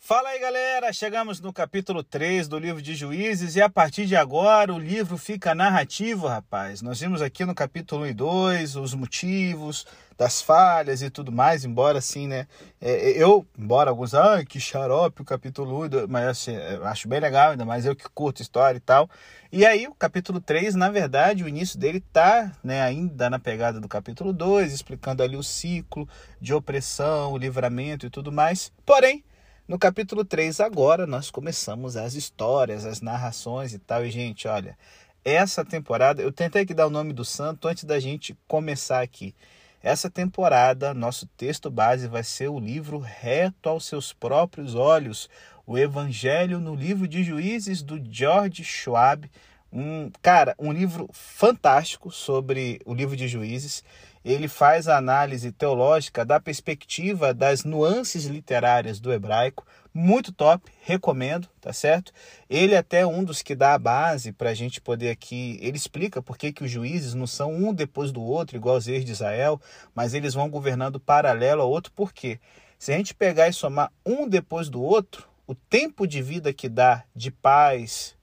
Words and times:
Fala 0.00 0.30
aí 0.30 0.38
galera, 0.38 0.92
chegamos 0.92 1.40
no 1.40 1.52
capítulo 1.52 2.04
3 2.04 2.46
do 2.46 2.56
livro 2.56 2.80
de 2.80 2.94
Juízes 2.94 3.56
e 3.56 3.60
a 3.60 3.68
partir 3.68 4.06
de 4.06 4.14
agora 4.14 4.72
o 4.72 4.78
livro 4.78 5.18
fica 5.18 5.56
narrativo, 5.56 6.28
rapaz. 6.28 6.80
Nós 6.80 7.00
vimos 7.00 7.20
aqui 7.20 7.44
no 7.44 7.54
capítulo 7.54 8.04
1 8.04 8.06
e 8.06 8.14
2 8.14 8.76
os 8.76 8.94
motivos 8.94 9.84
das 10.16 10.40
falhas 10.40 11.02
e 11.02 11.10
tudo 11.10 11.32
mais, 11.32 11.64
embora 11.64 11.98
assim, 11.98 12.26
né? 12.26 12.46
É, 12.80 13.10
eu, 13.10 13.44
embora 13.58 13.90
alguns, 13.90 14.14
ah, 14.14 14.42
que 14.44 14.58
xarope 14.58 15.20
o 15.20 15.24
capítulo 15.24 15.80
1 15.80 15.84
e 15.84 15.88
2, 15.88 16.06
mas 16.08 16.28
assim, 16.28 16.54
eu 16.54 16.86
acho 16.86 17.08
bem 17.08 17.20
legal, 17.20 17.50
ainda 17.50 17.64
mais 17.66 17.84
eu 17.84 17.94
que 17.94 18.08
curto 18.08 18.40
história 18.40 18.78
e 18.78 18.80
tal. 18.80 19.10
E 19.52 19.66
aí 19.66 19.86
o 19.88 19.94
capítulo 19.94 20.40
3, 20.40 20.74
na 20.76 20.90
verdade, 20.90 21.44
o 21.44 21.48
início 21.48 21.78
dele 21.78 22.00
tá 22.00 22.52
né, 22.62 22.80
ainda 22.80 23.28
na 23.28 23.38
pegada 23.38 23.80
do 23.80 23.88
capítulo 23.88 24.32
2, 24.32 24.72
explicando 24.72 25.22
ali 25.22 25.36
o 25.36 25.42
ciclo 25.42 26.08
de 26.40 26.54
opressão, 26.54 27.32
o 27.32 27.36
livramento 27.36 28.06
e 28.06 28.10
tudo 28.10 28.32
mais. 28.32 28.72
Porém, 28.86 29.22
no 29.68 29.78
capítulo 29.78 30.24
3, 30.24 30.60
agora, 30.60 31.06
nós 31.06 31.30
começamos 31.30 31.94
as 31.94 32.14
histórias, 32.14 32.86
as 32.86 33.02
narrações 33.02 33.74
e 33.74 33.78
tal. 33.78 34.04
E, 34.04 34.10
gente, 34.10 34.48
olha, 34.48 34.78
essa 35.22 35.62
temporada, 35.62 36.22
eu 36.22 36.32
tentei 36.32 36.62
aqui 36.62 36.72
dar 36.72 36.86
o 36.86 36.90
nome 36.90 37.12
do 37.12 37.22
santo 37.22 37.68
antes 37.68 37.84
da 37.84 38.00
gente 38.00 38.34
começar 38.48 39.02
aqui. 39.02 39.34
Essa 39.82 40.08
temporada, 40.08 40.94
nosso 40.94 41.26
texto 41.36 41.70
base 41.70 42.08
vai 42.08 42.24
ser 42.24 42.48
o 42.48 42.58
livro 42.58 42.98
Reto 42.98 43.68
aos 43.68 43.84
Seus 43.84 44.10
Próprios 44.10 44.74
Olhos, 44.74 45.28
o 45.66 45.76
Evangelho 45.76 46.58
no 46.58 46.74
Livro 46.74 47.06
de 47.06 47.22
Juízes 47.22 47.82
do 47.82 48.02
George 48.10 48.64
Schwab. 48.64 49.30
Um, 49.70 50.10
cara, 50.22 50.54
um 50.58 50.72
livro 50.72 51.10
fantástico 51.12 52.10
sobre 52.10 52.80
o 52.86 52.94
livro 52.94 53.14
de 53.14 53.28
Juízes 53.28 53.84
ele 54.28 54.46
faz 54.46 54.88
a 54.88 54.98
análise 54.98 55.50
teológica 55.50 56.22
da 56.22 56.38
perspectiva 56.38 57.32
das 57.32 57.64
nuances 57.64 58.26
literárias 58.26 59.00
do 59.00 59.10
hebraico, 59.10 59.66
muito 59.94 60.30
top, 60.32 60.70
recomendo, 60.82 61.48
tá 61.62 61.72
certo? 61.72 62.12
Ele 62.48 62.74
é 62.74 62.78
até 62.78 63.06
um 63.06 63.24
dos 63.24 63.40
que 63.40 63.54
dá 63.54 63.72
a 63.72 63.78
base 63.78 64.30
para 64.30 64.50
a 64.50 64.54
gente 64.54 64.82
poder 64.82 65.08
aqui. 65.08 65.58
Ele 65.62 65.78
explica 65.78 66.20
por 66.20 66.36
que, 66.36 66.52
que 66.52 66.62
os 66.62 66.70
juízes 66.70 67.14
não 67.14 67.26
são 67.26 67.54
um 67.54 67.72
depois 67.72 68.12
do 68.12 68.22
outro, 68.22 68.54
igual 68.54 68.76
os 68.76 68.84
reis 68.84 69.02
de 69.02 69.12
Israel, 69.12 69.58
mas 69.94 70.12
eles 70.12 70.34
vão 70.34 70.50
governando 70.50 71.00
paralelo 71.00 71.62
ao 71.62 71.70
outro, 71.70 71.90
por 71.92 72.12
quê? 72.12 72.38
Se 72.78 72.92
a 72.92 72.96
gente 72.98 73.14
pegar 73.14 73.48
e 73.48 73.52
somar 73.54 73.90
um 74.04 74.28
depois 74.28 74.68
do 74.68 74.82
outro, 74.82 75.26
o 75.46 75.54
tempo 75.54 76.06
de 76.06 76.20
vida 76.20 76.52
que 76.52 76.68
dá 76.68 77.02
de 77.16 77.30
paz, 77.30 78.14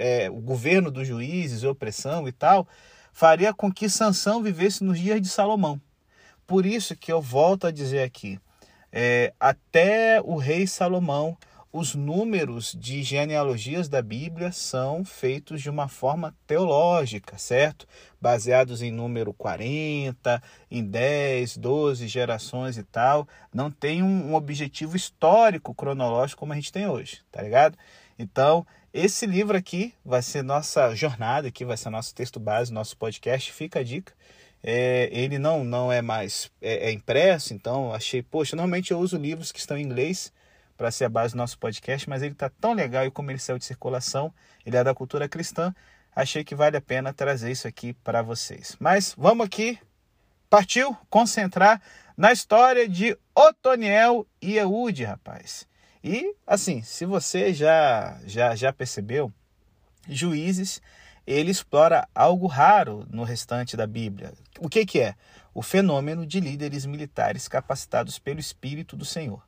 é, 0.00 0.28
o 0.28 0.40
governo 0.40 0.90
dos 0.90 1.06
juízes, 1.06 1.62
opressão 1.62 2.26
e 2.26 2.32
tal, 2.32 2.66
faria 3.14 3.54
com 3.54 3.72
que 3.72 3.88
Sansão 3.88 4.42
vivesse 4.42 4.82
nos 4.82 4.98
dias 4.98 5.22
de 5.22 5.28
Salomão. 5.28 5.80
Por 6.46 6.66
isso 6.66 6.96
que 6.96 7.12
eu 7.12 7.22
volto 7.22 7.66
a 7.66 7.70
dizer 7.70 8.02
aqui, 8.02 8.38
é, 8.92 9.32
até 9.38 10.20
o 10.20 10.36
rei 10.36 10.66
Salomão, 10.66 11.38
os 11.72 11.94
números 11.94 12.76
de 12.78 13.02
genealogias 13.02 13.88
da 13.88 14.02
Bíblia 14.02 14.52
são 14.52 15.04
feitos 15.04 15.62
de 15.62 15.70
uma 15.70 15.88
forma 15.88 16.34
teológica, 16.46 17.38
certo? 17.38 17.86
Baseados 18.20 18.82
em 18.82 18.92
número 18.92 19.32
40, 19.32 20.42
em 20.70 20.84
10, 20.84 21.56
12 21.56 22.06
gerações 22.08 22.76
e 22.76 22.82
tal. 22.82 23.26
Não 23.52 23.70
tem 23.70 24.02
um 24.02 24.34
objetivo 24.34 24.96
histórico, 24.96 25.74
cronológico 25.74 26.40
como 26.40 26.52
a 26.52 26.56
gente 26.56 26.72
tem 26.72 26.86
hoje, 26.86 27.22
tá 27.30 27.42
ligado? 27.42 27.76
Então, 28.18 28.64
esse 28.94 29.26
livro 29.26 29.56
aqui 29.56 29.92
vai 30.04 30.22
ser 30.22 30.44
nossa 30.44 30.94
jornada, 30.94 31.48
aqui 31.48 31.64
vai 31.64 31.76
ser 31.76 31.90
nosso 31.90 32.14
texto 32.14 32.38
base, 32.38 32.72
nosso 32.72 32.96
podcast. 32.96 33.52
Fica 33.52 33.80
a 33.80 33.82
dica. 33.82 34.12
É, 34.62 35.10
ele 35.12 35.36
não 35.36 35.64
não 35.64 35.92
é 35.92 36.00
mais 36.00 36.50
é, 36.62 36.88
é, 36.88 36.92
impresso, 36.92 37.52
então 37.52 37.92
achei, 37.92 38.22
poxa, 38.22 38.54
normalmente 38.54 38.92
eu 38.92 39.00
uso 39.00 39.18
livros 39.18 39.50
que 39.50 39.58
estão 39.58 39.76
em 39.76 39.82
inglês 39.82 40.32
para 40.76 40.92
ser 40.92 41.06
a 41.06 41.08
base 41.08 41.34
do 41.34 41.38
nosso 41.38 41.58
podcast, 41.58 42.08
mas 42.08 42.22
ele 42.22 42.32
está 42.32 42.48
tão 42.48 42.72
legal 42.72 43.04
e 43.04 43.10
como 43.10 43.30
ele 43.30 43.38
saiu 43.38 43.58
de 43.58 43.64
circulação, 43.64 44.32
ele 44.64 44.76
é 44.76 44.84
da 44.84 44.94
cultura 44.94 45.28
cristã, 45.28 45.74
achei 46.14 46.44
que 46.44 46.54
vale 46.54 46.76
a 46.76 46.80
pena 46.80 47.12
trazer 47.12 47.50
isso 47.50 47.66
aqui 47.66 47.92
para 47.92 48.22
vocês. 48.22 48.76
Mas 48.78 49.14
vamos 49.18 49.44
aqui, 49.44 49.78
partiu 50.48 50.96
concentrar 51.10 51.82
na 52.16 52.32
história 52.32 52.88
de 52.88 53.18
Otoniel 53.34 54.26
e 54.40 54.56
Eude, 54.56 55.04
rapaz. 55.04 55.66
E 56.04 56.36
assim, 56.46 56.82
se 56.82 57.06
você 57.06 57.54
já 57.54 58.20
já 58.26 58.54
já 58.54 58.70
percebeu, 58.74 59.32
Juízes 60.06 60.82
ele 61.26 61.50
explora 61.50 62.06
algo 62.14 62.46
raro 62.46 63.06
no 63.10 63.24
restante 63.24 63.74
da 63.74 63.86
Bíblia. 63.86 64.34
O 64.60 64.68
que, 64.68 64.84
que 64.84 65.00
é? 65.00 65.14
O 65.54 65.62
fenômeno 65.62 66.26
de 66.26 66.40
líderes 66.40 66.84
militares 66.84 67.48
capacitados 67.48 68.18
pelo 68.18 68.38
Espírito 68.38 68.94
do 68.94 69.06
Senhor. 69.06 69.42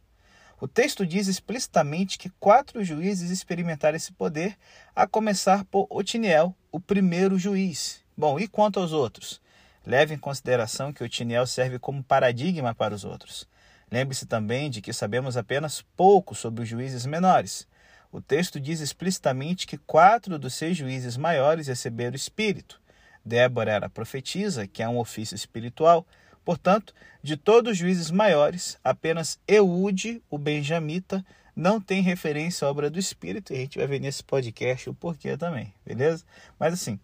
O 0.58 0.66
texto 0.66 1.04
diz 1.04 1.26
explicitamente 1.26 2.16
que 2.16 2.30
quatro 2.40 2.82
juízes 2.82 3.30
experimentaram 3.30 3.94
esse 3.94 4.10
poder, 4.10 4.56
a 4.94 5.06
começar 5.06 5.66
por 5.66 5.86
Otiniel, 5.90 6.56
o 6.72 6.80
primeiro 6.80 7.38
juiz. 7.38 8.02
Bom, 8.16 8.40
e 8.40 8.48
quanto 8.48 8.80
aos 8.80 8.92
outros? 8.92 9.38
Leve 9.84 10.14
em 10.14 10.18
consideração 10.18 10.94
que 10.94 11.04
Otiniel 11.04 11.46
serve 11.46 11.78
como 11.78 12.02
paradigma 12.02 12.74
para 12.74 12.94
os 12.94 13.04
outros. 13.04 13.46
Lembre-se 13.90 14.26
também 14.26 14.68
de 14.68 14.80
que 14.80 14.92
sabemos 14.92 15.36
apenas 15.36 15.82
pouco 15.96 16.34
sobre 16.34 16.62
os 16.62 16.68
juízes 16.68 17.06
menores. 17.06 17.66
O 18.10 18.20
texto 18.20 18.58
diz 18.58 18.80
explicitamente 18.80 19.66
que 19.66 19.78
quatro 19.78 20.38
dos 20.38 20.54
seis 20.54 20.76
juízes 20.76 21.16
maiores 21.16 21.68
receberam 21.68 22.12
o 22.12 22.16
Espírito. 22.16 22.80
Débora 23.24 23.72
era 23.72 23.88
profetisa, 23.88 24.66
que 24.66 24.82
é 24.82 24.88
um 24.88 24.98
ofício 24.98 25.34
espiritual. 25.34 26.06
Portanto, 26.44 26.94
de 27.22 27.36
todos 27.36 27.72
os 27.72 27.78
juízes 27.78 28.10
maiores, 28.10 28.78
apenas 28.82 29.38
Eude, 29.48 30.22
o 30.30 30.38
benjamita, 30.38 31.24
não 31.54 31.80
tem 31.80 32.02
referência 32.02 32.66
à 32.66 32.70
obra 32.70 32.90
do 32.90 32.98
Espírito, 32.98 33.52
e 33.52 33.56
a 33.56 33.58
gente 33.60 33.78
vai 33.78 33.86
ver 33.86 33.98
nesse 33.98 34.22
podcast 34.22 34.90
o 34.90 34.94
porquê 34.94 35.36
também, 35.36 35.72
beleza? 35.84 36.22
Mas 36.58 36.74
assim, 36.74 37.00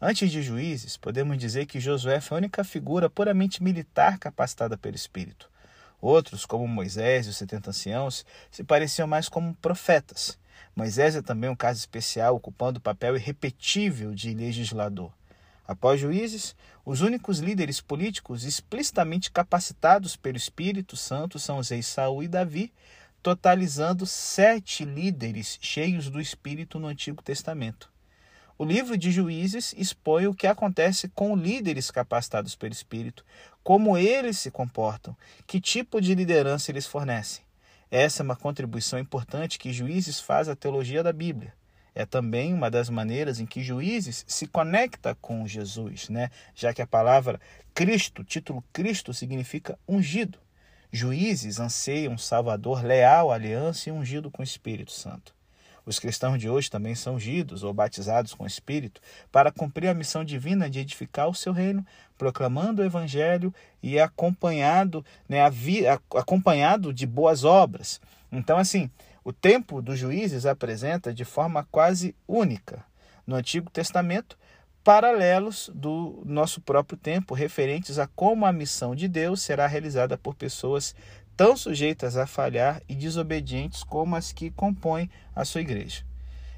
antes 0.00 0.30
de 0.30 0.40
juízes, 0.40 0.96
podemos 0.96 1.36
dizer 1.36 1.66
que 1.66 1.80
Josué 1.80 2.20
foi 2.20 2.36
a 2.36 2.38
única 2.38 2.64
figura 2.64 3.10
puramente 3.10 3.62
militar 3.62 4.18
capacitada 4.18 4.78
pelo 4.78 4.96
Espírito. 4.96 5.50
Outros, 6.00 6.46
como 6.46 6.66
Moisés 6.68 7.26
e 7.26 7.30
os 7.30 7.36
setenta 7.36 7.70
anciãos, 7.70 8.24
se 8.50 8.62
pareciam 8.62 9.08
mais 9.08 9.28
como 9.28 9.54
profetas. 9.56 10.38
Moisés 10.74 11.16
é 11.16 11.22
também 11.22 11.50
um 11.50 11.56
caso 11.56 11.80
especial, 11.80 12.36
ocupando 12.36 12.78
o 12.78 12.82
papel 12.82 13.16
irrepetível 13.16 14.14
de 14.14 14.32
legislador. 14.32 15.12
Após 15.66 16.00
juízes, 16.00 16.54
os 16.84 17.00
únicos 17.00 17.40
líderes 17.40 17.80
políticos 17.80 18.44
explicitamente 18.44 19.30
capacitados 19.30 20.16
pelo 20.16 20.36
Espírito 20.36 20.96
Santo 20.96 21.38
são 21.38 21.58
os 21.58 21.68
reis 21.68 21.86
Saul 21.86 22.22
e 22.22 22.28
Davi, 22.28 22.72
totalizando 23.22 24.06
sete 24.06 24.84
líderes 24.84 25.58
cheios 25.60 26.08
do 26.08 26.20
Espírito 26.20 26.78
no 26.78 26.86
Antigo 26.86 27.22
Testamento. 27.22 27.90
O 28.60 28.64
livro 28.64 28.98
de 28.98 29.12
Juízes 29.12 29.72
expõe 29.78 30.26
o 30.26 30.34
que 30.34 30.44
acontece 30.44 31.08
com 31.10 31.36
líderes 31.36 31.92
capacitados 31.92 32.56
pelo 32.56 32.72
Espírito, 32.72 33.24
como 33.62 33.96
eles 33.96 34.36
se 34.36 34.50
comportam, 34.50 35.16
que 35.46 35.60
tipo 35.60 36.00
de 36.00 36.12
liderança 36.12 36.72
eles 36.72 36.84
fornecem. 36.84 37.44
Essa 37.88 38.20
é 38.20 38.24
uma 38.24 38.34
contribuição 38.34 38.98
importante 38.98 39.60
que 39.60 39.72
Juízes 39.72 40.18
faz 40.18 40.48
à 40.48 40.56
teologia 40.56 41.04
da 41.04 41.12
Bíblia. 41.12 41.54
É 41.94 42.04
também 42.04 42.52
uma 42.52 42.68
das 42.68 42.90
maneiras 42.90 43.38
em 43.38 43.46
que 43.46 43.62
Juízes 43.62 44.24
se 44.26 44.48
conecta 44.48 45.14
com 45.20 45.46
Jesus, 45.46 46.08
né? 46.08 46.28
já 46.52 46.74
que 46.74 46.82
a 46.82 46.86
palavra 46.86 47.40
Cristo, 47.72 48.24
título 48.24 48.64
Cristo, 48.72 49.14
significa 49.14 49.78
ungido. 49.86 50.36
Juízes 50.90 51.60
anseiam 51.60 52.14
um 52.14 52.18
Salvador 52.18 52.84
leal 52.84 53.30
à 53.30 53.36
aliança 53.36 53.88
e 53.88 53.92
ungido 53.92 54.32
com 54.32 54.42
o 54.42 54.44
Espírito 54.44 54.90
Santo. 54.90 55.37
Os 55.88 55.98
cristãos 55.98 56.38
de 56.38 56.50
hoje 56.50 56.70
também 56.70 56.94
são 56.94 57.14
ungidos 57.14 57.62
ou 57.62 57.72
batizados 57.72 58.34
com 58.34 58.44
o 58.44 58.46
Espírito 58.46 59.00
para 59.32 59.50
cumprir 59.50 59.88
a 59.88 59.94
missão 59.94 60.22
divina 60.22 60.68
de 60.68 60.80
edificar 60.80 61.30
o 61.30 61.34
seu 61.34 61.50
reino, 61.50 61.84
proclamando 62.18 62.82
o 62.82 62.84
Evangelho 62.84 63.54
e 63.82 63.98
acompanhado, 63.98 65.02
né, 65.26 65.38
acompanhado 66.14 66.92
de 66.92 67.06
boas 67.06 67.42
obras. 67.42 68.02
Então, 68.30 68.58
assim, 68.58 68.90
o 69.24 69.32
tempo 69.32 69.80
dos 69.80 69.98
juízes 69.98 70.44
apresenta 70.44 71.14
de 71.14 71.24
forma 71.24 71.66
quase 71.70 72.14
única 72.28 72.84
no 73.26 73.36
Antigo 73.36 73.70
Testamento 73.70 74.36
paralelos 74.88 75.70
do 75.74 76.22
nosso 76.24 76.62
próprio 76.62 76.96
tempo, 76.96 77.34
referentes 77.34 77.98
a 77.98 78.06
como 78.06 78.46
a 78.46 78.52
missão 78.54 78.94
de 78.94 79.06
Deus 79.06 79.42
será 79.42 79.66
realizada 79.66 80.16
por 80.16 80.34
pessoas 80.34 80.94
tão 81.38 81.56
sujeitas 81.56 82.16
a 82.16 82.26
falhar 82.26 82.82
e 82.88 82.96
desobedientes 82.96 83.84
como 83.84 84.16
as 84.16 84.32
que 84.32 84.50
compõem 84.50 85.08
a 85.36 85.44
sua 85.44 85.60
igreja. 85.60 86.04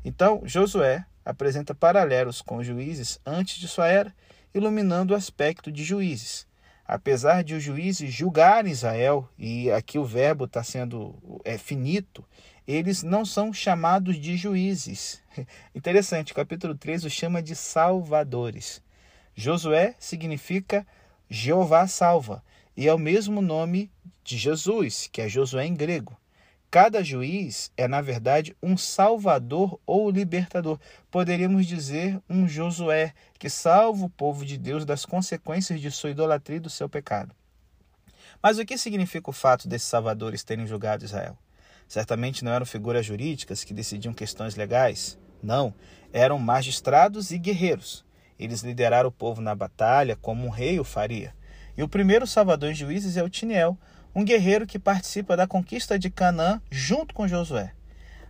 Então, 0.03 0.41
Josué 0.47 1.05
apresenta 1.23 1.75
paralelos 1.75 2.41
com 2.41 2.56
os 2.56 2.67
juízes 2.67 3.21
antes 3.27 3.59
de 3.59 3.69
sua 3.69 3.88
era, 3.88 4.11
iluminando 4.55 5.12
o 5.12 5.15
aspecto 5.15 5.71
de 5.71 5.85
juízes. 5.85 6.47
Apesar 6.87 7.44
de 7.44 7.55
os 7.55 7.62
juízes 7.62 8.11
julgarem 8.11 8.73
Israel, 8.73 9.29
e 9.38 9.71
aqui 9.71 9.99
o 9.99 10.05
verbo 10.05 10.47
está 10.47 10.65
sendo 10.65 11.15
é, 11.44 11.59
finito, 11.59 12.25
eles 12.67 13.03
não 13.03 13.23
são 13.23 13.53
chamados 13.53 14.17
de 14.17 14.35
juízes. 14.35 15.23
Interessante, 15.75 16.33
o 16.33 16.35
capítulo 16.35 16.75
3 16.75 17.05
os 17.05 17.12
chama 17.12 17.43
de 17.43 17.55
salvadores. 17.55 18.83
Josué 19.37 19.94
significa 19.99 20.87
Jeová 21.29 21.87
salva, 21.87 22.43
e 22.76 22.88
é 22.88 22.94
o 22.94 22.99
mesmo 22.99 23.43
nome 23.43 23.90
de 24.22 24.38
Jesus, 24.38 25.08
que 25.11 25.20
é 25.20 25.28
Josué 25.28 25.67
em 25.67 25.75
grego. 25.75 26.17
Cada 26.70 27.02
juiz 27.02 27.72
é, 27.76 27.88
na 27.88 28.00
verdade, 28.00 28.56
um 28.62 28.76
salvador 28.76 29.81
ou 29.84 30.08
libertador. 30.08 30.78
Poderíamos 31.11 31.67
dizer 31.67 32.20
um 32.31 32.46
Josué 32.46 33.12
que 33.38 33.50
salva 33.50 34.05
o 34.05 34.11
povo 34.11 34.46
de 34.46 34.56
Deus 34.56 34.84
das 34.84 35.05
consequências 35.05 35.81
de 35.81 35.90
sua 35.90 36.11
idolatria 36.11 36.58
e 36.58 36.61
do 36.61 36.70
seu 36.70 36.88
pecado. 36.88 37.34
Mas 38.40 38.58
o 38.58 38.64
que 38.64 38.78
significa 38.78 39.28
o 39.28 39.32
fato 39.32 39.66
desses 39.66 39.88
salvadores 39.88 40.44
terem 40.44 40.66
julgado 40.66 41.05
Israel? 41.05 41.37
Certamente 41.88 42.44
não 42.44 42.52
eram 42.52 42.64
figuras 42.64 43.05
jurídicas 43.05 43.64
que 43.64 43.75
decidiam 43.75 44.14
questões 44.14 44.55
legais. 44.55 45.19
Não, 45.43 45.75
eram 46.12 46.38
magistrados 46.38 47.32
e 47.32 47.38
guerreiros. 47.38 48.05
Eles 48.38 48.62
lideraram 48.62 49.08
o 49.08 49.12
povo 49.12 49.40
na 49.40 49.56
batalha 49.56 50.14
como 50.14 50.46
um 50.46 50.50
rei 50.50 50.78
o 50.78 50.84
faria. 50.84 51.34
E 51.81 51.82
o 51.82 51.88
primeiro 51.88 52.27
salvador 52.27 52.71
em 52.71 52.75
juízes 52.75 53.17
é 53.17 53.23
o 53.23 53.31
Tiniel, 53.31 53.75
um 54.15 54.23
guerreiro 54.23 54.67
que 54.67 54.79
participa 54.79 55.35
da 55.35 55.47
conquista 55.47 55.99
de 55.99 56.11
Canaã 56.11 56.61
junto 56.71 57.15
com 57.15 57.27
Josué. 57.27 57.73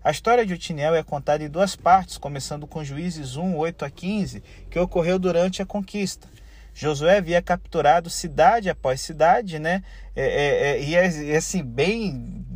A 0.04 0.12
história 0.12 0.46
de 0.46 0.54
Otiniel 0.54 0.94
é 0.94 1.02
contada 1.02 1.42
em 1.42 1.48
duas 1.48 1.74
partes, 1.74 2.16
começando 2.16 2.64
com 2.64 2.84
Juízes 2.84 3.34
1, 3.34 3.56
8 3.56 3.84
a 3.84 3.90
15, 3.90 4.40
que 4.70 4.78
ocorreu 4.78 5.18
durante 5.18 5.60
a 5.60 5.66
conquista. 5.66 6.28
Josué 6.72 7.16
havia 7.16 7.42
capturado 7.42 8.08
cidade 8.08 8.70
após 8.70 9.00
cidade, 9.00 9.58
né? 9.58 9.82
É, 10.14 10.22
é, 10.22 10.70
é, 10.70 10.82
e 10.84 10.94
é, 10.94 11.36
assim, 11.36 11.64
bem. 11.64 12.46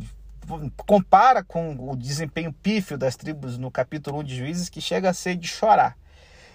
Compara 0.77 1.43
com 1.43 1.75
o 1.91 1.97
desempenho 1.97 2.53
pífio 2.53 2.97
das 2.97 3.17
tribos 3.17 3.57
no 3.57 3.69
capítulo 3.69 4.19
1 4.19 4.23
de 4.23 4.37
Juízes, 4.37 4.69
que 4.69 4.79
chega 4.79 5.09
a 5.09 5.13
ser 5.13 5.35
de 5.35 5.49
chorar. 5.49 5.97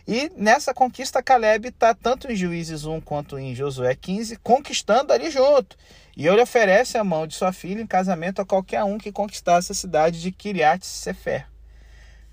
E 0.06 0.30
nessa 0.36 0.72
conquista, 0.74 1.22
Caleb 1.22 1.68
está 1.68 1.94
tanto 1.94 2.30
em 2.30 2.36
Juízes 2.36 2.84
1 2.84 3.00
quanto 3.00 3.38
em 3.38 3.54
Josué 3.54 3.94
15, 3.94 4.36
conquistando 4.36 5.12
ali 5.12 5.30
junto. 5.30 5.76
E 6.16 6.26
ele 6.26 6.42
oferece 6.42 6.98
a 6.98 7.04
mão 7.04 7.26
de 7.26 7.34
sua 7.34 7.52
filha 7.52 7.80
em 7.80 7.86
casamento 7.86 8.42
a 8.42 8.46
qualquer 8.46 8.82
um 8.84 8.98
que 8.98 9.12
conquistasse 9.12 9.72
a 9.72 9.74
cidade 9.74 10.20
de 10.20 10.32
Kiriat 10.32 10.84
Sefer, 10.84 11.46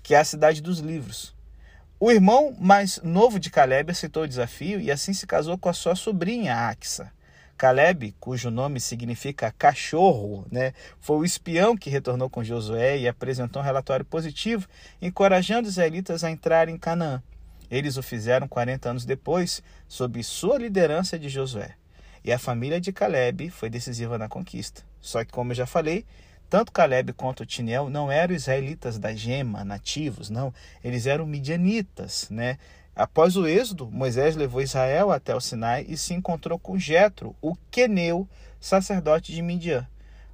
que 0.02 0.14
é 0.14 0.18
a 0.18 0.24
cidade 0.24 0.60
dos 0.60 0.78
livros. 0.78 1.34
O 2.00 2.10
irmão 2.10 2.54
mais 2.58 3.00
novo 3.02 3.40
de 3.40 3.50
Caleb 3.50 3.90
aceitou 3.90 4.22
o 4.22 4.28
desafio 4.28 4.80
e 4.80 4.90
assim 4.90 5.12
se 5.12 5.26
casou 5.26 5.58
com 5.58 5.68
a 5.68 5.72
sua 5.72 5.94
sobrinha 5.94 6.54
Axa. 6.54 7.12
Caleb, 7.56 8.14
cujo 8.20 8.52
nome 8.52 8.78
significa 8.78 9.52
cachorro, 9.58 10.46
né, 10.48 10.72
foi 11.00 11.16
o 11.16 11.24
espião 11.24 11.76
que 11.76 11.90
retornou 11.90 12.30
com 12.30 12.44
Josué 12.44 12.98
e 12.98 13.08
apresentou 13.08 13.60
um 13.60 13.64
relatório 13.64 14.04
positivo, 14.04 14.68
encorajando 15.02 15.66
os 15.66 15.74
israelitas 15.74 16.22
a 16.22 16.30
entrarem 16.30 16.76
em 16.76 16.78
Canaã. 16.78 17.20
Eles 17.70 17.96
o 17.96 18.02
fizeram 18.02 18.48
40 18.48 18.90
anos 18.90 19.04
depois, 19.04 19.62
sob 19.86 20.22
sua 20.22 20.58
liderança 20.58 21.18
de 21.18 21.28
Josué. 21.28 21.74
E 22.24 22.32
a 22.32 22.38
família 22.38 22.80
de 22.80 22.92
Caleb 22.92 23.50
foi 23.50 23.70
decisiva 23.70 24.18
na 24.18 24.28
conquista. 24.28 24.82
Só 25.00 25.24
que, 25.24 25.32
como 25.32 25.52
eu 25.52 25.56
já 25.56 25.66
falei, 25.66 26.04
tanto 26.50 26.72
Caleb 26.72 27.12
quanto 27.12 27.44
Tinel 27.44 27.90
não 27.90 28.10
eram 28.10 28.34
israelitas 28.34 28.98
da 28.98 29.14
gema, 29.14 29.64
nativos, 29.64 30.30
não. 30.30 30.52
Eles 30.82 31.06
eram 31.06 31.26
midianitas, 31.26 32.28
né? 32.30 32.58
Após 32.96 33.36
o 33.36 33.46
êxodo, 33.46 33.90
Moisés 33.90 34.34
levou 34.34 34.60
Israel 34.60 35.12
até 35.12 35.34
o 35.34 35.40
Sinai 35.40 35.86
e 35.88 35.96
se 35.96 36.14
encontrou 36.14 36.58
com 36.58 36.78
Jetro, 36.78 37.36
o 37.40 37.54
queneu, 37.70 38.28
sacerdote 38.58 39.32
de 39.32 39.40
Midian. 39.40 39.86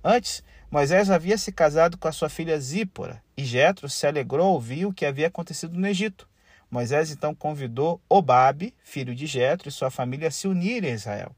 Antes, 0.02 0.42
Moisés 0.70 1.10
havia 1.10 1.36
se 1.36 1.52
casado 1.52 1.98
com 1.98 2.08
a 2.08 2.12
sua 2.12 2.28
filha 2.28 2.58
Zípora, 2.58 3.22
e 3.36 3.44
Jetro 3.44 3.88
se 3.88 4.06
alegrou 4.06 4.46
ao 4.46 4.52
ouvir 4.52 4.86
o 4.86 4.92
que 4.92 5.04
havia 5.04 5.26
acontecido 5.26 5.76
no 5.76 5.86
Egito. 5.86 6.26
Moisés 6.74 7.12
então 7.12 7.32
convidou 7.36 8.00
Obabe, 8.08 8.74
filho 8.82 9.14
de 9.14 9.26
Jetro, 9.26 9.68
e 9.68 9.72
sua 9.72 9.92
família 9.92 10.26
a 10.26 10.30
se 10.32 10.48
unirem 10.48 10.90
a 10.90 10.94
Israel. 10.94 11.30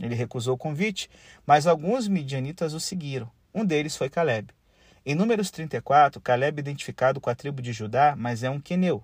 Ele 0.00 0.16
recusou 0.16 0.56
o 0.56 0.58
convite, 0.58 1.08
mas 1.46 1.68
alguns 1.68 2.08
midianitas 2.08 2.74
o 2.74 2.80
seguiram. 2.80 3.30
Um 3.54 3.64
deles 3.64 3.96
foi 3.96 4.10
Caleb. 4.10 4.52
Em 5.06 5.14
Números 5.14 5.48
34, 5.52 6.20
Caleb 6.20 6.58
é 6.58 6.62
identificado 6.62 7.20
com 7.20 7.30
a 7.30 7.36
tribo 7.36 7.62
de 7.62 7.72
Judá, 7.72 8.16
mas 8.18 8.42
é 8.42 8.50
um 8.50 8.60
queneu. 8.60 9.00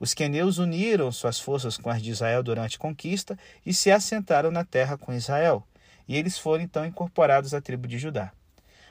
Os 0.00 0.14
queneus 0.14 0.56
uniram 0.56 1.12
suas 1.12 1.38
forças 1.38 1.76
com 1.76 1.90
as 1.90 2.00
de 2.00 2.12
Israel 2.12 2.42
durante 2.42 2.76
a 2.76 2.80
conquista 2.80 3.38
e 3.64 3.74
se 3.74 3.90
assentaram 3.90 4.50
na 4.50 4.64
terra 4.64 4.96
com 4.96 5.12
Israel. 5.12 5.62
E 6.08 6.16
eles 6.16 6.38
foram 6.38 6.64
então 6.64 6.86
incorporados 6.86 7.52
à 7.52 7.60
tribo 7.60 7.86
de 7.86 7.98
Judá. 7.98 8.32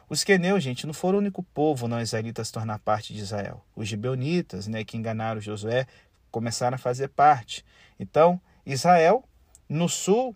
Os 0.08 0.24
queneus, 0.24 0.64
gente, 0.64 0.86
não 0.86 0.94
foram 0.94 1.18
o 1.18 1.22
único 1.22 1.42
povo 1.42 1.88
não 1.88 2.00
israelita 2.00 2.44
a 2.44 2.46
se 2.46 2.52
tornar 2.52 2.78
parte 2.78 3.12
de 3.12 3.22
Israel. 3.22 3.66
Os 3.76 3.88
gibeonitas, 3.88 4.68
né, 4.68 4.84
que 4.84 4.96
enganaram 4.96 5.42
Josué, 5.42 5.88
começaram 6.36 6.76
a 6.76 6.78
fazer 6.78 7.08
parte. 7.08 7.64
Então, 7.98 8.42
Israel, 8.66 9.24
no 9.70 9.88
sul, 9.88 10.36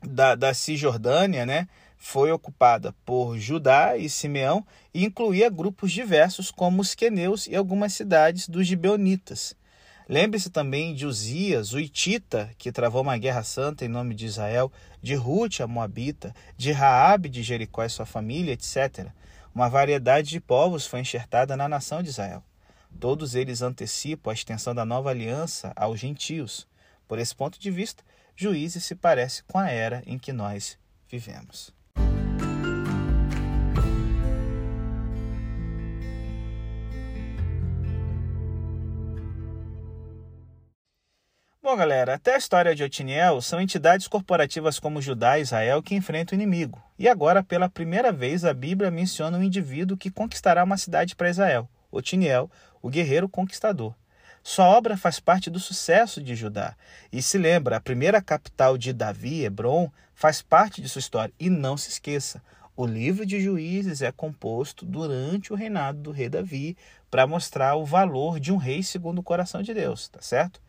da, 0.00 0.36
da 0.36 0.54
Cisjordânia, 0.54 1.44
né, 1.44 1.66
foi 1.96 2.30
ocupada 2.30 2.94
por 3.04 3.36
Judá 3.36 3.96
e 3.96 4.08
Simeão 4.08 4.64
e 4.94 5.04
incluía 5.04 5.50
grupos 5.50 5.90
diversos 5.90 6.52
como 6.52 6.80
os 6.80 6.94
queneus 6.94 7.48
e 7.48 7.56
algumas 7.56 7.92
cidades 7.92 8.48
dos 8.48 8.68
gibeonitas. 8.68 9.56
Lembre-se 10.08 10.48
também 10.48 10.94
de 10.94 11.04
Uzias, 11.04 11.72
o 11.72 11.80
Itita, 11.80 12.48
que 12.56 12.70
travou 12.70 13.02
uma 13.02 13.18
guerra 13.18 13.42
santa 13.42 13.84
em 13.84 13.88
nome 13.88 14.14
de 14.14 14.26
Israel, 14.26 14.70
de 15.02 15.16
Ruth, 15.16 15.60
a 15.60 15.66
Moabita, 15.66 16.32
de 16.56 16.70
Raabe 16.70 17.28
de 17.28 17.42
Jericó 17.42 17.82
e 17.82 17.88
sua 17.88 18.06
família, 18.06 18.52
etc. 18.52 19.08
Uma 19.52 19.68
variedade 19.68 20.30
de 20.30 20.38
povos 20.38 20.86
foi 20.86 21.00
enxertada 21.00 21.56
na 21.56 21.68
nação 21.68 22.00
de 22.00 22.10
Israel. 22.10 22.44
Todos 22.98 23.34
eles 23.34 23.60
antecipam 23.60 24.30
a 24.30 24.34
extensão 24.34 24.74
da 24.74 24.84
nova 24.84 25.10
aliança 25.10 25.72
aos 25.76 26.00
gentios. 26.00 26.66
Por 27.06 27.18
esse 27.18 27.34
ponto 27.34 27.60
de 27.60 27.70
vista, 27.70 28.02
Juízes 28.34 28.84
se 28.84 28.94
parece 28.94 29.42
com 29.44 29.58
a 29.58 29.68
era 29.68 30.02
em 30.06 30.18
que 30.18 30.32
nós 30.32 30.78
vivemos. 31.08 31.74
Bom, 41.62 41.76
galera, 41.76 42.14
até 42.14 42.34
a 42.36 42.38
história 42.38 42.74
de 42.76 42.84
Otiniel 42.84 43.42
são 43.42 43.60
entidades 43.60 44.06
corporativas 44.06 44.78
como 44.78 45.02
Judá 45.02 45.38
e 45.38 45.42
Israel 45.42 45.82
que 45.82 45.96
enfrentam 45.96 46.38
o 46.38 46.40
inimigo. 46.40 46.80
E 46.98 47.08
agora, 47.08 47.42
pela 47.42 47.68
primeira 47.68 48.12
vez, 48.12 48.44
a 48.44 48.54
Bíblia 48.54 48.90
menciona 48.90 49.36
um 49.36 49.42
indivíduo 49.42 49.96
que 49.96 50.10
conquistará 50.10 50.62
uma 50.62 50.76
cidade 50.76 51.16
para 51.16 51.28
Israel, 51.28 51.68
Otiniel, 51.90 52.50
o 52.82 52.88
guerreiro 52.88 53.28
conquistador. 53.28 53.94
Sua 54.42 54.66
obra 54.66 54.96
faz 54.96 55.18
parte 55.18 55.50
do 55.50 55.58
sucesso 55.58 56.22
de 56.22 56.34
Judá. 56.36 56.76
E 57.12 57.20
se 57.20 57.36
lembra, 57.36 57.76
a 57.76 57.80
primeira 57.80 58.22
capital 58.22 58.78
de 58.78 58.92
Davi, 58.92 59.44
Hebron, 59.44 59.90
faz 60.14 60.40
parte 60.40 60.80
de 60.80 60.88
sua 60.88 61.00
história. 61.00 61.34
E 61.38 61.50
não 61.50 61.76
se 61.76 61.90
esqueça, 61.90 62.40
o 62.76 62.84
livro 62.84 63.24
de 63.24 63.40
Juízes 63.40 64.02
é 64.02 64.12
composto 64.12 64.84
durante 64.84 65.50
o 65.50 65.56
reinado 65.56 65.98
do 65.98 66.10
rei 66.10 66.28
Davi 66.28 66.76
para 67.10 67.26
mostrar 67.26 67.74
o 67.74 67.86
valor 67.86 68.38
de 68.38 68.52
um 68.52 68.58
rei 68.58 68.82
segundo 68.82 69.20
o 69.20 69.22
coração 69.22 69.62
de 69.62 69.72
Deus, 69.72 70.08
tá 70.08 70.20
certo? 70.20 70.60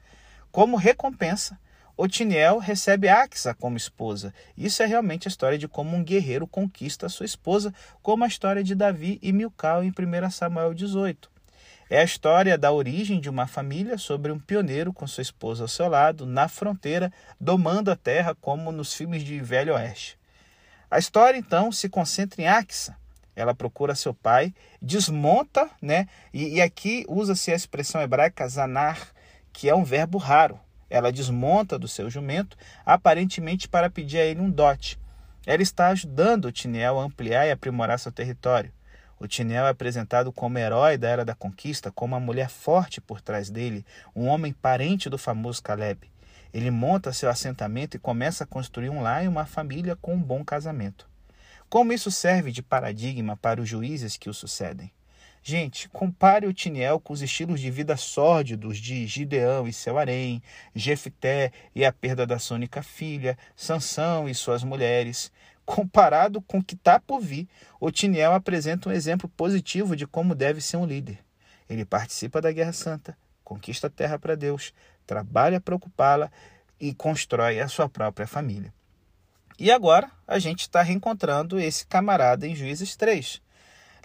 Como 0.49 0.77
recompensa, 0.77 1.59
Otiniel 1.97 2.59
recebe 2.59 3.09
Axa 3.09 3.53
como 3.53 3.75
esposa. 3.75 4.33
Isso 4.55 4.81
é 4.81 4.85
realmente 4.85 5.27
a 5.27 5.29
história 5.29 5.57
de 5.57 5.67
como 5.67 5.97
um 5.97 6.03
guerreiro 6.03 6.47
conquista 6.47 7.09
sua 7.09 7.25
esposa, 7.25 7.73
como 8.01 8.23
a 8.23 8.27
história 8.27 8.63
de 8.63 8.73
Davi 8.73 9.19
e 9.21 9.33
Milcal 9.33 9.83
em 9.83 9.89
1 9.89 10.31
Samuel 10.31 10.73
18. 10.73 11.29
É 11.89 11.99
a 11.99 12.03
história 12.03 12.57
da 12.57 12.69
origem 12.69 13.17
de 13.17 13.29
uma 13.29 13.47
família 13.47 13.97
sobre 13.97 14.29
um 14.29 14.37
pioneiro 14.37 14.91
com 14.91 15.07
sua 15.07 15.21
esposa 15.21 15.63
ao 15.63 15.69
seu 15.69 15.87
lado, 15.87 16.25
na 16.25 16.49
fronteira, 16.49 17.13
domando 17.39 17.89
a 17.89 17.95
terra 17.95 18.35
como 18.35 18.73
nos 18.73 18.93
filmes 18.93 19.23
de 19.23 19.39
Velho 19.39 19.73
Oeste. 19.73 20.19
A 20.91 20.99
história, 20.99 21.37
então, 21.37 21.71
se 21.71 21.87
concentra 21.87 22.41
em 22.41 22.47
Axa. 22.47 22.97
Ela 23.33 23.55
procura 23.55 23.95
seu 23.95 24.13
pai, 24.13 24.53
desmonta, 24.81 25.69
né? 25.81 26.07
E, 26.33 26.55
e 26.55 26.61
aqui 26.61 27.05
usa-se 27.07 27.51
a 27.53 27.55
expressão 27.55 28.01
hebraica 28.01 28.47
zanar, 28.49 29.13
que 29.53 29.69
é 29.69 29.75
um 29.75 29.85
verbo 29.85 30.17
raro. 30.17 30.59
Ela 30.89 31.11
desmonta 31.11 31.79
do 31.79 31.87
seu 31.87 32.09
jumento, 32.09 32.57
aparentemente 32.85 33.69
para 33.69 33.89
pedir 33.89 34.19
a 34.19 34.25
ele 34.25 34.41
um 34.41 34.49
dote. 34.49 34.99
Ela 35.45 35.61
está 35.61 35.87
ajudando 35.87 36.45
o 36.45 36.51
Tiniel 36.51 36.99
a 36.99 37.03
ampliar 37.03 37.47
e 37.47 37.51
aprimorar 37.51 37.97
seu 37.97 38.11
território. 38.11 38.73
O 39.19 39.27
Tinel 39.27 39.65
é 39.65 39.69
apresentado 39.69 40.31
como 40.31 40.59
herói 40.59 40.97
da 40.97 41.09
Era 41.09 41.25
da 41.25 41.33
Conquista, 41.33 41.91
como 41.91 42.15
uma 42.15 42.19
mulher 42.19 42.49
forte 42.49 43.01
por 43.01 43.19
trás 43.19 43.49
dele, 43.49 43.85
um 44.15 44.27
homem 44.27 44.53
parente 44.53 45.09
do 45.09 45.17
famoso 45.17 45.63
Caleb. 45.63 46.09
Ele 46.53 46.69
monta 46.69 47.11
seu 47.11 47.29
assentamento 47.29 47.97
e 47.97 47.99
começa 47.99 48.43
a 48.43 48.47
construir 48.47 48.89
um 48.89 49.01
lar 49.01 49.23
e 49.23 49.27
uma 49.27 49.45
família 49.45 49.95
com 49.95 50.13
um 50.13 50.21
bom 50.21 50.45
casamento. 50.45 51.07
Como 51.67 51.91
isso 51.91 52.11
serve 52.11 52.51
de 52.51 52.61
paradigma 52.61 53.35
para 53.35 53.59
os 53.59 53.67
juízes 53.67 54.17
que 54.17 54.29
o 54.29 54.33
sucedem? 54.33 54.91
Gente, 55.43 55.87
compare 55.89 56.45
o 56.45 56.53
Tiniel 56.53 56.99
com 56.99 57.13
os 57.13 57.21
estilos 57.21 57.59
de 57.59 57.71
vida 57.71 57.95
sórdidos 57.95 58.77
de 58.77 59.07
Gideão 59.07 59.67
e 59.67 59.73
seu 59.73 59.97
harém, 59.97 60.43
Jefté 60.75 61.51
e 61.73 61.85
a 61.85 61.91
perda 61.91 62.25
da 62.25 62.37
sua 62.37 62.55
única 62.55 62.83
filha, 62.83 63.37
Sansão 63.55 64.27
e 64.27 64.35
suas 64.35 64.63
mulheres. 64.63 65.31
Comparado 65.67 66.41
com 66.41 66.59
o 66.59 66.63
que 66.63 66.75
está 66.75 66.97
por 66.97 67.19
vir, 67.19 67.45
Otiniel 67.77 68.31
apresenta 68.31 68.87
um 68.87 68.91
exemplo 68.91 69.27
positivo 69.27 69.97
de 69.97 70.07
como 70.07 70.33
deve 70.33 70.61
ser 70.61 70.77
um 70.77 70.85
líder. 70.85 71.19
Ele 71.69 71.83
participa 71.83 72.39
da 72.39 72.53
Guerra 72.53 72.71
Santa, 72.71 73.17
conquista 73.43 73.87
a 73.87 73.89
terra 73.89 74.17
para 74.17 74.37
Deus, 74.37 74.73
trabalha 75.05 75.59
para 75.59 75.75
ocupá-la 75.75 76.31
e 76.79 76.93
constrói 76.93 77.59
a 77.59 77.67
sua 77.67 77.89
própria 77.89 78.25
família. 78.25 78.73
E 79.59 79.69
agora 79.69 80.09
a 80.25 80.39
gente 80.39 80.61
está 80.61 80.81
reencontrando 80.81 81.59
esse 81.59 81.85
camarada 81.85 82.47
em 82.47 82.55
Juízes 82.55 82.95
3. 82.95 83.41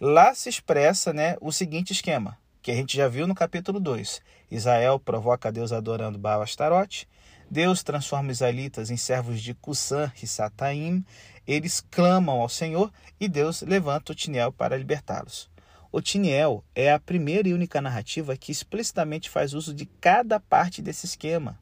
Lá 0.00 0.34
se 0.34 0.48
expressa 0.48 1.12
né, 1.12 1.36
o 1.40 1.52
seguinte 1.52 1.92
esquema, 1.92 2.36
que 2.62 2.70
a 2.70 2.74
gente 2.74 2.96
já 2.96 3.08
viu 3.08 3.26
no 3.26 3.34
capítulo 3.34 3.80
2. 3.80 4.22
Israel 4.50 4.98
provoca 4.98 5.50
Deus 5.50 5.72
adorando 5.72 6.18
Baal 6.18 6.42
Astarote, 6.42 7.08
Deus 7.50 7.82
transforma 7.82 8.30
os 8.30 8.38
israelitas 8.38 8.90
em 8.90 8.96
servos 8.96 9.42
de 9.42 9.52
Cusã 9.52 10.10
e 10.22 10.26
Sataim, 10.26 11.04
eles 11.46 11.84
clamam 11.90 12.40
ao 12.40 12.48
Senhor 12.48 12.90
e 13.20 13.28
Deus 13.28 13.62
levanta 13.62 14.12
o 14.12 14.14
Tiniel 14.14 14.52
para 14.52 14.76
libertá-los. 14.76 15.50
O 15.90 16.00
Tiniel 16.00 16.64
é 16.74 16.92
a 16.92 16.98
primeira 16.98 17.48
e 17.48 17.52
única 17.52 17.80
narrativa 17.80 18.36
que 18.36 18.52
explicitamente 18.52 19.28
faz 19.28 19.52
uso 19.52 19.74
de 19.74 19.84
cada 19.84 20.38
parte 20.38 20.80
desse 20.80 21.04
esquema. 21.04 21.58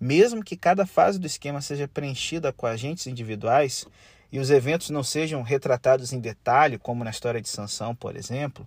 Mesmo 0.00 0.42
que 0.42 0.56
cada 0.56 0.86
fase 0.86 1.18
do 1.18 1.26
esquema 1.26 1.60
seja 1.60 1.86
preenchida 1.86 2.52
com 2.52 2.66
agentes 2.66 3.06
individuais 3.06 3.86
e 4.32 4.38
os 4.38 4.50
eventos 4.50 4.90
não 4.90 5.04
sejam 5.04 5.42
retratados 5.42 6.12
em 6.12 6.18
detalhe, 6.18 6.78
como 6.78 7.04
na 7.04 7.10
história 7.10 7.40
de 7.40 7.48
Sansão, 7.48 7.94
por 7.94 8.16
exemplo, 8.16 8.66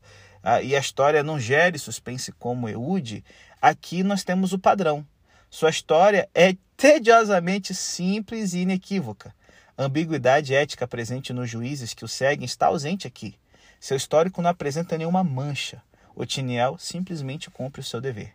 e 0.64 0.76
a 0.76 0.80
história 0.80 1.24
não 1.24 1.40
gere 1.40 1.80
suspense 1.80 2.32
como 2.34 2.68
Eude, 2.68 3.24
aqui 3.62 4.04
nós 4.04 4.24
temos 4.24 4.52
o 4.52 4.60
padrão. 4.60 5.06
Sua 5.50 5.70
história 5.70 6.28
é 6.34 6.56
tediosamente 6.76 7.74
simples 7.74 8.54
e 8.54 8.60
inequívoca. 8.60 9.34
A 9.78 9.86
ambiguidade 9.86 10.54
ética 10.54 10.88
presente 10.88 11.32
nos 11.32 11.50
juízes 11.50 11.94
que 11.94 12.04
o 12.04 12.08
seguem 12.08 12.46
está 12.46 12.68
ausente 12.68 13.08
aqui. 13.08 13.36
Seu 13.80 13.98
histórico 13.98 14.42
não 14.42 14.50
apresenta 14.50 14.98
nenhuma 14.98 15.24
mancha. 15.24 15.82
Otiniel 16.16 16.78
simplesmente 16.78 17.50
cumpre 17.50 17.82
o 17.82 17.84
seu 17.84 18.00
dever. 18.00 18.34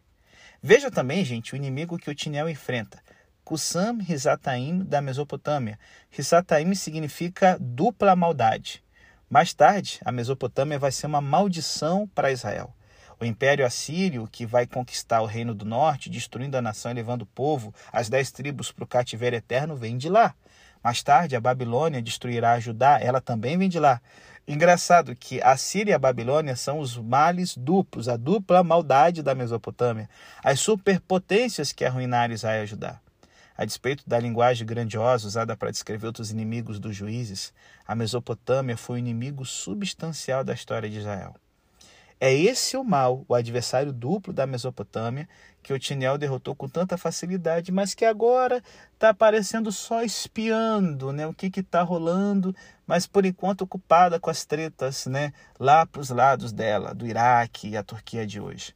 Veja 0.62 0.90
também, 0.90 1.24
gente, 1.24 1.52
o 1.52 1.56
inimigo 1.56 1.98
que 1.98 2.10
Otiniel 2.10 2.48
enfrenta. 2.48 3.00
Kusam 3.44 3.98
Rizataim 3.98 4.80
da 4.84 5.00
Mesopotâmia. 5.00 5.78
Rizataim 6.10 6.74
significa 6.74 7.56
dupla 7.60 8.16
maldade. 8.16 8.82
Mais 9.30 9.52
tarde, 9.52 10.00
a 10.06 10.10
Mesopotâmia 10.10 10.78
vai 10.78 10.90
ser 10.90 11.06
uma 11.06 11.20
maldição 11.20 12.08
para 12.14 12.32
Israel. 12.32 12.72
O 13.20 13.26
Império 13.26 13.66
Assírio, 13.66 14.26
que 14.30 14.46
vai 14.46 14.66
conquistar 14.66 15.20
o 15.20 15.26
Reino 15.26 15.54
do 15.54 15.66
Norte, 15.66 16.08
destruindo 16.08 16.56
a 16.56 16.62
nação 16.62 16.92
e 16.92 16.94
levando 16.94 17.22
o 17.22 17.26
povo, 17.26 17.74
as 17.92 18.08
dez 18.08 18.30
tribos, 18.30 18.72
para 18.72 18.84
o 18.84 18.86
cativeiro 18.86 19.36
eterno, 19.36 19.76
vem 19.76 19.98
de 19.98 20.08
lá. 20.08 20.34
Mais 20.82 21.02
tarde, 21.02 21.36
a 21.36 21.40
Babilônia 21.40 22.00
destruirá 22.00 22.52
a 22.52 22.60
Judá, 22.60 22.98
ela 23.02 23.20
também 23.20 23.58
vem 23.58 23.68
de 23.68 23.78
lá. 23.78 24.00
Engraçado 24.46 25.14
que 25.14 25.42
a 25.42 25.58
Síria 25.58 25.92
e 25.92 25.94
a 25.94 25.98
Babilônia 25.98 26.56
são 26.56 26.78
os 26.78 26.96
males 26.96 27.54
duplos, 27.54 28.08
a 28.08 28.16
dupla 28.16 28.64
maldade 28.64 29.22
da 29.22 29.34
Mesopotâmia, 29.34 30.08
as 30.42 30.58
superpotências 30.58 31.70
que 31.70 31.84
arruinaram 31.84 32.32
Israel 32.32 32.64
e 32.64 32.66
Judá. 32.66 32.98
A 33.58 33.64
despeito 33.64 34.04
da 34.06 34.20
linguagem 34.20 34.64
grandiosa 34.64 35.26
usada 35.26 35.56
para 35.56 35.72
descrever 35.72 36.06
outros 36.06 36.30
inimigos 36.30 36.78
dos 36.78 36.94
juízes, 36.94 37.52
a 37.84 37.92
Mesopotâmia 37.92 38.76
foi 38.76 38.94
o 38.94 38.98
inimigo 39.00 39.44
substancial 39.44 40.44
da 40.44 40.54
história 40.54 40.88
de 40.88 40.98
Israel. 40.98 41.34
É 42.20 42.32
esse 42.32 42.76
o 42.76 42.84
mal, 42.84 43.24
o 43.26 43.34
adversário 43.34 43.92
duplo 43.92 44.32
da 44.32 44.46
Mesopotâmia, 44.46 45.28
que 45.60 45.72
Otiniel 45.72 46.16
derrotou 46.16 46.54
com 46.54 46.68
tanta 46.68 46.96
facilidade, 46.96 47.72
mas 47.72 47.94
que 47.94 48.04
agora 48.04 48.62
está 48.94 49.08
aparecendo 49.08 49.72
só 49.72 50.04
espiando 50.04 51.12
né, 51.12 51.26
o 51.26 51.34
que 51.34 51.50
está 51.58 51.82
rolando, 51.82 52.54
mas 52.86 53.08
por 53.08 53.26
enquanto 53.26 53.62
ocupada 53.62 54.20
com 54.20 54.30
as 54.30 54.44
tretas 54.44 55.06
né, 55.06 55.32
lá 55.58 55.84
para 55.84 56.00
os 56.00 56.10
lados 56.10 56.52
dela, 56.52 56.94
do 56.94 57.04
Iraque 57.04 57.70
e 57.70 57.76
a 57.76 57.82
Turquia 57.82 58.24
de 58.24 58.40
hoje. 58.40 58.72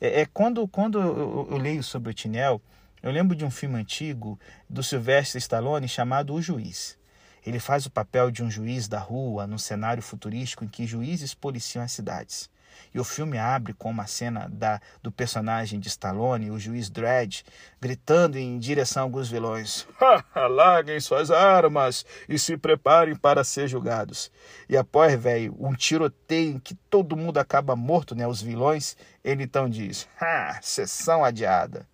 É, 0.00 0.22
é 0.22 0.26
quando, 0.26 0.66
quando 0.66 1.00
eu, 1.00 1.48
eu 1.52 1.56
leio 1.56 1.84
sobre 1.84 2.10
Otiniel, 2.10 2.60
eu 3.04 3.10
lembro 3.10 3.36
de 3.36 3.44
um 3.44 3.50
filme 3.50 3.78
antigo 3.78 4.40
do 4.66 4.82
Sylvester 4.82 5.38
Stallone 5.38 5.86
chamado 5.86 6.32
O 6.32 6.40
Juiz. 6.40 6.98
Ele 7.44 7.60
faz 7.60 7.84
o 7.84 7.90
papel 7.90 8.30
de 8.30 8.42
um 8.42 8.50
juiz 8.50 8.88
da 8.88 8.98
rua 8.98 9.46
num 9.46 9.58
cenário 9.58 10.02
futurístico 10.02 10.64
em 10.64 10.68
que 10.68 10.86
juízes 10.86 11.34
policiam 11.34 11.84
as 11.84 11.92
cidades. 11.92 12.48
E 12.94 12.98
o 12.98 13.04
filme 13.04 13.36
abre 13.36 13.74
com 13.74 13.90
uma 13.90 14.06
cena 14.06 14.48
da, 14.50 14.80
do 15.02 15.12
personagem 15.12 15.78
de 15.78 15.88
Stallone, 15.88 16.50
o 16.50 16.58
juiz 16.58 16.88
Dredd, 16.88 17.42
gritando 17.78 18.38
em 18.38 18.58
direção 18.58 19.02
a 19.02 19.04
alguns 19.04 19.28
vilões: 19.28 19.86
Larguem 20.34 20.98
suas 20.98 21.30
armas 21.30 22.06
e 22.26 22.38
se 22.38 22.56
preparem 22.56 23.14
para 23.14 23.44
ser 23.44 23.68
julgados. 23.68 24.32
E 24.66 24.78
após, 24.78 25.14
velho, 25.20 25.54
um 25.60 25.74
tiroteio 25.74 26.56
em 26.56 26.58
que 26.58 26.74
todo 26.74 27.18
mundo 27.18 27.36
acaba 27.36 27.76
morto, 27.76 28.14
né? 28.14 28.26
Os 28.26 28.40
vilões, 28.40 28.96
ele 29.22 29.42
então 29.42 29.68
diz: 29.68 30.08
Ah, 30.18 30.58
sessão 30.62 31.22
adiada. 31.22 31.86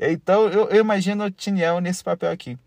Então 0.00 0.48
eu, 0.48 0.70
eu 0.70 0.80
imagino 0.80 1.24
o 1.24 1.30
Tiniel 1.30 1.78
nesse 1.78 2.02
papel 2.02 2.30
aqui. 2.30 2.58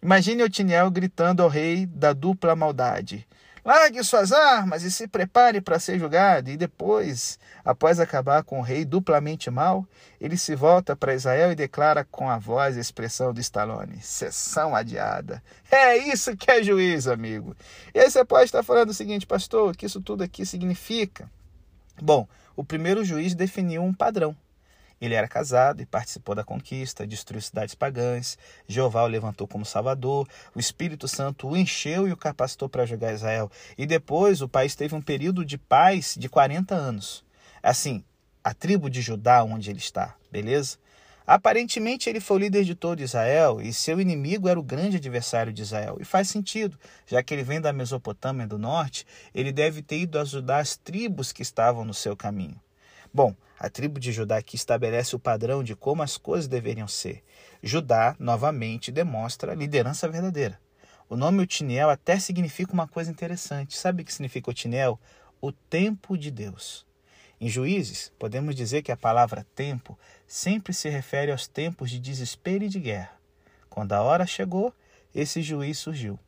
Imagine 0.00 0.44
o 0.44 0.48
Tiniel 0.48 0.88
gritando 0.88 1.42
ao 1.42 1.48
rei 1.48 1.84
da 1.84 2.12
dupla 2.12 2.54
maldade: 2.54 3.26
Largue 3.64 4.04
suas 4.04 4.30
armas 4.30 4.84
e 4.84 4.92
se 4.92 5.08
prepare 5.08 5.60
para 5.60 5.80
ser 5.80 5.98
julgado. 5.98 6.48
E 6.48 6.56
depois, 6.56 7.36
após 7.64 7.98
acabar 7.98 8.44
com 8.44 8.60
o 8.60 8.62
rei 8.62 8.84
duplamente 8.84 9.50
mal, 9.50 9.84
ele 10.20 10.36
se 10.36 10.54
volta 10.54 10.94
para 10.94 11.14
Israel 11.14 11.50
e 11.50 11.56
declara 11.56 12.04
com 12.04 12.30
a 12.30 12.38
voz 12.38 12.76
e 12.76 12.78
a 12.78 12.80
expressão 12.80 13.34
do 13.34 13.40
Stallone: 13.40 14.00
sessão 14.00 14.76
adiada. 14.76 15.42
É 15.68 15.96
isso 15.96 16.36
que 16.36 16.48
é 16.48 16.62
juízo, 16.62 17.10
amigo. 17.10 17.56
E 17.92 17.98
aí 17.98 18.08
você 18.08 18.24
pode 18.24 18.44
estar 18.44 18.62
falando 18.62 18.90
o 18.90 18.94
seguinte, 18.94 19.26
pastor, 19.26 19.72
o 19.72 19.74
que 19.74 19.86
isso 19.86 20.00
tudo 20.00 20.22
aqui 20.22 20.46
significa? 20.46 21.28
Bom, 22.00 22.28
o 22.54 22.62
primeiro 22.62 23.04
juiz 23.04 23.34
definiu 23.34 23.82
um 23.82 23.92
padrão. 23.92 24.36
Ele 25.00 25.14
era 25.14 25.28
casado 25.28 25.82
e 25.82 25.86
participou 25.86 26.34
da 26.34 26.42
conquista, 26.42 27.06
destruiu 27.06 27.42
cidades 27.42 27.74
pagãs. 27.74 28.38
Jeová 28.66 29.02
o 29.02 29.06
levantou 29.06 29.46
como 29.46 29.64
salvador. 29.64 30.26
O 30.54 30.60
Espírito 30.60 31.06
Santo 31.06 31.48
o 31.48 31.56
encheu 31.56 32.08
e 32.08 32.12
o 32.12 32.16
capacitou 32.16 32.68
para 32.68 32.86
julgar 32.86 33.12
Israel. 33.12 33.50
E 33.76 33.86
depois 33.86 34.40
o 34.40 34.48
país 34.48 34.74
teve 34.74 34.94
um 34.94 35.02
período 35.02 35.44
de 35.44 35.58
paz 35.58 36.14
de 36.18 36.28
40 36.28 36.74
anos. 36.74 37.24
Assim, 37.62 38.02
a 38.42 38.54
tribo 38.54 38.88
de 38.88 39.02
Judá, 39.02 39.42
onde 39.44 39.70
ele 39.70 39.80
está, 39.80 40.14
beleza? 40.30 40.78
Aparentemente 41.26 42.08
ele 42.08 42.20
foi 42.20 42.36
o 42.36 42.40
líder 42.40 42.62
de 42.62 42.76
todo 42.76 43.00
Israel 43.00 43.60
e 43.60 43.72
seu 43.72 44.00
inimigo 44.00 44.48
era 44.48 44.60
o 44.60 44.62
grande 44.62 44.98
adversário 44.98 45.52
de 45.52 45.60
Israel. 45.60 45.98
E 46.00 46.04
faz 46.04 46.28
sentido, 46.28 46.78
já 47.04 47.20
que 47.20 47.34
ele 47.34 47.42
vem 47.42 47.60
da 47.60 47.72
Mesopotâmia 47.72 48.46
do 48.46 48.56
norte, 48.56 49.04
ele 49.34 49.50
deve 49.50 49.82
ter 49.82 49.98
ido 49.98 50.20
ajudar 50.20 50.58
as 50.58 50.76
tribos 50.76 51.32
que 51.32 51.42
estavam 51.42 51.84
no 51.84 51.92
seu 51.92 52.16
caminho. 52.16 52.60
Bom, 53.12 53.34
a 53.58 53.70
tribo 53.70 53.98
de 53.98 54.12
Judá 54.12 54.36
aqui 54.36 54.56
estabelece 54.56 55.16
o 55.16 55.18
padrão 55.18 55.64
de 55.64 55.74
como 55.74 56.02
as 56.02 56.16
coisas 56.16 56.46
deveriam 56.46 56.86
ser. 56.86 57.24
Judá, 57.62 58.14
novamente, 58.18 58.92
demonstra 58.92 59.54
liderança 59.54 60.08
verdadeira. 60.08 60.60
O 61.08 61.16
nome 61.16 61.42
Otiniel 61.42 61.88
até 61.88 62.18
significa 62.18 62.72
uma 62.72 62.86
coisa 62.86 63.10
interessante. 63.10 63.76
Sabe 63.76 64.02
o 64.02 64.04
que 64.04 64.12
significa 64.12 64.50
Otiniel? 64.50 65.00
O 65.40 65.52
tempo 65.52 66.18
de 66.18 66.30
Deus. 66.30 66.84
Em 67.40 67.48
Juízes, 67.48 68.12
podemos 68.18 68.54
dizer 68.54 68.82
que 68.82 68.90
a 68.90 68.96
palavra 68.96 69.46
tempo 69.54 69.98
sempre 70.26 70.72
se 70.72 70.88
refere 70.88 71.30
aos 71.30 71.46
tempos 71.46 71.90
de 71.90 71.98
desespero 71.98 72.64
e 72.64 72.68
de 72.68 72.80
guerra. 72.80 73.12
Quando 73.68 73.92
a 73.92 74.02
hora 74.02 74.26
chegou, 74.26 74.74
esse 75.14 75.42
juiz 75.42 75.78
surgiu. 75.78 76.18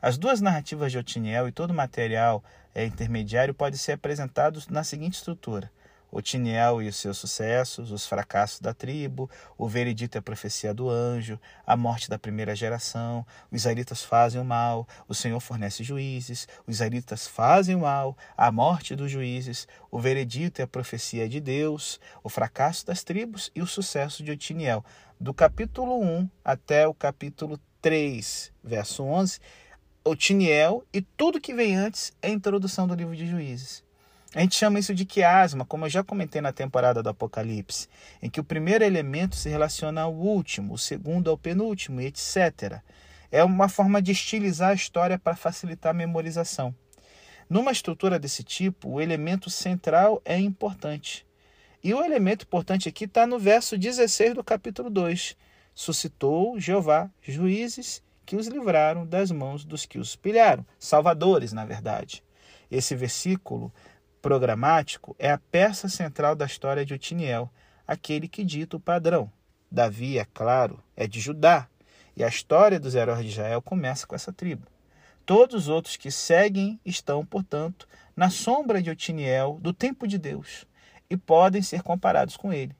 As 0.00 0.18
duas 0.18 0.40
narrativas 0.40 0.92
de 0.92 0.98
Otiniel 0.98 1.48
e 1.48 1.52
todo 1.52 1.70
o 1.70 1.74
material 1.74 2.42
é, 2.74 2.84
intermediário 2.84 3.54
podem 3.54 3.78
ser 3.78 3.92
apresentados 3.92 4.68
na 4.68 4.84
seguinte 4.84 5.14
estrutura: 5.14 5.70
Otiniel 6.10 6.82
e 6.82 6.88
os 6.88 6.96
seus 6.96 7.18
sucessos, 7.18 7.90
os 7.90 8.06
fracassos 8.06 8.60
da 8.60 8.72
tribo, 8.72 9.30
o 9.56 9.68
veredito 9.68 10.16
e 10.16 10.20
a 10.20 10.22
profecia 10.22 10.72
do 10.72 10.88
anjo, 10.88 11.38
a 11.66 11.76
morte 11.76 12.08
da 12.08 12.18
primeira 12.18 12.56
geração, 12.56 13.26
os 13.50 13.60
israelitas 13.60 14.02
fazem 14.02 14.40
o 14.40 14.44
mal, 14.44 14.86
o 15.06 15.14
Senhor 15.14 15.40
fornece 15.40 15.84
juízes, 15.84 16.48
os 16.66 16.76
israelitas 16.76 17.26
fazem 17.26 17.76
o 17.76 17.80
mal, 17.80 18.16
a 18.36 18.50
morte 18.50 18.96
dos 18.96 19.10
juízes, 19.10 19.68
o 19.90 19.98
veredito 19.98 20.60
e 20.60 20.62
a 20.62 20.66
profecia 20.66 21.28
de 21.28 21.40
Deus, 21.40 22.00
o 22.22 22.28
fracasso 22.28 22.86
das 22.86 23.04
tribos 23.04 23.50
e 23.54 23.60
o 23.60 23.66
sucesso 23.66 24.22
de 24.22 24.30
Otiniel. 24.30 24.84
Do 25.20 25.34
capítulo 25.34 26.00
1 26.00 26.30
até 26.44 26.86
o 26.86 26.94
capítulo 26.94 27.60
3, 27.82 28.52
verso 28.62 29.02
11, 29.02 29.40
Otiniel 30.04 30.84
e 30.92 31.02
tudo 31.02 31.40
que 31.40 31.52
vem 31.52 31.76
antes 31.76 32.12
é 32.22 32.28
a 32.28 32.30
introdução 32.30 32.86
do 32.86 32.94
livro 32.94 33.14
de 33.14 33.26
Juízes. 33.26 33.87
A 34.34 34.40
gente 34.40 34.56
chama 34.56 34.78
isso 34.78 34.94
de 34.94 35.06
quiasma, 35.06 35.64
como 35.64 35.86
eu 35.86 35.90
já 35.90 36.04
comentei 36.04 36.42
na 36.42 36.52
temporada 36.52 37.02
do 37.02 37.08
Apocalipse, 37.08 37.88
em 38.20 38.28
que 38.28 38.38
o 38.38 38.44
primeiro 38.44 38.84
elemento 38.84 39.34
se 39.34 39.48
relaciona 39.48 40.02
ao 40.02 40.12
último, 40.12 40.74
o 40.74 40.78
segundo 40.78 41.30
ao 41.30 41.38
penúltimo, 41.38 42.02
etc. 42.02 42.82
É 43.32 43.42
uma 43.42 43.70
forma 43.70 44.02
de 44.02 44.12
estilizar 44.12 44.70
a 44.70 44.74
história 44.74 45.18
para 45.18 45.34
facilitar 45.34 45.92
a 45.92 45.96
memorização. 45.96 46.74
Numa 47.48 47.72
estrutura 47.72 48.18
desse 48.18 48.44
tipo, 48.44 48.90
o 48.90 49.00
elemento 49.00 49.48
central 49.48 50.20
é 50.26 50.38
importante. 50.38 51.26
E 51.82 51.94
o 51.94 52.04
elemento 52.04 52.42
importante 52.44 52.86
aqui 52.86 53.04
está 53.04 53.26
no 53.26 53.38
verso 53.38 53.78
16 53.78 54.34
do 54.34 54.44
capítulo 54.44 54.90
2. 54.90 55.34
Suscitou 55.74 56.60
Jeová 56.60 57.08
juízes 57.22 58.02
que 58.26 58.36
os 58.36 58.46
livraram 58.46 59.06
das 59.06 59.30
mãos 59.30 59.64
dos 59.64 59.86
que 59.86 59.98
os 59.98 60.14
pilharam, 60.14 60.66
salvadores, 60.78 61.54
na 61.54 61.64
verdade. 61.64 62.22
Esse 62.70 62.94
versículo 62.94 63.72
programático 64.28 65.16
é 65.18 65.30
a 65.30 65.38
peça 65.38 65.88
central 65.88 66.36
da 66.36 66.44
história 66.44 66.84
de 66.84 66.92
Otiniel, 66.92 67.50
aquele 67.86 68.28
que 68.28 68.44
dita 68.44 68.76
o 68.76 68.80
padrão. 68.80 69.32
Davi, 69.72 70.18
é 70.18 70.26
claro, 70.34 70.84
é 70.94 71.06
de 71.06 71.18
Judá, 71.18 71.66
e 72.14 72.22
a 72.22 72.28
história 72.28 72.78
dos 72.78 72.94
heróis 72.94 73.24
de 73.24 73.30
Israel 73.30 73.62
começa 73.62 74.06
com 74.06 74.14
essa 74.14 74.30
tribo. 74.30 74.66
todos 75.24 75.62
os 75.62 75.68
outros 75.68 75.96
que 75.96 76.10
seguem 76.10 76.78
estão, 76.84 77.24
portanto, 77.24 77.88
na 78.14 78.28
sombra 78.28 78.82
de 78.82 78.90
Otiniel, 78.90 79.58
do 79.62 79.72
tempo 79.72 80.06
de 80.06 80.18
Deus, 80.18 80.66
e 81.08 81.16
podem 81.16 81.62
ser 81.62 81.82
comparados 81.82 82.36
com 82.36 82.52
ele. 82.52 82.76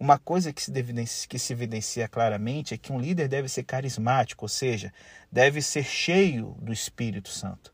Uma 0.00 0.18
coisa 0.18 0.52
que 0.52 0.60
se, 0.60 0.76
evidencia, 0.76 1.28
que 1.28 1.38
se 1.38 1.52
evidencia 1.52 2.08
claramente 2.08 2.74
é 2.74 2.76
que 2.76 2.92
um 2.92 2.98
líder 2.98 3.28
deve 3.28 3.48
ser 3.48 3.62
carismático, 3.62 4.44
ou 4.44 4.48
seja, 4.48 4.92
deve 5.30 5.62
ser 5.62 5.84
cheio 5.84 6.56
do 6.60 6.72
Espírito 6.72 7.28
Santo. 7.28 7.72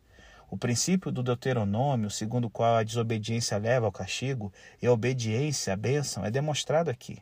O 0.50 0.56
princípio 0.56 1.10
do 1.10 1.22
Deuteronômio, 1.22 2.10
segundo 2.10 2.46
o 2.46 2.50
qual 2.50 2.76
a 2.76 2.82
desobediência 2.82 3.58
leva 3.58 3.86
ao 3.86 3.92
castigo 3.92 4.52
e 4.80 4.86
a 4.86 4.92
obediência 4.92 5.72
à 5.72 5.76
bênção, 5.76 6.24
é 6.24 6.30
demonstrado 6.30 6.90
aqui. 6.90 7.18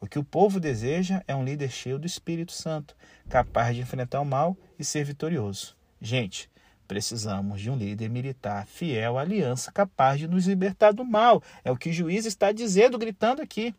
O 0.00 0.06
que 0.06 0.18
o 0.18 0.24
povo 0.24 0.60
deseja 0.60 1.22
é 1.26 1.34
um 1.34 1.44
líder 1.44 1.70
cheio 1.70 1.98
do 1.98 2.06
Espírito 2.06 2.52
Santo, 2.52 2.94
capaz 3.28 3.74
de 3.74 3.80
enfrentar 3.80 4.20
o 4.20 4.26
mal 4.26 4.56
e 4.78 4.84
ser 4.84 5.04
vitorioso. 5.04 5.74
Gente, 6.00 6.50
precisamos 6.86 7.60
de 7.60 7.70
um 7.70 7.76
líder 7.76 8.10
militar 8.10 8.66
fiel 8.66 9.18
à 9.18 9.22
aliança, 9.22 9.72
capaz 9.72 10.18
de 10.18 10.28
nos 10.28 10.46
libertar 10.46 10.92
do 10.92 11.04
mal. 11.04 11.42
É 11.64 11.70
o 11.70 11.76
que 11.76 11.90
o 11.90 11.92
juiz 11.92 12.26
está 12.26 12.52
dizendo, 12.52 12.98
gritando 12.98 13.40
aqui. 13.40 13.74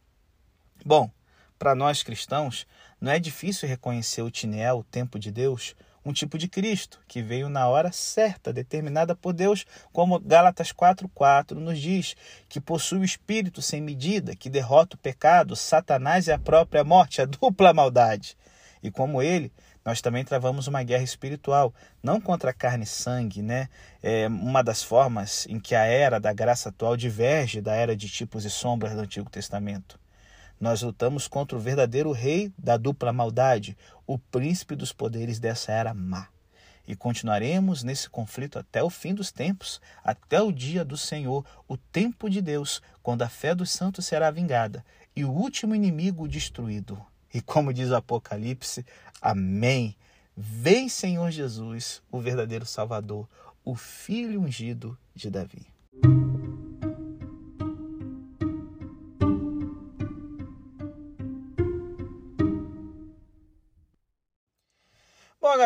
Bom, 0.84 1.12
para 1.58 1.76
nós 1.76 2.04
cristãos, 2.04 2.68
não 3.00 3.12
é 3.12 3.20
difícil 3.20 3.68
reconhecer 3.68 4.22
o 4.22 4.32
Tinel, 4.32 4.80
o 4.80 4.84
tempo 4.84 5.20
de 5.20 5.32
Deus, 5.32 5.76
um 6.10 6.14
tipo 6.14 6.38
de 6.38 6.48
Cristo 6.48 7.00
que 7.08 7.22
veio 7.22 7.50
na 7.50 7.68
hora 7.68 7.92
certa, 7.92 8.54
determinada 8.54 9.14
por 9.14 9.34
Deus, 9.34 9.66
como 9.92 10.20
Gálatas 10.20 10.72
4:4 10.72 11.56
nos 11.56 11.80
diz, 11.80 12.16
que 12.48 12.62
possui 12.62 13.00
o 13.00 13.04
espírito 13.04 13.62
sem 13.62 13.82
medida, 13.82 14.36
que 14.36 14.50
derrota 14.50 14.96
o 14.96 15.00
pecado, 15.00 15.56
Satanás 15.56 16.28
e 16.28 16.32
a 16.32 16.40
própria 16.40 16.84
morte, 16.84 17.22
a 17.22 17.26
dupla 17.26 17.74
maldade. 17.74 18.38
E 18.82 18.90
como 18.90 19.22
ele, 19.22 19.52
nós 19.84 20.02
também 20.02 20.24
travamos 20.24 20.68
uma 20.68 20.84
guerra 20.84 21.04
espiritual, 21.04 21.74
não 22.02 22.22
contra 22.22 22.54
carne 22.54 22.84
e 22.84 22.88
sangue, 22.88 23.42
né? 23.42 23.68
É 24.02 24.28
uma 24.28 24.64
das 24.64 24.84
formas 24.84 25.46
em 25.48 25.60
que 25.60 25.76
a 25.76 25.84
era 25.84 26.20
da 26.20 26.32
graça 26.32 26.70
atual 26.70 26.96
diverge 26.96 27.62
da 27.62 27.74
era 27.74 27.96
de 27.96 28.10
tipos 28.10 28.46
e 28.46 28.50
sombras 28.50 28.94
do 28.94 29.02
Antigo 29.02 29.30
Testamento. 29.30 30.00
Nós 30.60 30.82
lutamos 30.82 31.28
contra 31.28 31.58
o 31.58 31.62
verdadeiro 31.62 32.12
rei 32.12 32.52
da 32.58 32.78
dupla 32.78 33.14
maldade, 33.14 33.78
o 34.06 34.18
príncipe 34.18 34.76
dos 34.76 34.92
poderes 34.92 35.40
dessa 35.40 35.72
era 35.72 35.94
má. 35.94 36.28
E 36.88 36.96
continuaremos 36.96 37.84
nesse 37.84 38.10
conflito 38.10 38.58
até 38.58 38.82
o 38.82 38.90
fim 38.90 39.14
dos 39.14 39.32
tempos, 39.32 39.82
até 40.04 40.42
o 40.42 40.52
dia 40.52 40.86
do 40.86 40.98
Senhor, 40.98 41.46
o 41.68 41.76
tempo 41.76 42.30
de 42.30 42.42
Deus, 42.42 42.82
quando 43.04 43.24
a 43.24 43.30
fé 43.30 43.54
dos 43.54 43.72
santos 43.72 44.06
será 44.06 44.32
vingada 44.32 44.84
e 45.16 45.26
o 45.26 45.32
último 45.32 45.76
inimigo 45.76 46.28
destruído. 46.28 46.98
E 47.34 47.42
como 47.42 47.74
diz 47.74 47.90
o 47.90 47.96
Apocalipse, 47.96 48.86
Amém. 49.22 49.96
Vem, 50.36 50.88
Senhor 50.88 51.32
Jesus, 51.32 52.02
o 52.12 52.20
verdadeiro 52.20 52.66
Salvador, 52.66 53.28
o 53.66 53.76
Filho 53.76 54.40
ungido 54.40 54.98
de 55.16 55.30
Davi. 55.30 55.66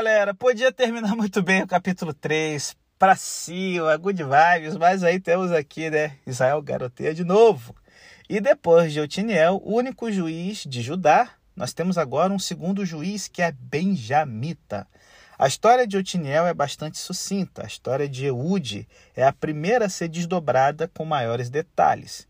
Galera, 0.01 0.34
podia 0.34 0.72
terminar 0.72 1.13
muito 1.15 1.43
bem 1.43 1.62
o 1.62 1.67
capítulo 1.67 2.12
3, 2.12 2.75
para 2.98 3.15
cima, 3.15 3.96
good 3.98 4.24
vibes, 4.24 4.75
mas 4.75 5.03
aí 5.03 5.20
temos 5.20 5.51
aqui, 5.51 5.91
né, 5.91 6.17
Israel 6.25 6.60
garoteia 6.60 7.13
de 7.13 7.24
novo. 7.24 7.75
E 8.27 8.41
depois 8.41 8.91
de 8.91 9.00
Otiniel, 9.00 9.62
o 9.63 9.75
único 9.75 10.12
juiz 10.12 10.63
de 10.65 10.81
Judá, 10.81 11.29
nós 11.55 11.72
temos 11.72 12.00
agora 12.00 12.34
um 12.34 12.39
segundo 12.39 12.84
juiz 12.84 13.27
que 13.27 13.43
é 13.43 13.51
benjamita. 13.51 14.88
A 15.38 15.48
história 15.48 15.86
de 15.86 15.96
Otiniel 15.98 16.48
é 16.48 16.53
bastante 16.53 16.98
sucinta. 16.98 17.62
A 17.63 17.67
história 17.67 18.10
de 18.10 18.25
Eude 18.25 18.88
é 19.15 19.24
a 19.24 19.31
primeira 19.31 19.86
a 19.86 19.89
ser 19.89 20.08
desdobrada 20.08 20.88
com 20.88 21.05
maiores 21.05 21.48
detalhes. 21.48 22.27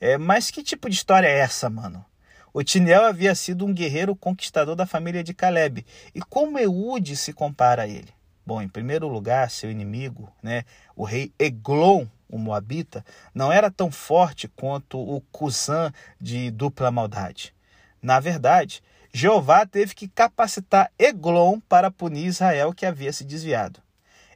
É, 0.00 0.16
mas 0.16 0.48
que 0.48 0.62
tipo 0.62 0.88
de 0.88 0.94
história 0.94 1.26
é 1.26 1.40
essa, 1.40 1.68
mano? 1.68 2.04
Otiniel 2.52 3.04
havia 3.04 3.34
sido 3.34 3.64
um 3.64 3.72
guerreiro 3.72 4.16
conquistador 4.16 4.74
da 4.74 4.86
família 4.86 5.22
de 5.22 5.32
Caleb. 5.32 5.84
E 6.14 6.20
como 6.20 6.58
Eude 6.58 7.16
se 7.16 7.32
compara 7.32 7.82
a 7.82 7.88
ele? 7.88 8.08
Bom, 8.44 8.60
em 8.60 8.68
primeiro 8.68 9.06
lugar, 9.06 9.50
seu 9.50 9.70
inimigo, 9.70 10.32
né, 10.42 10.64
o 10.96 11.04
rei 11.04 11.32
Eglon, 11.38 12.06
o 12.28 12.38
Moabita, 12.38 13.04
não 13.34 13.52
era 13.52 13.70
tão 13.70 13.90
forte 13.90 14.48
quanto 14.48 14.98
o 14.98 15.20
Cusã 15.32 15.92
de 16.20 16.50
dupla 16.50 16.90
maldade. 16.90 17.54
Na 18.02 18.18
verdade, 18.18 18.82
Jeová 19.12 19.66
teve 19.66 19.94
que 19.94 20.08
capacitar 20.08 20.90
Eglon 20.98 21.60
para 21.68 21.90
punir 21.90 22.26
Israel 22.26 22.72
que 22.72 22.86
havia 22.86 23.12
se 23.12 23.24
desviado. 23.24 23.80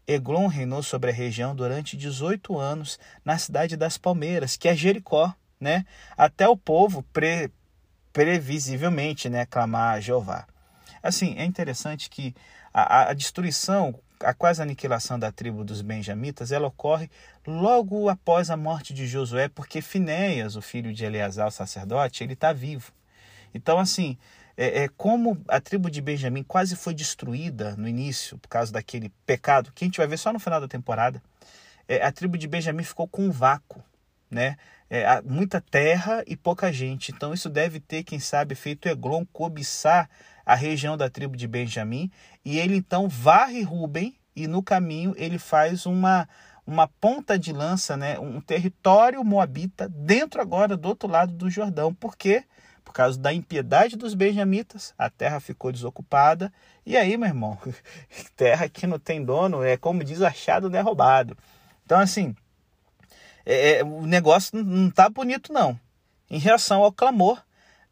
Eglon 0.06 0.48
reinou 0.48 0.82
sobre 0.82 1.10
a 1.10 1.14
região 1.14 1.56
durante 1.56 1.96
18 1.96 2.58
anos 2.58 2.98
na 3.24 3.38
cidade 3.38 3.76
das 3.76 3.96
Palmeiras, 3.96 4.56
que 4.56 4.68
é 4.68 4.76
Jericó, 4.76 5.34
né? 5.58 5.86
Até 6.16 6.46
o 6.46 6.56
povo 6.56 7.02
pre, 7.12 7.50
previsivelmente, 8.14 9.28
né, 9.28 9.44
clamar 9.44 9.96
a 9.96 10.00
Jeová. 10.00 10.46
Assim, 11.02 11.34
é 11.36 11.44
interessante 11.44 12.08
que 12.08 12.32
a, 12.72 13.10
a 13.10 13.12
destruição, 13.12 13.92
a 14.20 14.32
quase 14.32 14.62
aniquilação 14.62 15.18
da 15.18 15.32
tribo 15.32 15.64
dos 15.64 15.82
benjamitas, 15.82 16.52
ela 16.52 16.68
ocorre 16.68 17.10
logo 17.44 18.08
após 18.08 18.50
a 18.50 18.56
morte 18.56 18.94
de 18.94 19.06
Josué, 19.06 19.48
porque 19.48 19.82
Finéias, 19.82 20.54
o 20.54 20.62
filho 20.62 20.94
de 20.94 21.04
Eleazar, 21.04 21.48
o 21.48 21.50
sacerdote, 21.50 22.22
ele 22.22 22.34
está 22.34 22.52
vivo. 22.52 22.92
Então, 23.52 23.80
assim, 23.80 24.16
é, 24.56 24.84
é, 24.84 24.88
como 24.96 25.36
a 25.48 25.60
tribo 25.60 25.90
de 25.90 26.00
Benjamim 26.00 26.44
quase 26.44 26.76
foi 26.76 26.94
destruída 26.94 27.74
no 27.76 27.88
início 27.88 28.38
por 28.38 28.48
causa 28.48 28.72
daquele 28.72 29.12
pecado, 29.26 29.72
que 29.74 29.84
a 29.84 29.86
gente 29.86 29.98
vai 29.98 30.06
ver 30.06 30.18
só 30.18 30.32
no 30.32 30.38
final 30.38 30.60
da 30.60 30.68
temporada, 30.68 31.20
é, 31.88 32.00
a 32.00 32.12
tribo 32.12 32.38
de 32.38 32.46
Benjamim 32.46 32.84
ficou 32.84 33.08
com 33.08 33.22
um 33.22 33.30
vácuo, 33.32 33.82
né? 34.30 34.56
É, 34.90 35.20
muita 35.22 35.60
terra 35.60 36.22
e 36.26 36.36
pouca 36.36 36.72
gente. 36.72 37.10
Então 37.10 37.32
isso 37.32 37.48
deve 37.48 37.80
ter, 37.80 38.04
quem 38.04 38.20
sabe, 38.20 38.54
feito 38.54 38.88
Eglon 38.88 39.24
cobiçar 39.32 40.08
a 40.44 40.54
região 40.54 40.96
da 40.96 41.08
tribo 41.08 41.36
de 41.36 41.48
Benjamim 41.48 42.10
e 42.44 42.58
ele 42.58 42.76
então 42.76 43.08
varre 43.08 43.62
Ruben 43.62 44.14
e 44.36 44.46
no 44.46 44.62
caminho 44.62 45.14
ele 45.16 45.38
faz 45.38 45.86
uma 45.86 46.28
uma 46.66 46.88
ponta 46.88 47.38
de 47.38 47.52
lança, 47.52 47.96
né, 47.96 48.18
um 48.18 48.40
território 48.40 49.22
moabita 49.22 49.88
dentro 49.88 50.40
agora 50.40 50.76
do 50.76 50.88
outro 50.88 51.08
lado 51.08 51.32
do 51.32 51.50
Jordão. 51.50 51.92
Por 51.92 52.16
quê? 52.16 52.44
Por 52.82 52.92
causa 52.92 53.18
da 53.18 53.32
impiedade 53.32 53.96
dos 53.96 54.14
benjamitas, 54.14 54.94
a 54.96 55.10
terra 55.10 55.40
ficou 55.40 55.72
desocupada. 55.72 56.52
E 56.84 56.96
aí, 56.96 57.16
meu 57.16 57.28
irmão, 57.28 57.58
terra 58.36 58.68
que 58.68 58.86
não 58.86 58.98
tem 58.98 59.24
dono 59.24 59.62
é 59.62 59.76
como 59.76 60.04
diz 60.04 60.22
achado 60.22 60.70
não 60.70 60.78
é 60.78 60.82
roubado. 60.82 61.36
Então, 61.84 61.98
assim, 61.98 62.34
é, 63.46 63.78
é, 63.78 63.84
o 63.84 64.06
negócio 64.06 64.62
não 64.62 64.88
está 64.88 65.08
bonito, 65.08 65.52
não. 65.52 65.78
Em 66.30 66.38
reação 66.38 66.82
ao 66.82 66.92
clamor, 66.92 67.42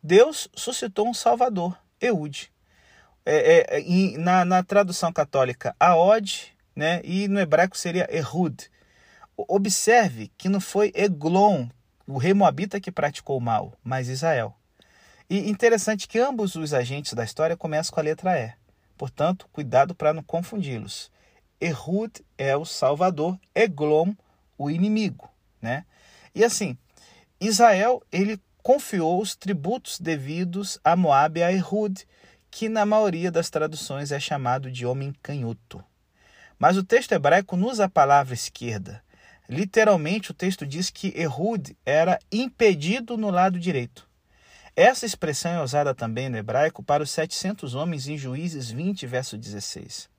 Deus 0.03 0.49
suscitou 0.55 1.09
um 1.09 1.15
Salvador, 1.15 1.79
Eude. 2.01 2.51
É, 3.25 3.79
é, 3.79 4.19
na, 4.19 4.45
na, 4.45 4.63
tradução 4.65 5.13
católica, 5.13 5.77
Aod, 5.79 6.53
né, 6.75 7.01
e 7.05 7.29
no 7.29 7.39
hebraico 7.39 7.79
seria 7.79 8.09
Ehud. 8.11 8.69
Observe 9.37 10.33
que 10.37 10.49
não 10.49 10.61
foi 10.61 10.93
Eglon, 10.95 11.69
o 12.07 12.19
rei 12.19 12.35
Moabita, 12.35 12.81
que 12.81 12.91
praticou 12.91 13.39
o 13.39 13.41
mal, 13.41 13.75
mas 13.85 14.09
Israel. 14.09 14.57
E 15.31 15.49
interessante 15.49 16.09
que 16.09 16.19
ambos 16.19 16.57
os 16.57 16.75
agentes 16.75 17.13
da 17.13 17.25
história 17.25 17.57
começam 17.57 17.95
com 17.95 18.01
a 18.01 18.03
letra 18.03 18.39
E. 18.39 18.53
Portanto, 18.99 19.49
cuidado 19.53 19.95
para 19.95 20.13
não 20.13 20.23
confundi-los. 20.23 21.11
Ehud 21.61 22.25
é 22.37 22.57
o 22.57 22.65
salvador, 22.65 23.39
Eglon, 23.55 24.15
o 24.59 24.69
inimigo, 24.69 25.32
né? 25.63 25.85
E 26.35 26.45
assim, 26.45 26.77
Israel, 27.41 28.03
ele 28.11 28.39
confiou 28.63 29.21
os 29.21 29.35
tributos 29.35 29.99
devidos 29.99 30.79
a 30.85 30.95
Moabe 30.95 31.43
a 31.43 31.53
Ehud, 31.53 32.07
que 32.51 32.69
na 32.69 32.85
maioria 32.85 33.31
das 33.31 33.49
traduções 33.49 34.13
é 34.13 34.21
chamado 34.21 34.71
de 34.71 34.85
homem 34.85 35.15
canhoto. 35.23 35.83
Mas 36.59 36.77
o 36.77 36.85
texto 36.85 37.13
hebraico 37.13 37.57
não 37.57 37.69
usa 37.69 37.87
a 37.87 37.89
palavra 37.89 38.35
esquerda. 38.35 39.03
Literalmente, 39.49 40.31
o 40.31 40.35
texto 40.35 40.67
diz 40.67 40.91
que 40.91 41.13
Ehud 41.17 41.77
era 41.85 42.19
impedido 42.31 43.17
no 43.17 43.31
lado 43.31 43.59
direito. 43.59 44.09
Essa 44.77 45.05
expressão 45.05 45.53
é 45.53 45.63
usada 45.63 45.95
também 45.95 46.29
no 46.29 46.37
hebraico 46.39 46.83
para 46.83 47.03
os 47.03 47.11
700 47.11 47.75
homens 47.75 48.07
em 48.07 48.17
Juízes 48.17 48.71
20, 48.71 49.07
verso 49.07 49.37
16. 49.37 50.12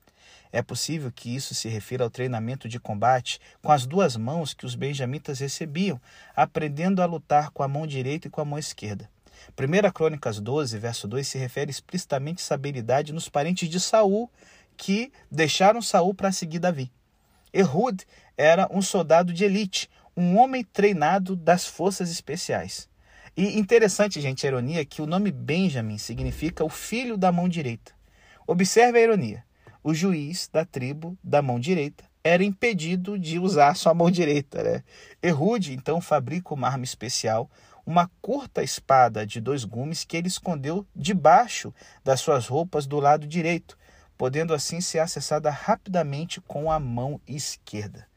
É 0.54 0.62
possível 0.62 1.12
que 1.12 1.36
isso 1.36 1.56
se 1.56 1.68
refira 1.68 2.04
ao 2.04 2.12
treinamento 2.12 2.70
de 2.70 2.80
combate 2.80 3.42
com 3.60 3.72
as 3.72 3.88
duas 3.88 4.16
mãos 4.16 4.54
que 4.54 4.68
os 4.68 4.76
benjamitas 4.76 5.40
recebiam, 5.40 6.00
aprendendo 6.36 7.02
a 7.02 7.08
lutar 7.08 7.50
com 7.50 7.64
a 7.64 7.68
mão 7.68 7.88
direita 7.88 8.28
e 8.28 8.30
com 8.30 8.40
a 8.40 8.46
mão 8.46 8.60
esquerda. 8.60 9.10
1 9.58 9.92
Crônicas 9.92 10.40
12, 10.40 10.78
verso 10.78 11.08
2 11.08 11.28
se 11.28 11.40
refere 11.40 11.72
explicitamente 11.72 12.40
a 12.40 12.44
essa 12.44 12.54
habilidade 12.54 13.12
nos 13.12 13.28
parentes 13.28 13.68
de 13.68 13.80
Saul, 13.80 14.30
que 14.78 15.12
deixaram 15.32 15.82
Saul 15.82 16.14
para 16.14 16.32
seguir 16.32 16.60
Davi. 16.60 16.92
Ehud 17.52 18.06
era 18.38 18.68
um 18.72 18.82
soldado 18.82 19.34
de 19.34 19.44
elite, 19.44 19.90
um 20.16 20.38
homem 20.38 20.64
treinado 20.64 21.36
das 21.36 21.66
forças 21.66 22.12
especiais. 22.12 22.88
E 23.36 23.58
interessante, 23.58 24.22
gente, 24.22 24.46
a 24.46 24.50
ironia 24.50 24.82
é 24.82 24.86
que 24.86 25.02
o 25.02 25.08
nome 25.08 25.32
Benjamin 25.32 25.98
significa 25.98 26.64
o 26.64 26.70
filho 26.70 27.18
da 27.18 27.32
mão 27.32 27.50
direita. 27.50 27.92
Observe 28.46 29.00
a 29.00 29.02
ironia. 29.02 29.44
O 29.84 29.94
juiz 29.94 30.50
da 30.52 30.64
tribo 30.64 31.18
da 31.24 31.42
mão 31.42 31.60
direita 31.60 32.06
era 32.24 32.44
impedido 32.44 33.20
de 33.20 33.38
usar 33.38 33.76
sua 33.76 33.94
mão 33.94 34.10
direita. 34.10 34.64
Né? 34.64 34.84
Erude 35.22 35.74
então 35.74 36.00
fabrica 36.00 36.54
uma 36.54 36.68
arma 36.68 36.86
especial, 36.86 37.52
uma 37.86 38.10
curta 38.22 38.64
espada 38.64 39.28
de 39.28 39.42
dois 39.42 39.66
gumes 39.66 40.06
que 40.06 40.16
ele 40.16 40.30
escondeu 40.30 40.86
debaixo 40.96 41.74
das 42.04 42.22
suas 42.22 42.48
roupas 42.48 42.88
do 42.88 43.00
lado 43.00 43.28
direito, 43.28 43.78
podendo 44.18 44.54
assim 44.54 44.80
ser 44.80 45.00
acessada 45.00 45.50
rapidamente 45.50 46.40
com 46.40 46.72
a 46.72 46.80
mão 46.80 47.20
esquerda. 47.28 48.08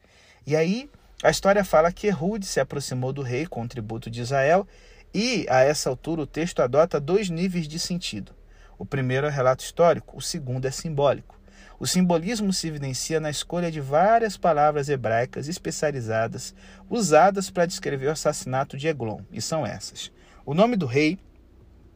E 0.45 0.55
aí 0.55 0.89
a 1.21 1.29
história 1.29 1.65
fala 1.65 1.91
que 1.91 2.07
Erude 2.07 2.45
se 2.45 2.61
aproximou 2.61 3.11
do 3.11 3.21
rei 3.21 3.45
com 3.45 3.63
o 3.63 3.67
tributo 3.67 4.09
de 4.09 4.21
Israel 4.21 4.65
e, 5.13 5.45
a 5.49 5.61
essa 5.61 5.89
altura, 5.89 6.21
o 6.21 6.27
texto 6.27 6.61
adota 6.61 6.99
dois 6.99 7.29
níveis 7.29 7.67
de 7.67 7.79
sentido. 7.79 8.33
O 8.77 8.85
primeiro 8.85 9.25
é 9.25 9.29
relato 9.29 9.63
histórico, 9.63 10.15
o 10.15 10.21
segundo 10.21 10.65
é 10.65 10.71
simbólico. 10.71 11.36
O 11.79 11.85
simbolismo 11.85 12.51
se 12.51 12.67
evidencia 12.67 13.19
na 13.19 13.29
escolha 13.29 13.71
de 13.71 13.79
várias 13.79 14.35
palavras 14.35 14.89
hebraicas 14.89 15.47
especializadas 15.47 16.55
usadas 16.89 17.51
para 17.51 17.67
descrever 17.67 18.07
o 18.07 18.11
assassinato 18.11 18.75
de 18.75 18.87
Eglon, 18.87 19.21
e 19.31 19.39
são 19.39 19.65
essas. 19.65 20.11
O 20.43 20.55
nome 20.55 20.75
do 20.75 20.87
rei, 20.87 21.19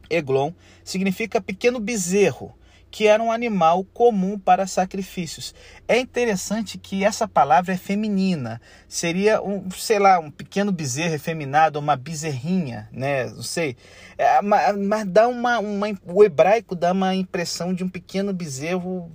Eglon, 0.08 0.52
significa 0.84 1.40
pequeno 1.40 1.80
bezerro, 1.80 2.56
que 2.92 3.08
era 3.08 3.20
um 3.20 3.32
animal 3.32 3.82
comum 3.84 4.38
para 4.38 4.66
sacrifícios. 4.66 5.52
É 5.88 5.98
interessante 5.98 6.78
que 6.78 7.02
essa 7.02 7.26
palavra 7.26 7.72
é 7.72 7.76
feminina. 7.76 8.60
Seria 8.86 9.42
um, 9.42 9.68
sei 9.70 9.98
lá, 9.98 10.20
um 10.20 10.30
pequeno 10.30 10.70
bezerro 10.70 11.14
efeminado, 11.14 11.78
uma 11.78 11.96
bezerrinha, 11.96 12.88
né? 12.92 13.24
Não 13.30 13.42
sei. 13.42 13.76
É, 14.18 14.42
mas, 14.42 14.76
mas, 14.76 15.06
dá 15.06 15.26
uma, 15.26 15.58
uma, 15.58 15.86
o 16.04 16.22
hebraico 16.22 16.76
dá 16.76 16.92
uma 16.92 17.14
impressão 17.14 17.72
de 17.72 17.82
um 17.82 17.88
pequeno 17.88 18.32
bezerro 18.32 19.10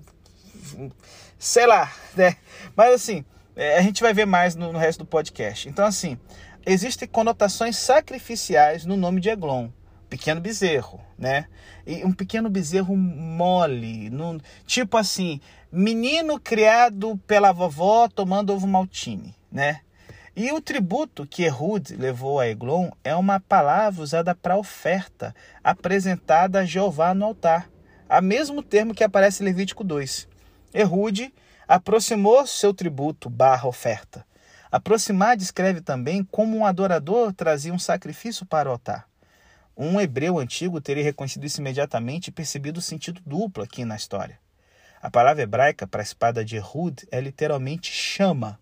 sei 1.38 1.65
lá, 1.65 1.91
né? 2.15 2.36
Mas 2.75 2.93
assim, 2.93 3.25
é, 3.56 3.77
a 3.77 3.82
gente 3.82 4.01
vai 4.01 4.13
ver 4.13 4.25
mais 4.25 4.56
no, 4.56 4.71
resto 4.77 4.99
do 4.99 5.06
podcast. 5.06 5.67
Então, 5.67 5.86
assim, 5.86 6.17
existem 6.65 7.08
conotações 7.08 7.77
sacrificiais 7.77 8.86
no 8.86 8.95
nome 8.95 9.21
de 9.21 9.30
Eglon 9.30 9.69
pequeno 10.10 10.41
bezerro, 10.41 11.01
né? 11.17 11.47
E 11.86 12.03
um 12.03 12.12
pequeno 12.12 12.49
bezerro 12.49 12.95
mole, 12.95 14.10
tipo 14.65 14.97
assim, 14.97 15.39
menino 15.71 16.39
criado 16.39 17.17
pela 17.27 17.51
vovó 17.51 18.08
tomando 18.08 18.53
ovo 18.53 18.67
maltine, 18.67 19.36
né? 19.51 19.82
E 20.36 20.51
o 20.51 20.62
tributo 20.62 21.25
que 21.25 21.43
Ehud 21.43 21.95
levou 21.95 22.39
a 22.39 22.47
Eglon 22.47 22.91
é 23.03 23.15
uma 23.15 23.39
palavra 23.39 24.03
usada 24.03 24.36
para 24.36 24.58
oferta 24.58 25.34
apresentada 25.63 26.60
a 26.60 26.65
Jeová 26.65 27.13
no 27.13 27.25
altar, 27.25 27.69
a 28.08 28.21
mesmo 28.21 28.62
termo 28.62 28.93
que 28.93 29.03
aparece 29.03 29.41
em 29.41 29.45
Levítico 29.45 29.84
2. 29.84 30.27
Erude 30.73 31.34
aproximou 31.67 32.45
seu 32.45 32.73
tributo 32.73 33.30
barra 33.30 33.67
oferta. 33.67 34.25
Aproximar 34.71 35.38
descreve 35.38 35.82
também 35.82 36.23
como 36.23 36.58
um 36.58 36.65
adorador 36.65 37.34
trazia 37.34 37.73
um 37.73 37.80
sacrifício 37.80 38.45
para 38.45 38.69
o 38.69 38.73
altar. 38.73 39.08
Um 39.75 40.01
hebreu 40.01 40.39
antigo 40.39 40.82
teria 40.82 41.03
reconhecido 41.03 41.45
isso 41.45 41.62
imediatamente 41.62 42.27
e 42.27 42.32
percebido 42.32 42.80
o 42.80 42.82
sentido 42.82 43.21
duplo 43.25 43.63
aqui 43.63 43.86
na 43.86 43.95
história. 43.95 44.39
A 45.01 45.10
palavra 45.10 45.43
hebraica 45.43 45.86
para 45.86 46.01
a 46.01 46.03
espada 46.03 46.43
de 46.43 46.58
Ehud 46.58 47.08
é 47.12 47.21
literalmente 47.21 47.91
chama. 47.91 48.60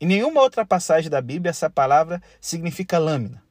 Em 0.00 0.06
nenhuma 0.06 0.40
outra 0.40 0.64
passagem 0.64 1.10
da 1.10 1.20
Bíblia 1.20 1.50
essa 1.50 1.68
palavra 1.68 2.22
significa 2.40 2.98
lâmina. 2.98 3.42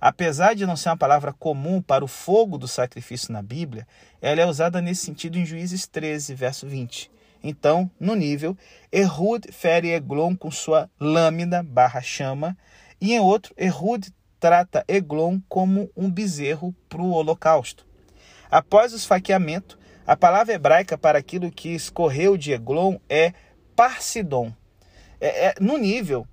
Apesar 0.00 0.54
de 0.54 0.66
não 0.66 0.76
ser 0.76 0.88
uma 0.88 0.96
palavra 0.96 1.32
comum 1.32 1.82
para 1.82 2.04
o 2.04 2.08
fogo 2.08 2.58
do 2.58 2.66
sacrifício 2.66 3.32
na 3.32 3.42
Bíblia, 3.42 3.86
ela 4.20 4.40
é 4.40 4.46
usada 4.46 4.80
nesse 4.80 5.04
sentido 5.04 5.38
em 5.38 5.44
Juízes 5.44 5.86
13, 5.86 6.34
verso 6.34 6.66
20. 6.66 7.10
Então, 7.42 7.90
no 7.98 8.14
nível, 8.14 8.56
Erhud 8.90 9.50
fere 9.50 9.90
Eglon 9.90 10.36
com 10.36 10.50
sua 10.50 10.88
lâmina 11.00 11.62
barra 11.62 12.00
chama, 12.00 12.56
e 13.00 13.12
em 13.12 13.20
outro, 13.20 13.52
Erhud 13.56 14.12
trata 14.38 14.84
Eglon 14.86 15.40
como 15.48 15.90
um 15.96 16.10
bezerro 16.10 16.74
para 16.88 17.02
o 17.02 17.10
holocausto. 17.10 17.86
Após 18.50 18.92
o 18.92 18.96
esfaqueamento, 18.96 19.78
a 20.06 20.16
palavra 20.16 20.54
hebraica 20.54 20.98
para 20.98 21.18
aquilo 21.18 21.50
que 21.50 21.70
escorreu 21.70 22.36
de 22.36 22.52
Eglon 22.52 22.96
é 23.08 23.32
parsidon. 23.74 24.52
É, 25.20 25.46
é, 25.46 25.54
no 25.60 25.78
nível, 25.78 26.26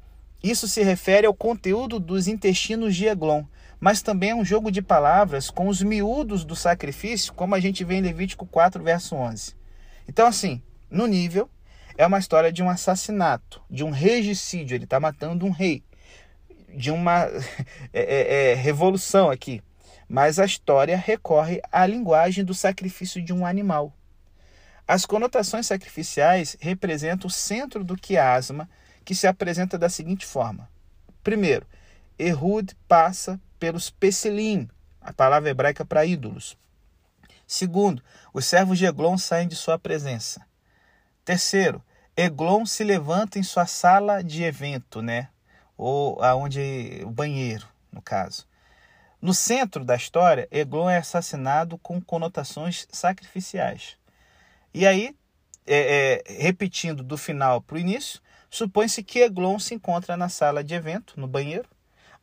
isso 0.43 0.67
se 0.67 0.81
refere 0.83 1.27
ao 1.27 1.33
conteúdo 1.33 1.99
dos 1.99 2.27
intestinos 2.27 2.95
de 2.95 3.07
Eglon, 3.07 3.43
mas 3.79 4.01
também 4.01 4.31
é 4.31 4.35
um 4.35 4.43
jogo 4.43 4.71
de 4.71 4.81
palavras 4.81 5.49
com 5.49 5.67
os 5.67 5.81
miúdos 5.81 6.43
do 6.43 6.55
sacrifício, 6.55 7.33
como 7.33 7.55
a 7.55 7.59
gente 7.59 7.83
vê 7.83 7.95
em 7.95 8.01
Levítico 8.01 8.45
4, 8.45 8.83
verso 8.83 9.15
11. 9.15 9.55
Então, 10.07 10.27
assim, 10.27 10.61
no 10.89 11.06
nível, 11.08 11.49
é 11.97 12.06
uma 12.08 12.19
história 12.19 12.52
de 12.52 12.63
um 12.63 12.69
assassinato, 12.69 13.62
de 13.69 13.84
um 13.84 13.89
regicídio. 13.89 14.75
Ele 14.75 14.86
está 14.86 14.99
matando 14.99 15.45
um 15.45 15.52
rei, 15.52 15.84
de 16.73 16.91
uma 16.91 17.25
é, 17.93 18.02
é, 18.02 18.52
é, 18.52 18.54
revolução 18.56 19.30
aqui. 19.30 19.62
Mas 20.08 20.39
a 20.39 20.45
história 20.45 20.97
recorre 20.97 21.62
à 21.71 21.86
linguagem 21.86 22.43
do 22.43 22.54
sacrifício 22.54 23.21
de 23.21 23.34
um 23.34 23.45
animal. 23.45 23.93
As 24.88 25.06
conotações 25.06 25.67
sacrificiais 25.67 26.58
representam 26.60 27.28
o 27.28 27.32
centro 27.32 27.84
do 27.84 27.95
quiasma, 27.95 28.67
que 29.06 29.13
se 29.13 29.28
apresenta 29.28 29.78
da 29.78 29.89
seguinte 29.89 30.25
forma: 30.25 30.69
primeiro, 31.23 31.67
Ehud 32.17 32.75
passa 32.88 33.39
pelos 33.60 33.89
pesilim, 33.89 34.67
a 35.02 35.13
palavra 35.13 35.49
hebraica 35.49 35.86
para 35.86 36.06
ídolos. 36.06 36.58
Segundo, 37.45 38.02
os 38.34 38.45
servos 38.45 38.78
de 38.78 38.86
Eglon 38.86 39.17
saem 39.17 39.47
de 39.47 39.56
sua 39.56 39.78
presença. 39.78 40.48
Terceiro, 41.29 41.79
Eglon 42.17 42.65
se 42.65 42.83
levanta 42.83 43.37
em 43.37 43.43
sua 43.43 43.67
sala 43.67 44.23
de 44.23 44.41
evento, 44.41 44.99
né? 44.99 45.29
Ou 45.77 46.19
aonde 46.23 47.03
o 47.05 47.11
banheiro, 47.11 47.67
no 47.91 48.01
caso. 48.01 48.47
No 49.21 49.31
centro 49.31 49.85
da 49.85 49.95
história, 49.95 50.47
Eglon 50.49 50.89
é 50.89 50.97
assassinado 50.97 51.77
com 51.77 52.01
conotações 52.01 52.87
sacrificiais. 52.91 53.95
E 54.73 54.87
aí, 54.87 55.15
é, 55.67 56.23
é, 56.27 56.43
repetindo 56.43 57.03
do 57.03 57.15
final 57.15 57.61
para 57.61 57.75
o 57.75 57.79
início, 57.79 58.19
supõe-se 58.49 59.03
que 59.03 59.19
Eglon 59.19 59.59
se 59.59 59.75
encontra 59.75 60.17
na 60.17 60.29
sala 60.29 60.63
de 60.63 60.73
evento, 60.73 61.13
no 61.15 61.27
banheiro. 61.27 61.69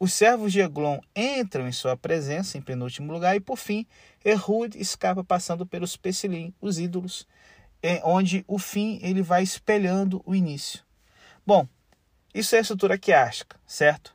Os 0.00 0.12
servos 0.12 0.52
de 0.52 0.58
Eglon 0.58 0.98
entram 1.14 1.68
em 1.68 1.72
sua 1.72 1.96
presença 1.96 2.58
em 2.58 2.60
penúltimo 2.60 3.12
lugar 3.12 3.36
e, 3.36 3.40
por 3.40 3.56
fim, 3.56 3.86
Erhud 4.24 4.76
escapa 4.76 5.22
passando 5.22 5.64
pelos 5.64 5.96
Pesilim, 5.96 6.52
os 6.60 6.80
ídolos, 6.80 7.24
onde 8.04 8.44
o 8.46 8.58
fim 8.58 8.98
ele 9.02 9.22
vai 9.22 9.42
espelhando 9.42 10.22
o 10.24 10.34
início. 10.34 10.80
Bom, 11.46 11.66
isso 12.34 12.54
é 12.54 12.58
a 12.58 12.60
estrutura 12.60 12.98
quiástica, 12.98 13.56
certo? 13.66 14.14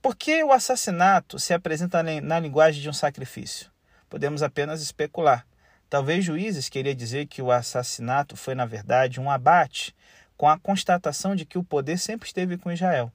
Por 0.00 0.14
que 0.14 0.42
o 0.44 0.52
assassinato 0.52 1.38
se 1.38 1.54
apresenta 1.54 2.02
na 2.02 2.38
linguagem 2.38 2.82
de 2.82 2.88
um 2.90 2.92
sacrifício? 2.92 3.70
Podemos 4.08 4.42
apenas 4.42 4.82
especular. 4.82 5.46
Talvez 5.88 6.24
juízes 6.24 6.68
queria 6.68 6.94
dizer 6.94 7.26
que 7.26 7.40
o 7.40 7.50
assassinato 7.50 8.36
foi, 8.36 8.54
na 8.54 8.66
verdade, 8.66 9.20
um 9.20 9.30
abate, 9.30 9.94
com 10.36 10.48
a 10.48 10.58
constatação 10.58 11.34
de 11.36 11.46
que 11.46 11.56
o 11.56 11.64
poder 11.64 11.98
sempre 11.98 12.26
esteve 12.26 12.58
com 12.58 12.70
Israel. 12.70 13.12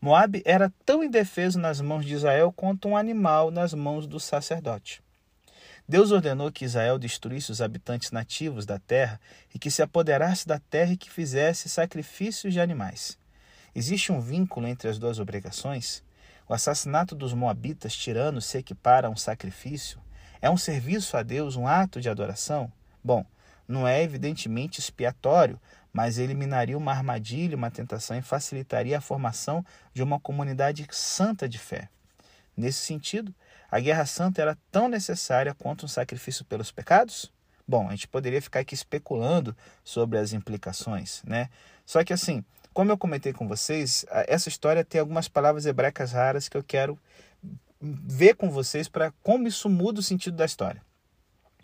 Moabe 0.00 0.42
era 0.44 0.72
tão 0.84 1.04
indefeso 1.04 1.58
nas 1.58 1.80
mãos 1.80 2.04
de 2.04 2.14
Israel 2.14 2.52
quanto 2.52 2.88
um 2.88 2.96
animal 2.96 3.50
nas 3.50 3.72
mãos 3.72 4.06
do 4.06 4.18
sacerdote. 4.18 5.03
Deus 5.86 6.10
ordenou 6.10 6.50
que 6.50 6.64
Israel 6.64 6.98
destruísse 6.98 7.52
os 7.52 7.60
habitantes 7.60 8.10
nativos 8.10 8.64
da 8.64 8.78
terra 8.78 9.20
e 9.54 9.58
que 9.58 9.70
se 9.70 9.82
apoderasse 9.82 10.48
da 10.48 10.58
terra 10.58 10.92
e 10.92 10.96
que 10.96 11.10
fizesse 11.10 11.68
sacrifícios 11.68 12.54
de 12.54 12.60
animais. 12.60 13.18
Existe 13.74 14.10
um 14.10 14.20
vínculo 14.20 14.66
entre 14.66 14.88
as 14.88 14.98
duas 14.98 15.18
obrigações? 15.18 16.02
O 16.48 16.54
assassinato 16.54 17.14
dos 17.14 17.34
moabitas 17.34 17.94
tiranos 17.94 18.46
se 18.46 18.56
equipara 18.56 19.08
a 19.08 19.10
um 19.10 19.16
sacrifício? 19.16 20.00
É 20.40 20.48
um 20.48 20.56
serviço 20.56 21.16
a 21.18 21.22
Deus, 21.22 21.54
um 21.54 21.66
ato 21.66 22.00
de 22.00 22.08
adoração? 22.08 22.72
Bom, 23.02 23.24
não 23.68 23.86
é 23.86 24.02
evidentemente 24.02 24.80
expiatório, 24.80 25.60
mas 25.92 26.18
eliminaria 26.18 26.78
uma 26.78 26.92
armadilha, 26.92 27.56
uma 27.56 27.70
tentação 27.70 28.16
e 28.16 28.22
facilitaria 28.22 28.96
a 28.96 29.02
formação 29.02 29.64
de 29.92 30.02
uma 30.02 30.18
comunidade 30.18 30.86
santa 30.90 31.48
de 31.48 31.58
fé. 31.58 31.88
Nesse 32.56 32.78
sentido, 32.78 33.34
a 33.74 33.80
guerra 33.80 34.06
santa 34.06 34.40
era 34.40 34.56
tão 34.70 34.88
necessária 34.88 35.52
quanto 35.52 35.84
um 35.84 35.88
sacrifício 35.88 36.44
pelos 36.44 36.70
pecados? 36.70 37.32
Bom, 37.66 37.88
a 37.88 37.90
gente 37.90 38.06
poderia 38.06 38.40
ficar 38.40 38.60
aqui 38.60 38.72
especulando 38.72 39.56
sobre 39.82 40.16
as 40.16 40.32
implicações, 40.32 41.24
né? 41.24 41.48
Só 41.84 42.04
que 42.04 42.12
assim, 42.12 42.44
como 42.72 42.92
eu 42.92 42.96
comentei 42.96 43.32
com 43.32 43.48
vocês, 43.48 44.06
essa 44.28 44.48
história 44.48 44.84
tem 44.84 45.00
algumas 45.00 45.26
palavras 45.26 45.66
hebraicas 45.66 46.12
raras 46.12 46.48
que 46.48 46.56
eu 46.56 46.62
quero 46.62 46.96
ver 47.80 48.36
com 48.36 48.48
vocês 48.48 48.86
para 48.86 49.12
como 49.24 49.48
isso 49.48 49.68
muda 49.68 49.98
o 49.98 50.04
sentido 50.04 50.36
da 50.36 50.44
história. 50.44 50.80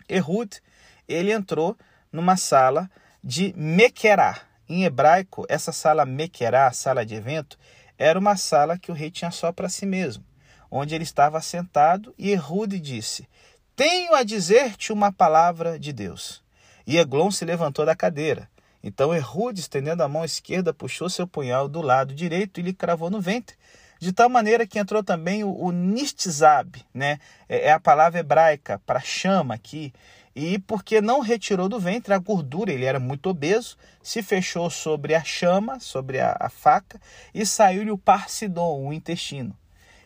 Ehud, 0.09 0.61
ele 1.07 1.31
entrou 1.31 1.77
numa 2.11 2.35
sala 2.35 2.91
de 3.23 3.53
Mequerá. 3.55 4.37
Em 4.67 4.83
hebraico, 4.83 5.45
essa 5.47 5.71
sala 5.71 6.05
Mequerá, 6.05 6.73
sala 6.73 7.05
de 7.05 7.15
evento, 7.15 7.57
era 7.97 8.19
uma 8.19 8.35
sala 8.35 8.77
que 8.77 8.91
o 8.91 8.93
rei 8.93 9.09
tinha 9.09 9.31
só 9.31 9.53
para 9.53 9.69
si 9.69 9.85
mesmo 9.85 10.29
onde 10.71 10.95
ele 10.95 11.03
estava 11.03 11.41
sentado, 11.41 12.15
e 12.17 12.31
Errude 12.31 12.79
disse: 12.79 13.27
Tenho 13.75 14.15
a 14.15 14.23
dizer-te 14.23 14.93
uma 14.93 15.11
palavra 15.11 15.77
de 15.77 15.91
Deus. 15.91 16.41
E 16.87 16.97
Eglon 16.97 17.29
se 17.29 17.43
levantou 17.43 17.85
da 17.85 17.95
cadeira. 17.95 18.49
Então 18.81 19.13
Errude, 19.13 19.59
estendendo 19.59 20.01
a 20.01 20.07
mão 20.07 20.25
esquerda, 20.25 20.73
puxou 20.73 21.09
seu 21.09 21.27
punhal 21.27 21.67
do 21.67 21.81
lado 21.81 22.15
direito 22.15 22.59
e 22.59 22.63
lhe 22.63 22.73
cravou 22.73 23.09
no 23.11 23.21
ventre, 23.21 23.55
de 23.99 24.11
tal 24.11 24.27
maneira 24.27 24.65
que 24.65 24.79
entrou 24.79 25.03
também 25.03 25.43
o, 25.43 25.51
o 25.51 25.71
né? 25.71 27.19
É, 27.47 27.67
é 27.67 27.71
a 27.71 27.79
palavra 27.79 28.19
hebraica 28.19 28.81
para 28.83 28.99
chama 28.99 29.53
aqui, 29.53 29.93
e 30.35 30.57
porque 30.57 31.01
não 31.01 31.19
retirou 31.19 31.69
do 31.69 31.79
ventre 31.79 32.13
a 32.13 32.17
gordura, 32.17 32.71
ele 32.71 32.85
era 32.85 32.99
muito 32.99 33.29
obeso, 33.29 33.77
se 34.01 34.23
fechou 34.23 34.69
sobre 34.69 35.13
a 35.13 35.23
chama, 35.23 35.79
sobre 35.79 36.19
a, 36.19 36.35
a 36.39 36.49
faca, 36.49 36.99
e 37.33 37.45
saiu-lhe 37.45 37.91
o 37.91 37.97
parsidon, 37.97 38.87
o 38.87 38.93
intestino. 38.93 39.55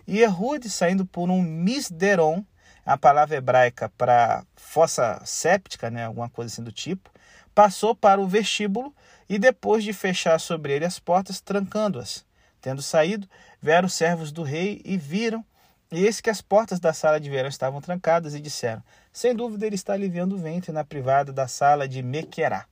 E 0.07 0.21
Errude, 0.21 0.69
saindo 0.69 1.05
por 1.05 1.29
um 1.29 1.41
misderon, 1.41 2.43
a 2.85 2.97
palavra 2.97 3.37
hebraica 3.37 3.89
para 3.97 4.45
fossa 4.55 5.19
séptica, 5.25 5.89
né, 5.89 6.05
alguma 6.05 6.29
coisa 6.29 6.53
assim 6.53 6.63
do 6.63 6.71
tipo, 6.71 7.09
passou 7.53 7.95
para 7.95 8.21
o 8.21 8.27
vestíbulo 8.27 8.93
e 9.27 9.39
depois 9.39 9.83
de 9.83 9.93
fechar 9.93 10.39
sobre 10.39 10.73
ele 10.73 10.85
as 10.85 10.99
portas, 10.99 11.41
trancando-as. 11.41 12.25
Tendo 12.61 12.81
saído, 12.81 13.27
vieram 13.61 13.87
os 13.87 13.93
servos 13.93 14.31
do 14.31 14.43
rei 14.43 14.81
e 14.85 14.97
viram, 14.97 15.43
e 15.91 16.03
eis 16.03 16.19
que 16.19 16.29
as 16.29 16.41
portas 16.41 16.79
da 16.79 16.93
sala 16.93 17.19
de 17.19 17.29
verão 17.29 17.47
estavam 17.47 17.79
trancadas, 17.79 18.33
e 18.33 18.39
disseram: 18.39 18.83
Sem 19.13 19.35
dúvida 19.35 19.65
ele 19.65 19.75
está 19.75 19.93
aliviando 19.93 20.35
o 20.35 20.39
ventre 20.39 20.71
na 20.71 20.83
privada 20.83 21.31
da 21.31 21.47
sala 21.47 21.87
de 21.87 22.01
Mequerá. 22.01 22.65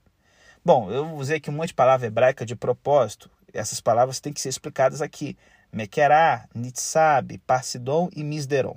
Bom, 0.64 0.90
eu 0.90 1.14
usei 1.14 1.36
aqui 1.36 1.50
um 1.50 1.54
monte 1.54 1.68
de 1.68 1.74
palavra 1.74 2.06
hebraica 2.06 2.44
de 2.44 2.56
propósito. 2.56 3.30
Essas 3.52 3.80
palavras 3.80 4.18
têm 4.18 4.32
que 4.32 4.40
ser 4.40 4.48
explicadas 4.48 5.00
aqui. 5.00 5.36
Mequerá, 5.74 6.48
Nitzab, 6.54 7.36
Parsidon 7.38 8.08
e 8.14 8.22
Misderon. 8.22 8.76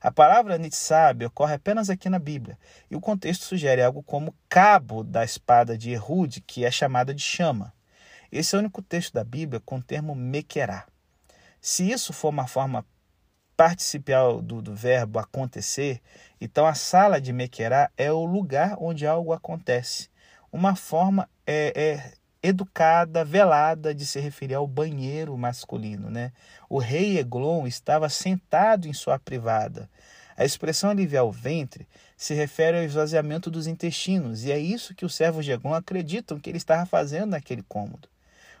A 0.00 0.10
palavra 0.10 0.58
Nitzab 0.58 1.24
ocorre 1.24 1.54
apenas 1.54 1.88
aqui 1.88 2.10
na 2.10 2.18
Bíblia, 2.18 2.58
e 2.90 2.96
o 2.96 3.00
contexto 3.00 3.44
sugere 3.44 3.80
algo 3.80 4.02
como 4.02 4.34
cabo 4.48 5.04
da 5.04 5.22
espada 5.22 5.78
de 5.78 5.92
Ehud, 5.92 6.40
que 6.40 6.64
é 6.64 6.70
chamada 6.72 7.14
de 7.14 7.22
chama. 7.22 7.72
Esse 8.32 8.56
é 8.56 8.58
o 8.58 8.60
único 8.60 8.82
texto 8.82 9.14
da 9.14 9.22
Bíblia 9.22 9.62
com 9.64 9.76
o 9.76 9.82
termo 9.82 10.12
Mequerá. 10.12 10.86
Se 11.60 11.88
isso 11.88 12.12
for 12.12 12.30
uma 12.30 12.48
forma 12.48 12.84
participial 13.56 14.42
do, 14.42 14.60
do 14.60 14.74
verbo 14.74 15.20
acontecer, 15.20 16.02
então 16.40 16.66
a 16.66 16.74
sala 16.74 17.20
de 17.20 17.32
Mequerá 17.32 17.92
é 17.96 18.10
o 18.10 18.24
lugar 18.24 18.76
onde 18.80 19.06
algo 19.06 19.32
acontece. 19.32 20.10
Uma 20.50 20.74
forma 20.74 21.28
é, 21.46 21.72
é 21.80 22.12
educada, 22.44 23.24
velada 23.24 23.94
de 23.94 24.04
se 24.04 24.20
referir 24.20 24.54
ao 24.54 24.66
banheiro 24.66 25.36
masculino. 25.36 26.10
Né? 26.10 26.30
O 26.68 26.78
rei 26.78 27.18
Eglon 27.18 27.66
estava 27.66 28.10
sentado 28.10 28.86
em 28.86 28.92
sua 28.92 29.18
privada. 29.18 29.88
A 30.36 30.44
expressão 30.44 30.90
aliviar 30.90 31.24
o 31.24 31.32
ventre 31.32 31.88
se 32.18 32.34
refere 32.34 32.76
ao 32.76 32.84
esvaziamento 32.84 33.50
dos 33.50 33.66
intestinos, 33.66 34.44
e 34.44 34.52
é 34.52 34.58
isso 34.58 34.94
que 34.94 35.06
os 35.06 35.14
servos 35.14 35.44
de 35.44 35.52
Eglon 35.52 35.72
acreditam 35.72 36.38
que 36.38 36.50
ele 36.50 36.58
estava 36.58 36.84
fazendo 36.84 37.30
naquele 37.30 37.62
cômodo. 37.62 38.08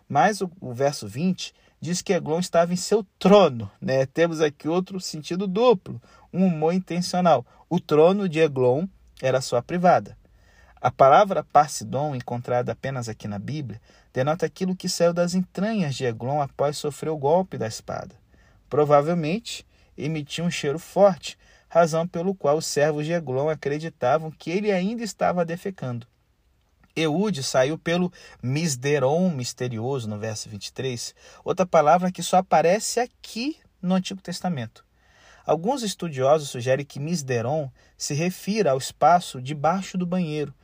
Mas 0.08 0.40
o, 0.40 0.50
o 0.60 0.72
verso 0.72 1.06
20 1.06 1.52
diz 1.78 2.00
que 2.00 2.14
Eglon 2.14 2.38
estava 2.38 2.72
em 2.72 2.76
seu 2.76 3.04
trono. 3.18 3.70
Né? 3.80 4.06
Temos 4.06 4.40
aqui 4.40 4.66
outro 4.66 4.98
sentido 4.98 5.46
duplo, 5.46 6.00
um 6.32 6.46
humor 6.46 6.72
intencional. 6.72 7.44
O 7.68 7.78
trono 7.78 8.30
de 8.30 8.40
Eglon 8.40 8.86
era 9.20 9.42
sua 9.42 9.62
privada. 9.62 10.16
A 10.84 10.90
palavra 10.90 11.42
Parsidon, 11.42 12.14
encontrada 12.14 12.72
apenas 12.72 13.08
aqui 13.08 13.26
na 13.26 13.38
Bíblia, 13.38 13.80
denota 14.12 14.44
aquilo 14.44 14.76
que 14.76 14.86
saiu 14.86 15.14
das 15.14 15.32
entranhas 15.32 15.94
de 15.94 16.04
Eglon 16.04 16.42
após 16.42 16.76
sofrer 16.76 17.08
o 17.08 17.16
golpe 17.16 17.56
da 17.56 17.66
espada. 17.66 18.14
Provavelmente 18.68 19.66
emitia 19.96 20.44
um 20.44 20.50
cheiro 20.50 20.78
forte, 20.78 21.38
razão 21.70 22.06
pelo 22.06 22.34
qual 22.34 22.58
os 22.58 22.66
servos 22.66 23.06
de 23.06 23.14
Eglon 23.14 23.48
acreditavam 23.48 24.30
que 24.30 24.50
ele 24.50 24.70
ainda 24.70 25.02
estava 25.02 25.42
defecando. 25.42 26.06
Eude 26.94 27.42
saiu 27.42 27.78
pelo 27.78 28.12
misderon 28.42 29.30
misterioso 29.30 30.06
no 30.06 30.18
verso 30.18 30.50
23, 30.50 31.14
outra 31.42 31.64
palavra 31.64 32.12
que 32.12 32.22
só 32.22 32.36
aparece 32.36 33.00
aqui 33.00 33.56
no 33.80 33.94
Antigo 33.94 34.20
Testamento. 34.20 34.84
Alguns 35.46 35.82
estudiosos 35.82 36.50
sugerem 36.50 36.84
que 36.84 37.00
misderon 37.00 37.70
se 37.96 38.12
refira 38.12 38.72
ao 38.72 38.78
espaço 38.78 39.40
debaixo 39.40 39.96
do 39.96 40.06
banheiro, 40.06 40.54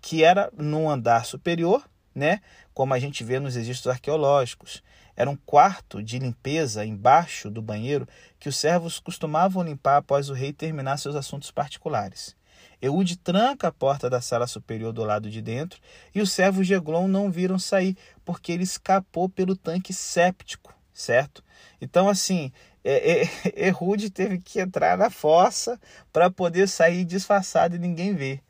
que 0.00 0.24
era 0.24 0.50
no 0.56 0.88
andar 0.88 1.24
superior, 1.24 1.84
né, 2.14 2.40
como 2.72 2.94
a 2.94 2.98
gente 2.98 3.24
vê 3.24 3.40
nos 3.40 3.54
registros 3.54 3.92
arqueológicos. 3.92 4.82
Era 5.16 5.30
um 5.30 5.36
quarto 5.36 6.02
de 6.02 6.18
limpeza 6.18 6.84
embaixo 6.84 7.50
do 7.50 7.62
banheiro 7.62 8.06
que 8.38 8.48
os 8.48 8.56
servos 8.56 8.98
costumavam 8.98 9.62
limpar 9.62 9.98
após 9.98 10.28
o 10.28 10.34
rei 10.34 10.52
terminar 10.52 10.96
seus 10.96 11.14
assuntos 11.14 11.50
particulares. 11.50 12.36
Eude 12.82 13.16
tranca 13.16 13.68
a 13.68 13.72
porta 13.72 14.10
da 14.10 14.20
sala 14.20 14.46
superior 14.46 14.92
do 14.92 15.04
lado 15.04 15.30
de 15.30 15.40
dentro 15.40 15.80
e 16.14 16.20
os 16.20 16.32
servos 16.32 16.66
de 16.66 16.74
Eglon 16.74 17.08
não 17.08 17.30
viram 17.30 17.58
sair, 17.58 17.96
porque 18.24 18.52
ele 18.52 18.64
escapou 18.64 19.28
pelo 19.28 19.56
tanque 19.56 19.92
séptico, 19.92 20.74
certo? 20.92 21.42
Então, 21.80 22.08
assim, 22.08 22.52
é, 22.84 23.22
é, 23.22 23.28
Erude 23.68 24.10
teve 24.10 24.38
que 24.38 24.60
entrar 24.60 24.98
na 24.98 25.08
fossa 25.08 25.80
para 26.12 26.30
poder 26.30 26.68
sair 26.68 27.04
disfarçado 27.04 27.76
e 27.76 27.78
ninguém 27.78 28.14
ver. 28.14 28.42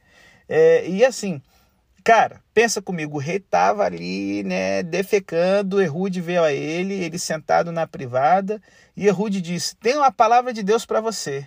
É, 0.49 0.89
e 0.89 1.05
assim, 1.05 1.41
cara, 2.03 2.41
pensa 2.53 2.83
comigo, 2.83 3.17
o 3.17 3.21
rei 3.21 3.37
estava 3.37 3.85
ali, 3.85 4.43
né, 4.45 4.83
defecando, 4.83 5.81
Erude 5.81 6.21
veio 6.21 6.43
a 6.43 6.53
ele, 6.53 6.95
ele 6.95 7.19
sentado 7.19 7.73
na 7.73 7.87
privada, 7.87 8.61
e 8.97 9.07
Erude 9.07 9.41
disse: 9.41 9.77
Tem 9.77 9.97
uma 9.97 10.13
palavra 10.13 10.53
de 10.53 10.63
Deus 10.63 10.85
para 10.87 11.01
você. 11.01 11.47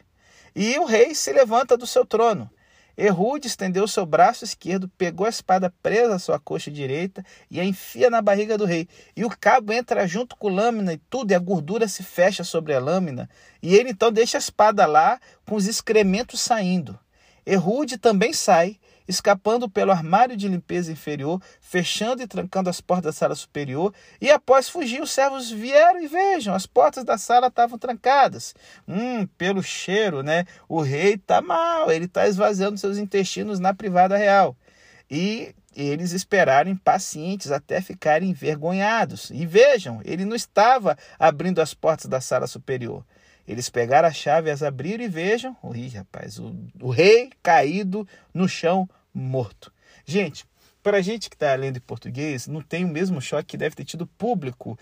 E 0.56 0.78
o 0.80 0.86
rei 0.86 1.14
se 1.14 1.32
levanta 1.32 1.78
do 1.78 1.86
seu 1.86 2.06
trono. 2.06 2.50
Errude 2.98 3.48
estendeu 3.48 3.88
seu 3.88 4.08
braço 4.08 4.44
esquerdo, 4.44 4.90
pegou 4.98 5.28
a 5.28 5.30
espada 5.30 5.72
presa 5.84 6.16
à 6.16 6.20
sua 6.20 6.40
coxa 6.40 6.72
direita 6.72 7.24
e 7.50 7.60
a 7.60 7.64
enfia 7.64 8.10
na 8.10 8.24
barriga 8.24 8.58
do 8.58 8.66
rei. 8.66 8.88
E 9.16 9.24
o 9.24 9.30
cabo 9.30 9.72
entra 9.72 10.08
junto 10.08 10.36
com 10.36 10.48
a 10.48 10.52
lâmina 10.52 10.94
e 10.94 10.98
tudo, 11.08 11.32
e 11.32 11.36
a 11.36 11.40
gordura 11.40 11.88
se 11.88 12.02
fecha 12.02 12.44
sobre 12.44 12.74
a 12.74 12.80
lâmina. 12.80 13.30
E 13.62 13.76
ele 13.76 13.92
então 13.92 14.12
deixa 14.12 14.36
a 14.36 14.40
espada 14.40 14.88
lá, 14.88 15.20
com 15.46 15.54
os 15.56 15.68
excrementos 15.68 16.42
saindo. 16.42 16.98
Errude 17.46 18.00
também 18.00 18.34
sai, 18.34 18.78
escapando 19.08 19.70
pelo 19.70 19.91
armário 19.91 20.36
de 20.36 20.48
limpeza 20.48 20.91
inferior, 20.91 21.41
fechando 21.62 22.22
e 22.22 22.28
trancando 22.28 22.70
as 22.70 22.82
portas 22.82 23.06
da 23.06 23.17
sala 23.17 23.36
superior, 23.36 23.93
e 24.20 24.30
após 24.30 24.67
fugir, 24.67 25.02
os 25.02 25.12
servos 25.12 25.50
vieram 25.50 26.02
e 26.02 26.08
vejam, 26.08 26.54
as 26.54 26.65
portas 26.65 27.04
da 27.04 27.17
sala 27.17 27.48
estavam 27.48 27.78
trancadas. 27.78 28.54
Hum, 28.88 29.26
pelo 29.38 29.63
cheiro, 29.63 30.22
né? 30.22 30.46
O 30.67 30.82
rei 30.82 31.13
está 31.13 31.41
mal, 31.41 31.91
ele 31.91 32.06
está 32.06 32.28
esvaziando 32.28 32.78
seus 32.78 32.98
intestinos 32.98 33.60
na 33.60 33.74
privada 33.74 34.17
real. 34.17 34.56
E 35.10 35.56
eles 35.76 36.12
esperaram 36.12 36.72
impacientes 36.72 37.52
até 37.52 37.80
ficarem 37.82 38.32
envergonhados. 38.32 39.30
E 39.30 39.46
vejam, 39.46 40.02
ele 40.04 40.26
não 40.26 40.36
estava 40.36 40.98
abrindo 41.20 41.62
as 41.62 41.74
portas 41.74 42.08
da 42.08 42.20
sala 42.20 42.48
superior. 42.48 43.06
Eles 43.48 43.70
pegaram 43.70 44.10
a 44.10 44.12
chave, 44.12 44.52
as 44.52 44.62
abriram 44.62 45.06
e 45.06 45.08
vejam, 45.08 45.56
ui, 45.63 45.88
rapaz, 45.88 46.38
o, 46.38 46.54
o 46.82 46.89
rei 46.89 47.30
caído 47.41 48.06
no 48.34 48.50
chão, 48.50 48.89
morto. 49.17 49.71
Gente, 50.06 50.45
para 50.82 50.97
a 50.97 51.01
gente 51.01 51.30
que 51.30 51.36
está 51.36 51.53
lendo 51.56 51.77
em 51.77 51.82
português, 51.82 52.47
não 52.47 52.62
tem 52.62 52.86
o 52.86 52.88
mesmo 52.88 53.21
choque 53.21 53.45
que 53.45 53.58
deve 53.58 53.75
ter 53.75 53.84
tido 53.84 54.08
público 54.08 54.80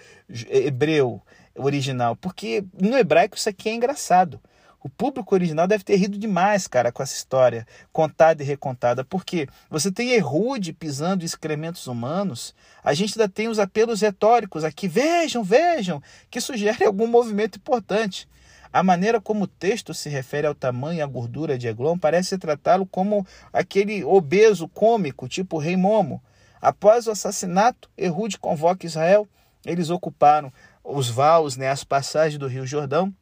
hebreu 0.49 1.21
original, 1.55 2.15
porque 2.15 2.63
no 2.79 2.97
hebraico 2.97 3.37
isso 3.37 3.49
aqui 3.49 3.69
é 3.69 3.73
engraçado. 3.73 4.39
O 4.85 4.89
público 4.89 5.33
original 5.33 5.65
deve 5.65 5.83
ter 5.83 5.95
rido 5.95 6.15
demais, 6.15 6.67
cara, 6.67 6.91
com 6.91 7.01
essa 7.01 7.15
história 7.15 7.65
contada 7.91 8.43
e 8.43 8.45
recontada, 8.45 9.03
porque 9.03 9.47
você 9.67 9.91
tem 9.91 10.11
Errude 10.11 10.73
pisando 10.73 11.23
em 11.23 11.25
excrementos 11.25 11.87
humanos, 11.87 12.53
a 12.83 12.93
gente 12.93 13.19
ainda 13.19 13.27
tem 13.27 13.47
os 13.47 13.57
apelos 13.57 14.01
retóricos 14.01 14.63
aqui, 14.63 14.87
vejam, 14.87 15.43
vejam, 15.43 16.03
que 16.29 16.39
sugerem 16.39 16.85
algum 16.85 17.07
movimento 17.07 17.57
importante. 17.57 18.29
A 18.75 18.83
maneira 18.83 19.21
como 19.21 19.45
o 19.45 19.47
texto 19.47 19.93
se 19.93 20.09
refere 20.09 20.45
ao 20.45 20.53
tamanho 20.53 20.97
e 20.97 21.01
à 21.01 21.05
gordura 21.05 21.57
de 21.57 21.65
Eglon 21.65 21.97
parece 21.97 22.37
tratá-lo 22.37 22.85
como 22.85 23.25
aquele 23.53 24.03
obeso 24.03 24.67
cômico, 24.67 25.29
tipo 25.29 25.57
Rei 25.57 25.77
Momo. 25.77 26.21
Após 26.61 27.07
o 27.07 27.11
assassinato, 27.11 27.89
Errude 27.97 28.37
convoca 28.37 28.85
Israel. 28.85 29.25
Eles 29.65 29.89
ocuparam 29.89 30.51
os 30.83 31.09
vales, 31.09 31.55
né, 31.55 31.69
as 31.69 31.85
passagens 31.85 32.37
do 32.37 32.47
Rio 32.47 32.67
Jordão, 32.67 33.15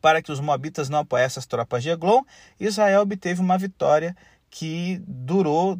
para 0.00 0.20
que 0.20 0.32
os 0.32 0.40
moabitas 0.40 0.88
não 0.88 0.98
apoiassem 0.98 1.38
as 1.38 1.46
tropas 1.46 1.84
de 1.84 1.90
Eglon. 1.90 2.24
Israel 2.58 3.02
obteve 3.02 3.40
uma 3.40 3.56
vitória 3.56 4.16
que 4.50 5.00
durou 5.06 5.78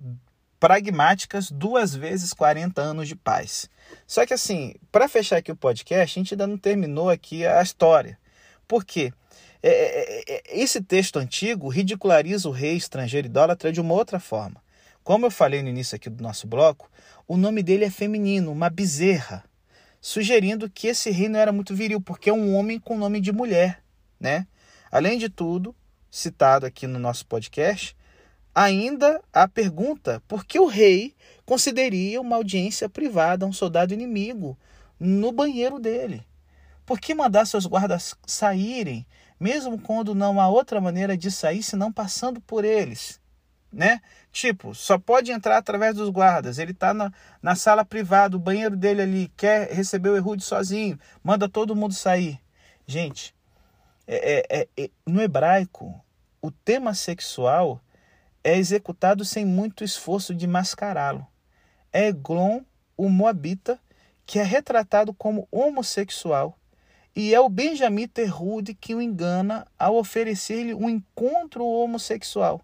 pragmáticas 0.61 1.51
duas 1.51 1.97
vezes 1.97 2.33
40 2.33 2.81
anos 2.81 3.09
de 3.09 3.17
paz. 3.17 3.69
Só 4.07 4.25
que 4.25 4.35
assim, 4.35 4.77
para 4.93 5.09
fechar 5.09 5.39
aqui 5.39 5.51
o 5.51 5.57
podcast, 5.57 6.17
a 6.17 6.23
gente 6.23 6.35
ainda 6.35 6.47
não 6.47 6.57
terminou 6.57 7.11
aqui 7.11 7.45
a 7.45 7.61
história. 7.61 8.17
Por 8.71 8.85
quê? 8.85 9.13
É, 9.61 9.69
é, 9.69 10.25
é, 10.29 10.43
esse 10.63 10.81
texto 10.81 11.19
antigo 11.19 11.67
ridiculariza 11.69 12.49
o 12.49 12.53
rei 12.53 12.77
estrangeiro 12.77 13.27
idólatra 13.27 13.73
de 13.73 13.81
uma 13.81 13.95
outra 13.95 14.21
forma. 14.21 14.63
Como 15.03 15.27
eu 15.27 15.31
falei 15.33 15.61
no 15.61 15.69
início 15.69 15.97
aqui 15.97 16.09
do 16.09 16.23
nosso 16.23 16.47
bloco, 16.47 16.89
o 17.27 17.37
nome 17.37 17.65
dele 17.65 17.85
é 17.85 17.91
feminino, 17.91 18.53
uma 18.53 18.71
bezerra, 18.71 19.43
sugerindo 20.01 20.71
que 20.71 20.87
esse 20.87 21.11
rei 21.11 21.29
não 21.29 21.41
era 21.41 21.51
muito 21.51 21.75
viril, 21.75 22.01
porque 22.01 22.31
é 22.31 22.33
um 22.33 22.55
homem 22.55 22.79
com 22.79 22.97
nome 22.97 23.21
de 23.21 23.33
mulher, 23.33 23.83
né? 24.21 24.47
Além 24.89 25.19
de 25.19 25.29
tudo, 25.29 25.75
citado 26.09 26.65
aqui 26.65 26.87
no 26.87 27.01
nosso 27.01 27.27
podcast, 27.27 27.97
ainda 28.55 29.21
a 29.33 29.49
pergunta 29.49 30.23
por 30.29 30.45
que 30.45 30.61
o 30.61 30.67
rei 30.67 31.13
concederia 31.45 32.21
uma 32.21 32.37
audiência 32.37 32.89
privada 32.89 33.45
a 33.45 33.49
um 33.49 33.53
soldado 33.53 33.93
inimigo 33.93 34.57
no 34.97 35.33
banheiro 35.33 35.81
dele. 35.81 36.25
Por 36.91 36.99
que 36.99 37.15
mandar 37.15 37.47
seus 37.47 37.67
guardas 37.67 38.17
saírem, 38.27 39.07
mesmo 39.39 39.81
quando 39.81 40.13
não 40.13 40.41
há 40.41 40.49
outra 40.49 40.81
maneira 40.81 41.17
de 41.17 41.31
sair 41.31 41.63
senão 41.63 41.93
passando 41.93 42.41
por 42.41 42.65
eles? 42.65 43.21
Né? 43.73 44.01
Tipo, 44.33 44.75
só 44.75 44.99
pode 44.99 45.31
entrar 45.31 45.57
através 45.57 45.95
dos 45.95 46.09
guardas. 46.09 46.59
Ele 46.59 46.73
está 46.73 46.93
na, 46.93 47.13
na 47.41 47.55
sala 47.55 47.85
privada, 47.85 48.37
o 48.37 48.41
banheiro 48.41 48.77
dele 48.77 49.03
ali, 49.03 49.33
quer 49.37 49.71
receber 49.71 50.09
o 50.09 50.17
Errude 50.17 50.43
sozinho, 50.43 50.99
manda 51.23 51.49
todo 51.49 51.77
mundo 51.77 51.95
sair. 51.95 52.41
Gente, 52.89 53.37
é, 54.05 54.45
é, 54.51 54.69
é, 54.77 54.91
no 55.07 55.23
hebraico, 55.23 56.05
o 56.43 56.51
tema 56.51 56.93
sexual 56.93 57.81
é 58.43 58.59
executado 58.59 59.25
sem 59.25 59.47
muito 59.47 59.85
esforço 59.85 60.35
de 60.35 60.49
mascará-lo. 60.49 61.25
É 61.93 62.09
Eglon, 62.09 62.63
o 62.97 63.09
Moabita, 63.09 63.79
que 64.27 64.41
é 64.41 64.43
retratado 64.43 65.15
como 65.15 65.47
homossexual 65.53 66.57
e 67.15 67.35
é 67.35 67.41
o 67.41 67.49
benjamita 67.49 68.25
Rude 68.29 68.73
que 68.73 68.95
o 68.95 69.03
engana 69.03 69.67
ao 69.79 69.97
oferecer-lhe 69.97 70.75
um 70.75 70.89
encontro 70.89 71.67
homossexual. 71.67 72.61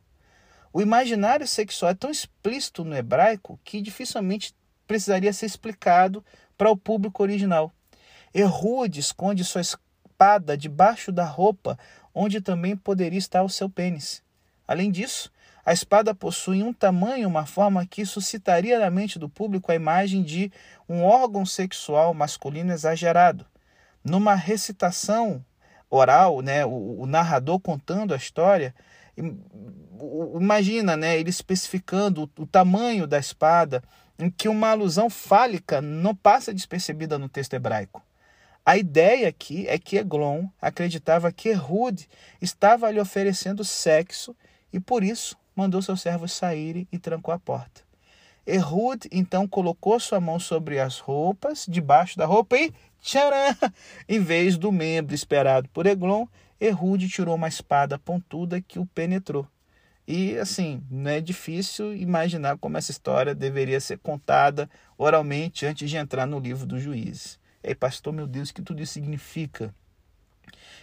O 0.72 0.80
imaginário 0.80 1.46
sexual 1.46 1.90
é 1.90 1.94
tão 1.94 2.10
explícito 2.10 2.84
no 2.84 2.96
hebraico 2.96 3.58
que 3.64 3.80
dificilmente 3.80 4.54
precisaria 4.86 5.32
ser 5.32 5.46
explicado 5.46 6.24
para 6.56 6.70
o 6.70 6.76
público 6.76 7.22
original. 7.22 7.72
Errude 8.32 9.00
esconde 9.00 9.44
sua 9.44 9.62
espada 9.62 10.56
debaixo 10.56 11.10
da 11.10 11.24
roupa, 11.24 11.78
onde 12.14 12.40
também 12.40 12.76
poderia 12.76 13.18
estar 13.18 13.42
o 13.42 13.48
seu 13.48 13.68
pênis. 13.68 14.22
Além 14.68 14.90
disso, 14.90 15.32
a 15.64 15.72
espada 15.72 16.14
possui 16.14 16.62
um 16.62 16.72
tamanho 16.72 17.22
e 17.22 17.26
uma 17.26 17.46
forma 17.46 17.84
que 17.84 18.06
suscitaria 18.06 18.78
na 18.78 18.90
mente 18.90 19.18
do 19.18 19.28
público 19.28 19.72
a 19.72 19.74
imagem 19.74 20.22
de 20.22 20.52
um 20.88 21.02
órgão 21.02 21.44
sexual 21.44 22.14
masculino 22.14 22.72
exagerado 22.72 23.44
numa 24.06 24.34
recitação 24.34 25.44
oral, 25.90 26.40
né, 26.40 26.64
o, 26.64 27.00
o 27.00 27.06
narrador 27.06 27.58
contando 27.58 28.14
a 28.14 28.16
história, 28.16 28.74
imagina, 30.40 30.96
né, 30.96 31.18
ele 31.18 31.30
especificando 31.30 32.30
o, 32.38 32.42
o 32.42 32.46
tamanho 32.46 33.06
da 33.06 33.18
espada, 33.18 33.82
em 34.18 34.30
que 34.30 34.48
uma 34.48 34.70
alusão 34.70 35.10
fálica 35.10 35.80
não 35.80 36.14
passa 36.14 36.54
despercebida 36.54 37.18
no 37.18 37.28
texto 37.28 37.54
hebraico. 37.54 38.02
A 38.64 38.76
ideia 38.76 39.28
aqui 39.28 39.66
é 39.68 39.78
que 39.78 39.96
Eglon 39.96 40.46
acreditava 40.60 41.30
que 41.30 41.50
Ehud 41.50 42.08
estava 42.40 42.90
lhe 42.90 42.98
oferecendo 42.98 43.64
sexo 43.64 44.34
e 44.72 44.80
por 44.80 45.04
isso 45.04 45.36
mandou 45.54 45.80
seus 45.82 46.00
servos 46.00 46.32
saírem 46.32 46.86
e 46.90 46.98
trancou 46.98 47.32
a 47.32 47.38
porta. 47.38 47.82
Ehud 48.46 49.08
então 49.10 49.46
colocou 49.48 49.98
sua 49.98 50.20
mão 50.20 50.38
sobre 50.38 50.78
as 50.78 50.98
roupas, 50.98 51.66
debaixo 51.68 52.16
da 52.16 52.26
roupa 52.26 52.56
e 52.56 52.72
Tcharam! 53.06 53.56
Em 54.08 54.18
vez 54.18 54.58
do 54.58 54.72
membro 54.72 55.14
esperado 55.14 55.68
por 55.68 55.86
Eglon, 55.86 56.26
Errude 56.60 57.08
tirou 57.08 57.36
uma 57.36 57.46
espada 57.46 58.00
pontuda 58.00 58.60
que 58.60 58.80
o 58.80 58.86
penetrou. 58.86 59.46
E 60.08 60.36
assim, 60.38 60.82
não 60.90 61.12
é 61.12 61.20
difícil 61.20 61.94
imaginar 61.94 62.58
como 62.58 62.76
essa 62.76 62.90
história 62.90 63.32
deveria 63.32 63.78
ser 63.78 63.98
contada 63.98 64.68
oralmente 64.98 65.64
antes 65.64 65.88
de 65.88 65.96
entrar 65.96 66.26
no 66.26 66.40
livro 66.40 66.66
dos 66.66 66.82
juízes. 66.82 67.38
Ei, 67.62 67.76
pastor, 67.76 68.12
meu 68.12 68.26
Deus, 68.26 68.50
o 68.50 68.54
que 68.54 68.60
tudo 68.60 68.82
isso 68.82 68.94
significa? 68.94 69.72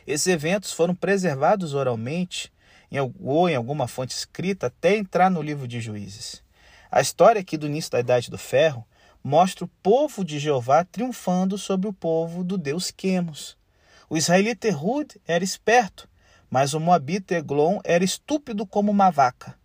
Esses 0.08 0.28
eventos 0.28 0.72
foram 0.72 0.96
preservados 0.96 1.74
oralmente 1.74 2.54
em, 2.90 3.00
ou 3.20 3.50
em 3.50 3.56
alguma 3.56 3.86
fonte 3.86 4.16
escrita 4.16 4.68
até 4.68 4.96
entrar 4.96 5.30
no 5.30 5.42
livro 5.42 5.68
de 5.68 5.82
juízes. 5.82 6.42
A 6.90 7.02
história 7.02 7.42
aqui 7.42 7.58
do 7.58 7.68
início 7.68 7.92
da 7.92 8.00
Idade 8.00 8.32
do 8.32 8.38
Ferro 8.38 8.88
mostra 9.24 9.64
o 9.64 9.70
povo 9.82 10.24
de 10.24 10.38
Jeová 10.38 10.84
triunfando 10.84 11.58
sobre 11.58 11.88
o 11.88 11.94
povo 11.94 12.44
do 12.44 12.58
deus 12.58 12.92
Quemos. 12.92 13.58
O 14.10 14.18
israelita 14.18 14.68
Ehud 14.68 15.20
era 15.26 15.44
esperto, 15.44 16.10
mas 16.50 16.74
o 16.74 16.80
moabita 16.80 17.34
Eglon 17.34 17.80
era 17.84 18.04
estúpido 18.04 18.66
como 18.66 18.92
uma 18.92 19.10
vaca. 19.10 19.58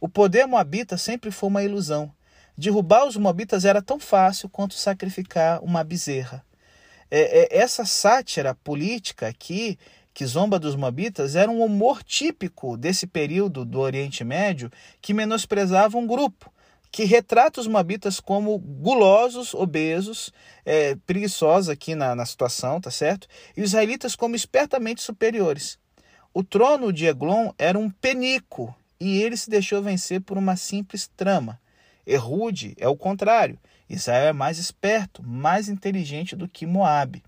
O 0.00 0.08
poder 0.08 0.46
moabita 0.46 0.96
sempre 0.96 1.30
foi 1.30 1.48
uma 1.48 1.62
ilusão. 1.62 2.12
Derrubar 2.56 3.06
os 3.06 3.16
moabitas 3.16 3.64
era 3.64 3.80
tão 3.80 3.98
fácil 3.98 4.48
quanto 4.48 4.74
sacrificar 4.74 5.62
uma 5.64 5.82
bezerra. 5.82 6.44
É, 7.10 7.56
é, 7.56 7.58
essa 7.58 7.84
sátira 7.84 8.54
política 8.54 9.26
aqui, 9.26 9.78
que 10.12 10.24
zomba 10.26 10.58
dos 10.58 10.76
moabitas, 10.76 11.34
era 11.34 11.50
um 11.50 11.64
humor 11.64 12.02
típico 12.02 12.76
desse 12.76 13.06
período 13.06 13.64
do 13.64 13.80
Oriente 13.80 14.22
Médio 14.22 14.70
que 15.00 15.14
menosprezava 15.14 15.98
um 15.98 16.06
grupo, 16.06 16.52
que 16.90 17.04
retrata 17.04 17.60
os 17.60 17.66
moabitas 17.66 18.18
como 18.18 18.58
gulosos, 18.58 19.54
obesos, 19.54 20.32
é, 20.64 20.96
preguiçosos 21.06 21.68
aqui 21.68 21.94
na, 21.94 22.14
na 22.14 22.26
situação, 22.26 22.80
tá 22.80 22.90
certo? 22.90 23.28
E 23.56 23.62
os 23.62 23.70
israelitas 23.70 24.16
como 24.16 24.34
espertamente 24.34 25.00
superiores. 25.00 25.78
O 26.34 26.42
trono 26.42 26.92
de 26.92 27.06
Eglon 27.06 27.52
era 27.58 27.78
um 27.78 27.90
penico 27.90 28.74
e 28.98 29.22
ele 29.22 29.36
se 29.36 29.48
deixou 29.48 29.82
vencer 29.82 30.20
por 30.20 30.36
uma 30.36 30.56
simples 30.56 31.08
trama. 31.16 31.60
Errude 32.06 32.74
é 32.78 32.88
o 32.88 32.96
contrário. 32.96 33.58
Israel 33.88 34.28
é 34.28 34.32
mais 34.32 34.58
esperto, 34.58 35.22
mais 35.22 35.68
inteligente 35.68 36.36
do 36.36 36.48
que 36.48 36.66
Moabe. 36.66 37.22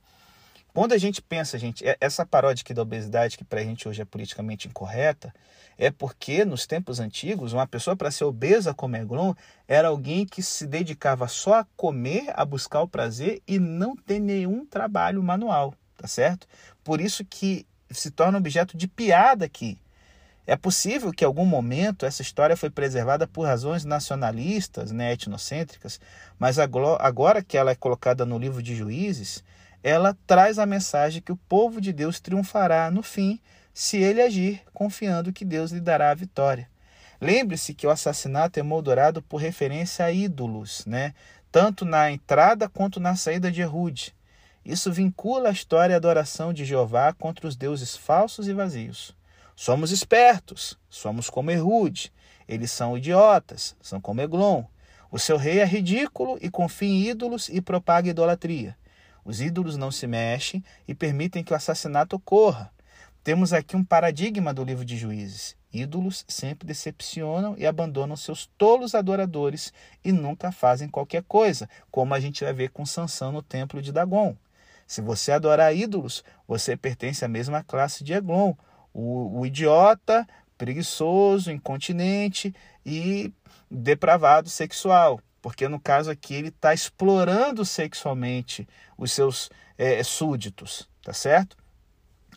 Quando 0.74 0.92
a 0.92 0.98
gente 0.98 1.20
pensa, 1.20 1.58
gente, 1.58 1.86
é, 1.86 1.96
essa 2.00 2.24
paródia 2.24 2.62
aqui 2.62 2.72
da 2.72 2.80
obesidade, 2.80 3.36
que 3.36 3.44
para 3.44 3.60
a 3.60 3.64
gente 3.64 3.86
hoje 3.86 4.00
é 4.00 4.06
politicamente 4.06 4.68
incorreta, 4.68 5.32
é 5.76 5.90
porque 5.90 6.44
nos 6.46 6.66
tempos 6.66 6.98
antigos, 6.98 7.52
uma 7.52 7.66
pessoa 7.66 7.94
para 7.94 8.10
ser 8.10 8.24
obesa 8.24 8.72
como 8.72 8.96
Eglon 8.96 9.34
era 9.68 9.88
alguém 9.88 10.24
que 10.24 10.42
se 10.42 10.66
dedicava 10.66 11.28
só 11.28 11.60
a 11.60 11.66
comer, 11.76 12.32
a 12.34 12.44
buscar 12.44 12.80
o 12.80 12.88
prazer 12.88 13.42
e 13.46 13.58
não 13.58 13.94
ter 13.94 14.18
nenhum 14.18 14.64
trabalho 14.64 15.22
manual, 15.22 15.74
tá 15.96 16.06
certo? 16.06 16.46
Por 16.82 17.02
isso 17.02 17.22
que 17.22 17.66
se 17.90 18.10
torna 18.10 18.38
objeto 18.38 18.74
de 18.74 18.88
piada 18.88 19.44
aqui. 19.44 19.78
É 20.46 20.56
possível 20.56 21.12
que 21.12 21.22
em 21.22 21.26
algum 21.26 21.44
momento 21.44 22.06
essa 22.06 22.22
história 22.22 22.56
foi 22.56 22.70
preservada 22.70 23.28
por 23.28 23.46
razões 23.46 23.84
nacionalistas, 23.84 24.90
né, 24.90 25.12
etnocêntricas, 25.12 26.00
mas 26.38 26.58
agora 26.58 27.42
que 27.42 27.56
ela 27.56 27.70
é 27.70 27.76
colocada 27.76 28.24
no 28.26 28.38
livro 28.38 28.62
de 28.62 28.74
Juízes, 28.74 29.44
ela 29.82 30.16
traz 30.26 30.58
a 30.58 30.66
mensagem 30.66 31.22
que 31.22 31.32
o 31.32 31.36
povo 31.36 31.80
de 31.80 31.92
Deus 31.92 32.20
triunfará 32.20 32.90
no 32.90 33.02
fim 33.02 33.40
se 33.74 33.96
ele 33.96 34.22
agir 34.22 34.62
confiando 34.72 35.32
que 35.32 35.44
Deus 35.44 35.72
lhe 35.72 35.80
dará 35.80 36.10
a 36.10 36.14
vitória. 36.14 36.68
Lembre-se 37.20 37.74
que 37.74 37.86
o 37.86 37.90
assassinato 37.90 38.58
é 38.58 38.62
moldurado 38.62 39.22
por 39.22 39.36
referência 39.38 40.04
a 40.04 40.12
ídolos, 40.12 40.84
né? 40.86 41.14
tanto 41.52 41.84
na 41.84 42.10
entrada 42.10 42.68
quanto 42.68 42.98
na 42.98 43.14
saída 43.14 43.50
de 43.50 43.60
Erud. 43.60 44.14
Isso 44.64 44.90
vincula 44.90 45.48
a 45.48 45.52
história 45.52 45.92
e 45.92 45.94
a 45.94 45.98
adoração 45.98 46.52
de 46.52 46.64
Jeová 46.64 47.12
contra 47.12 47.46
os 47.46 47.56
deuses 47.56 47.96
falsos 47.96 48.48
e 48.48 48.52
vazios. 48.52 49.14
Somos 49.54 49.90
espertos, 49.90 50.78
somos 50.88 51.28
como 51.28 51.50
Erud. 51.50 52.12
Eles 52.48 52.70
são 52.70 52.96
idiotas, 52.96 53.76
são 53.80 54.00
como 54.00 54.20
Eglon. 54.20 54.64
O 55.10 55.18
seu 55.18 55.36
rei 55.36 55.60
é 55.60 55.64
ridículo 55.64 56.38
e 56.40 56.48
confia 56.48 56.88
em 56.88 57.08
ídolos 57.08 57.48
e 57.48 57.60
propaga 57.60 58.08
idolatria. 58.08 58.76
Os 59.24 59.40
ídolos 59.40 59.76
não 59.76 59.90
se 59.90 60.06
mexem 60.06 60.62
e 60.86 60.94
permitem 60.94 61.44
que 61.44 61.52
o 61.52 61.56
assassinato 61.56 62.16
ocorra. 62.16 62.72
Temos 63.22 63.52
aqui 63.52 63.76
um 63.76 63.84
paradigma 63.84 64.52
do 64.52 64.64
livro 64.64 64.84
de 64.84 64.96
Juízes. 64.96 65.56
Ídolos 65.72 66.24
sempre 66.28 66.66
decepcionam 66.66 67.54
e 67.56 67.66
abandonam 67.66 68.16
seus 68.16 68.46
tolos 68.58 68.94
adoradores 68.94 69.72
e 70.04 70.12
nunca 70.12 70.50
fazem 70.50 70.88
qualquer 70.88 71.22
coisa, 71.22 71.68
como 71.90 72.14
a 72.14 72.20
gente 72.20 72.44
vai 72.44 72.52
ver 72.52 72.70
com 72.70 72.84
Sansão 72.84 73.32
no 73.32 73.42
templo 73.42 73.80
de 73.80 73.92
Dagon. 73.92 74.36
Se 74.86 75.00
você 75.00 75.32
adorar 75.32 75.74
ídolos, 75.74 76.22
você 76.46 76.76
pertence 76.76 77.24
à 77.24 77.28
mesma 77.28 77.62
classe 77.62 78.04
de 78.04 78.12
Eglon, 78.12 78.54
o, 78.92 79.40
o 79.40 79.46
idiota, 79.46 80.26
preguiçoso, 80.58 81.50
incontinente 81.50 82.54
e 82.84 83.32
depravado 83.70 84.50
sexual 84.50 85.20
porque 85.42 85.68
no 85.68 85.80
caso 85.80 86.10
aqui 86.10 86.34
ele 86.34 86.48
está 86.48 86.72
explorando 86.72 87.64
sexualmente 87.64 88.66
os 88.96 89.10
seus 89.12 89.50
é, 89.76 90.02
súditos, 90.04 90.88
tá 91.02 91.12
certo? 91.12 91.56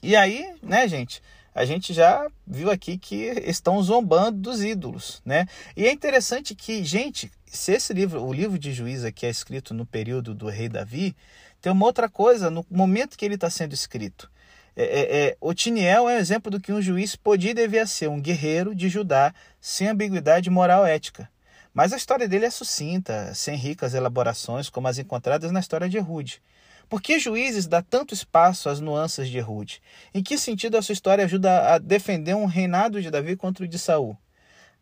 E 0.02 0.16
aí, 0.16 0.54
né, 0.62 0.88
gente, 0.88 1.22
a 1.54 1.64
gente 1.64 1.94
já 1.94 2.28
viu 2.46 2.70
aqui 2.70 2.98
que 2.98 3.16
estão 3.46 3.82
zombando 3.82 4.40
dos 4.40 4.62
ídolos, 4.62 5.22
né? 5.24 5.46
E 5.78 5.88
é 5.88 5.92
interessante 5.92 6.54
que, 6.54 6.84
gente, 6.84 7.32
se 7.46 7.72
esse 7.72 7.94
livro, 7.94 8.22
o 8.22 8.34
livro 8.34 8.60
de 8.60 8.74
Juízes 8.74 9.06
aqui 9.06 9.26
é 9.26 9.30
escrito 9.30 9.74
no 9.74 9.86
período 9.86 10.36
do 10.36 10.48
rei 10.48 10.68
Davi, 10.68 11.16
tem 11.62 11.72
uma 11.72 11.86
outra 11.86 12.10
coisa 12.10 12.50
no 12.50 12.66
momento 12.70 13.18
que 13.18 13.24
ele 13.24 13.36
está 13.36 13.50
sendo 13.50 13.74
escrito. 13.74 14.30
É, 14.76 14.84
é, 14.84 15.28
é, 15.28 15.38
Otiniel 15.40 16.10
é 16.10 16.16
um 16.16 16.20
exemplo 16.20 16.52
do 16.52 16.60
que 16.60 16.74
um 16.74 16.82
juiz 16.82 17.16
podia 17.16 17.52
e 17.52 17.54
devia 17.54 17.88
ser, 17.88 18.10
um 18.10 18.20
guerreiro 18.20 18.76
de 18.76 18.90
Judá, 18.90 19.34
sem 19.62 19.88
ambiguidade 19.88 20.50
moral 20.50 20.86
ética. 20.86 21.30
Mas 21.76 21.92
a 21.92 21.98
história 21.98 22.26
dele 22.26 22.46
é 22.46 22.50
sucinta, 22.50 23.34
sem 23.36 23.58
ricas 23.58 23.94
elaborações 23.94 24.70
como 24.70 24.88
as 24.88 24.98
encontradas 24.98 25.52
na 25.52 25.60
história 25.60 25.90
de 25.90 25.98
Ehud. 25.98 26.42
Por 26.88 27.02
que 27.02 27.20
Juízes 27.20 27.68
dá 27.68 27.82
tanto 27.82 28.14
espaço 28.14 28.70
às 28.70 28.80
nuances 28.80 29.28
de 29.28 29.40
Ehud? 29.40 29.82
Em 30.14 30.24
que 30.24 30.38
sentido 30.38 30.78
a 30.78 30.82
sua 30.82 30.94
história 30.94 31.26
ajuda 31.26 31.74
a 31.74 31.78
defender 31.78 32.34
um 32.34 32.46
reinado 32.46 33.02
de 33.02 33.12
Davi 33.12 33.36
contra 33.36 33.66
o 33.66 33.68
de 33.68 33.78
Saul? 33.78 34.18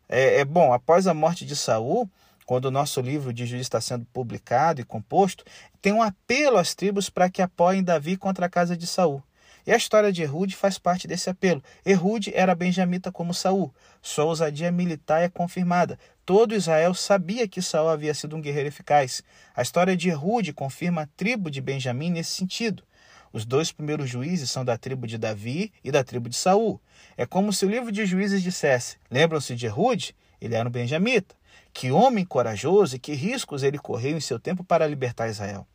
É, 0.08 0.38
é 0.38 0.44
bom, 0.44 0.72
após 0.72 1.08
a 1.08 1.14
morte 1.14 1.44
de 1.44 1.56
Saul, 1.56 2.08
quando 2.46 2.66
o 2.66 2.70
nosso 2.70 3.00
livro 3.00 3.32
de 3.32 3.44
juízo 3.44 3.62
está 3.62 3.80
sendo 3.80 4.06
publicado 4.12 4.80
e 4.80 4.84
composto, 4.84 5.44
tem 5.82 5.92
um 5.92 6.02
apelo 6.02 6.58
às 6.58 6.76
tribos 6.76 7.10
para 7.10 7.28
que 7.28 7.42
apoiem 7.42 7.82
Davi 7.82 8.16
contra 8.16 8.46
a 8.46 8.48
casa 8.48 8.76
de 8.76 8.86
Saul. 8.86 9.20
E 9.66 9.72
a 9.72 9.76
história 9.76 10.12
de 10.12 10.22
Errude 10.22 10.54
faz 10.54 10.78
parte 10.78 11.08
desse 11.08 11.30
apelo. 11.30 11.62
Errude 11.86 12.30
era 12.34 12.54
benjamita 12.54 13.10
como 13.10 13.32
Saul. 13.32 13.74
Sua 14.02 14.24
ousadia 14.24 14.70
militar 14.70 15.22
é 15.22 15.28
confirmada. 15.28 15.98
Todo 16.26 16.54
Israel 16.54 16.94
sabia 16.94 17.46
que 17.46 17.60
Saul 17.60 17.90
havia 17.90 18.14
sido 18.14 18.34
um 18.34 18.40
guerreiro 18.40 18.68
eficaz. 18.68 19.22
A 19.54 19.60
história 19.60 19.94
de 19.94 20.08
Errude 20.08 20.54
confirma 20.54 21.02
a 21.02 21.06
tribo 21.06 21.50
de 21.50 21.60
Benjamim 21.60 22.10
nesse 22.10 22.30
sentido. 22.30 22.82
Os 23.30 23.44
dois 23.44 23.70
primeiros 23.70 24.08
juízes 24.08 24.50
são 24.50 24.64
da 24.64 24.78
tribo 24.78 25.06
de 25.06 25.18
Davi 25.18 25.70
e 25.82 25.90
da 25.90 26.02
tribo 26.02 26.30
de 26.30 26.36
Saul. 26.36 26.80
É 27.14 27.26
como 27.26 27.52
se 27.52 27.66
o 27.66 27.68
livro 27.68 27.92
de 27.92 28.06
juízes 28.06 28.42
dissesse: 28.42 28.96
Lembram-se 29.10 29.54
de 29.54 29.66
Errude? 29.66 30.16
Ele 30.40 30.54
era 30.54 30.66
um 30.66 30.72
benjamita. 30.72 31.34
Que 31.74 31.90
homem 31.90 32.24
corajoso 32.24 32.96
e 32.96 32.98
que 32.98 33.12
riscos 33.12 33.62
ele 33.62 33.78
correu 33.78 34.16
em 34.16 34.20
seu 34.20 34.38
tempo 34.38 34.64
para 34.64 34.86
libertar 34.86 35.28
Israel. 35.28 35.66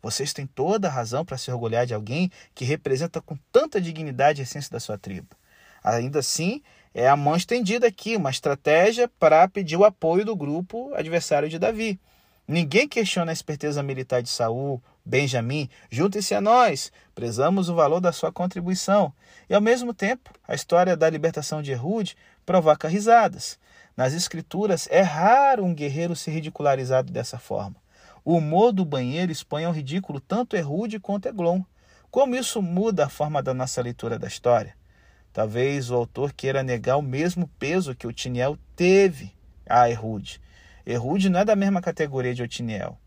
Vocês 0.00 0.32
têm 0.32 0.46
toda 0.46 0.88
a 0.88 0.90
razão 0.90 1.22
para 1.22 1.36
se 1.36 1.50
orgulhar 1.50 1.84
de 1.84 1.92
alguém 1.92 2.30
que 2.54 2.64
representa 2.64 3.20
com 3.20 3.36
tanta 3.52 3.78
dignidade 3.78 4.40
a 4.40 4.44
essência 4.44 4.70
da 4.70 4.80
sua 4.80 4.96
tribo. 4.96 5.36
Ainda 5.82 6.20
assim, 6.20 6.62
é 6.94 7.08
a 7.08 7.16
mão 7.16 7.36
estendida 7.36 7.86
aqui, 7.86 8.16
uma 8.16 8.30
estratégia 8.30 9.08
para 9.18 9.46
pedir 9.48 9.76
o 9.76 9.84
apoio 9.84 10.24
do 10.24 10.34
grupo 10.34 10.92
adversário 10.94 11.48
de 11.48 11.58
Davi. 11.58 12.00
Ninguém 12.46 12.88
questiona 12.88 13.30
a 13.30 13.34
esperteza 13.34 13.82
militar 13.82 14.22
de 14.22 14.30
Saul, 14.30 14.82
Benjamim, 15.04 15.68
juntem-se 15.90 16.34
a 16.34 16.40
nós, 16.40 16.92
prezamos 17.14 17.68
o 17.68 17.74
valor 17.74 18.00
da 18.00 18.12
sua 18.12 18.30
contribuição. 18.30 19.12
E 19.48 19.54
ao 19.54 19.60
mesmo 19.60 19.94
tempo, 19.94 20.30
a 20.46 20.54
história 20.54 20.96
da 20.96 21.08
libertação 21.08 21.62
de 21.62 21.72
Errude 21.72 22.16
provoca 22.44 22.88
risadas. 22.88 23.58
Nas 23.96 24.12
escrituras 24.12 24.86
é 24.90 25.00
raro 25.00 25.64
um 25.64 25.74
guerreiro 25.74 26.14
ser 26.14 26.30
ridicularizado 26.30 27.12
dessa 27.12 27.38
forma. 27.38 27.76
O 28.24 28.36
humor 28.36 28.72
do 28.72 28.84
banheiro 28.84 29.32
expõe 29.32 29.64
ao 29.64 29.72
ridículo 29.72 30.20
tanto 30.20 30.56
Errude 30.56 31.00
quanto 31.00 31.26
Eglon. 31.26 31.62
Como 32.10 32.36
isso 32.36 32.62
muda 32.62 33.06
a 33.06 33.08
forma 33.08 33.42
da 33.42 33.52
nossa 33.52 33.82
leitura 33.82 34.18
da 34.18 34.28
história? 34.28 34.77
Talvez 35.38 35.88
o 35.88 35.94
autor 35.94 36.32
queira 36.32 36.64
negar 36.64 36.96
o 36.96 37.00
mesmo 37.00 37.46
peso 37.60 37.94
que 37.94 38.08
o 38.08 38.12
Tiniel 38.12 38.58
teve 38.74 39.32
a 39.64 39.88
Errude. 39.88 40.40
Errude 40.84 41.28
não 41.28 41.38
é 41.38 41.44
da 41.44 41.54
mesma 41.54 41.80
categoria 41.80 42.34
de 42.34 42.42
Otiniel. 42.42 42.98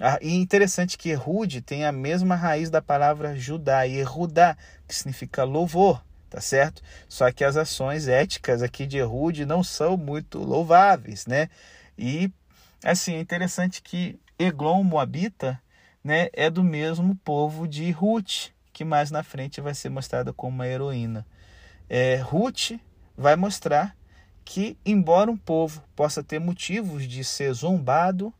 Ah, 0.00 0.18
e 0.20 0.34
interessante 0.34 0.98
que 0.98 1.10
Errude 1.10 1.60
tem 1.60 1.84
a 1.84 1.92
mesma 1.92 2.34
raiz 2.34 2.70
da 2.70 2.82
palavra 2.82 3.36
Judá 3.36 3.86
e 3.86 3.98
Erudá, 3.98 4.56
que 4.88 4.96
significa 4.96 5.44
louvor, 5.44 6.04
tá 6.28 6.40
certo? 6.40 6.82
Só 7.08 7.30
que 7.30 7.44
as 7.44 7.56
ações 7.56 8.08
éticas 8.08 8.64
aqui 8.64 8.84
de 8.84 8.98
Errude 8.98 9.46
não 9.46 9.62
são 9.62 9.96
muito 9.96 10.38
louváveis, 10.38 11.24
né? 11.24 11.48
E 11.96 12.32
assim, 12.82 13.14
é 13.14 13.20
interessante 13.20 13.80
que 13.80 14.18
Eglon 14.36 14.82
Moabita 14.82 15.62
né, 16.02 16.30
é 16.32 16.50
do 16.50 16.64
mesmo 16.64 17.14
povo 17.14 17.68
de 17.68 17.88
Ruth, 17.92 18.48
que 18.72 18.84
mais 18.84 19.12
na 19.12 19.22
frente 19.22 19.60
vai 19.60 19.72
ser 19.72 19.88
mostrada 19.88 20.32
como 20.32 20.52
uma 20.52 20.66
heroína. 20.66 21.24
É, 21.88 22.16
Ruth 22.16 22.72
vai 23.16 23.36
mostrar 23.36 23.96
que, 24.44 24.76
embora 24.84 25.30
um 25.30 25.36
povo 25.36 25.82
possa 25.94 26.22
ter 26.22 26.38
motivos 26.38 27.06
de 27.06 27.24
ser 27.24 27.52
zombado, 27.52 28.32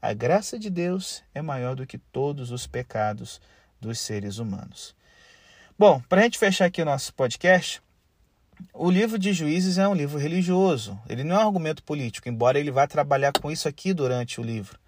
a 0.00 0.12
graça 0.14 0.58
de 0.58 0.70
Deus 0.70 1.22
é 1.34 1.42
maior 1.42 1.76
do 1.76 1.86
que 1.86 1.98
todos 1.98 2.50
os 2.50 2.66
pecados 2.66 3.40
dos 3.80 3.98
seres 3.98 4.38
humanos. 4.38 4.94
Bom, 5.78 6.00
para 6.08 6.20
a 6.20 6.24
gente 6.24 6.38
fechar 6.38 6.66
aqui 6.66 6.80
o 6.80 6.84
nosso 6.84 7.12
podcast, 7.14 7.82
o 8.72 8.90
livro 8.90 9.18
de 9.18 9.32
Juízes 9.32 9.78
é 9.78 9.88
um 9.88 9.94
livro 9.94 10.18
religioso. 10.18 10.98
Ele 11.08 11.24
não 11.24 11.36
é 11.36 11.38
um 11.44 11.48
argumento 11.48 11.82
político, 11.82 12.28
embora 12.28 12.58
ele 12.58 12.70
vá 12.70 12.86
trabalhar 12.86 13.32
com 13.32 13.50
isso 13.50 13.68
aqui 13.68 13.92
durante 13.92 14.40
o 14.40 14.44
livro. 14.44 14.78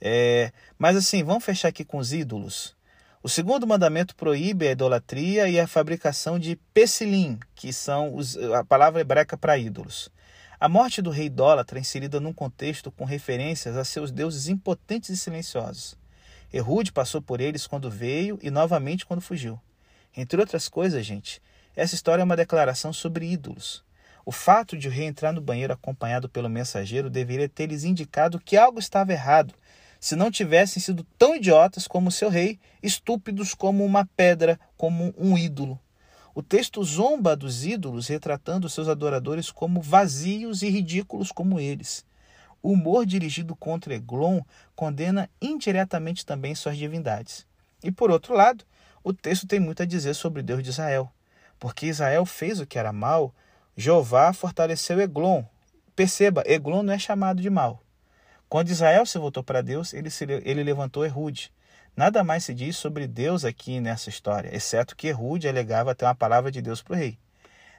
É, 0.00 0.52
mas 0.78 0.96
assim, 0.96 1.22
vamos 1.22 1.44
fechar 1.44 1.68
aqui 1.68 1.84
com 1.84 1.98
os 1.98 2.12
ídolos. 2.12 2.74
O 3.22 3.28
segundo 3.28 3.66
mandamento 3.66 4.16
proíbe 4.16 4.66
a 4.66 4.70
idolatria 4.70 5.46
e 5.46 5.60
a 5.60 5.66
fabricação 5.66 6.38
de 6.38 6.56
pesilim, 6.72 7.38
que 7.54 7.70
são 7.70 8.14
os, 8.14 8.34
a 8.38 8.64
palavra 8.64 9.02
hebraica 9.02 9.36
para 9.36 9.58
ídolos. 9.58 10.10
A 10.58 10.70
morte 10.70 11.02
do 11.02 11.10
rei 11.10 11.26
idólatra 11.26 11.78
é 11.78 11.82
inserida 11.82 12.18
num 12.18 12.32
contexto 12.32 12.90
com 12.90 13.04
referências 13.04 13.76
a 13.76 13.84
seus 13.84 14.10
deuses 14.10 14.48
impotentes 14.48 15.10
e 15.10 15.18
silenciosos. 15.18 15.98
Errude 16.50 16.92
passou 16.92 17.20
por 17.20 17.42
eles 17.42 17.66
quando 17.66 17.90
veio 17.90 18.38
e 18.40 18.50
novamente 18.50 19.04
quando 19.04 19.20
fugiu. 19.20 19.60
Entre 20.16 20.40
outras 20.40 20.66
coisas, 20.66 21.04
gente, 21.04 21.42
essa 21.76 21.94
história 21.94 22.22
é 22.22 22.24
uma 22.24 22.36
declaração 22.36 22.90
sobre 22.90 23.30
ídolos. 23.30 23.84
O 24.24 24.32
fato 24.32 24.78
de 24.78 24.88
o 24.88 24.90
rei 24.90 25.04
entrar 25.04 25.32
no 25.32 25.42
banheiro 25.42 25.74
acompanhado 25.74 26.26
pelo 26.26 26.48
mensageiro 26.48 27.10
deveria 27.10 27.50
ter 27.50 27.66
lhes 27.66 27.84
indicado 27.84 28.40
que 28.40 28.56
algo 28.56 28.78
estava 28.78 29.12
errado 29.12 29.52
se 30.00 30.16
não 30.16 30.30
tivessem 30.30 30.82
sido 30.82 31.06
tão 31.18 31.36
idiotas 31.36 31.86
como 31.86 32.10
seu 32.10 32.30
rei, 32.30 32.58
estúpidos 32.82 33.54
como 33.54 33.84
uma 33.84 34.08
pedra, 34.16 34.58
como 34.76 35.14
um 35.16 35.36
ídolo. 35.36 35.78
O 36.34 36.42
texto 36.42 36.82
zomba 36.82 37.36
dos 37.36 37.66
ídolos, 37.66 38.08
retratando 38.08 38.68
seus 38.68 38.88
adoradores 38.88 39.50
como 39.50 39.82
vazios 39.82 40.62
e 40.62 40.70
ridículos 40.70 41.30
como 41.30 41.60
eles. 41.60 42.04
O 42.62 42.72
humor 42.72 43.04
dirigido 43.04 43.54
contra 43.54 43.94
Eglon 43.94 44.40
condena 44.74 45.28
indiretamente 45.40 46.24
também 46.24 46.54
suas 46.54 46.78
divindades. 46.78 47.46
E 47.82 47.92
por 47.92 48.10
outro 48.10 48.34
lado, 48.34 48.64
o 49.04 49.12
texto 49.12 49.46
tem 49.46 49.60
muito 49.60 49.82
a 49.82 49.86
dizer 49.86 50.14
sobre 50.14 50.42
Deus 50.42 50.62
de 50.62 50.70
Israel. 50.70 51.10
Porque 51.58 51.86
Israel 51.86 52.24
fez 52.24 52.58
o 52.58 52.66
que 52.66 52.78
era 52.78 52.92
mal, 52.92 53.34
Jeová 53.76 54.32
fortaleceu 54.32 55.00
Eglon. 55.00 55.42
Perceba, 55.94 56.42
Eglon 56.46 56.82
não 56.82 56.92
é 56.94 56.98
chamado 56.98 57.42
de 57.42 57.50
mal. 57.50 57.82
Quando 58.50 58.68
Israel 58.68 59.06
se 59.06 59.16
voltou 59.16 59.44
para 59.44 59.62
Deus, 59.62 59.94
ele, 59.94 60.10
se, 60.10 60.24
ele 60.24 60.64
levantou 60.64 61.04
Errude. 61.04 61.52
Nada 61.96 62.24
mais 62.24 62.42
se 62.42 62.52
diz 62.52 62.76
sobre 62.76 63.06
Deus 63.06 63.44
aqui 63.44 63.78
nessa 63.80 64.10
história, 64.10 64.52
exceto 64.52 64.96
que 64.96 65.06
Errude 65.06 65.46
alegava 65.46 65.94
ter 65.94 66.04
uma 66.04 66.16
palavra 66.16 66.50
de 66.50 66.60
Deus 66.60 66.82
para 66.82 66.94
o 66.94 66.96
rei. 66.96 67.16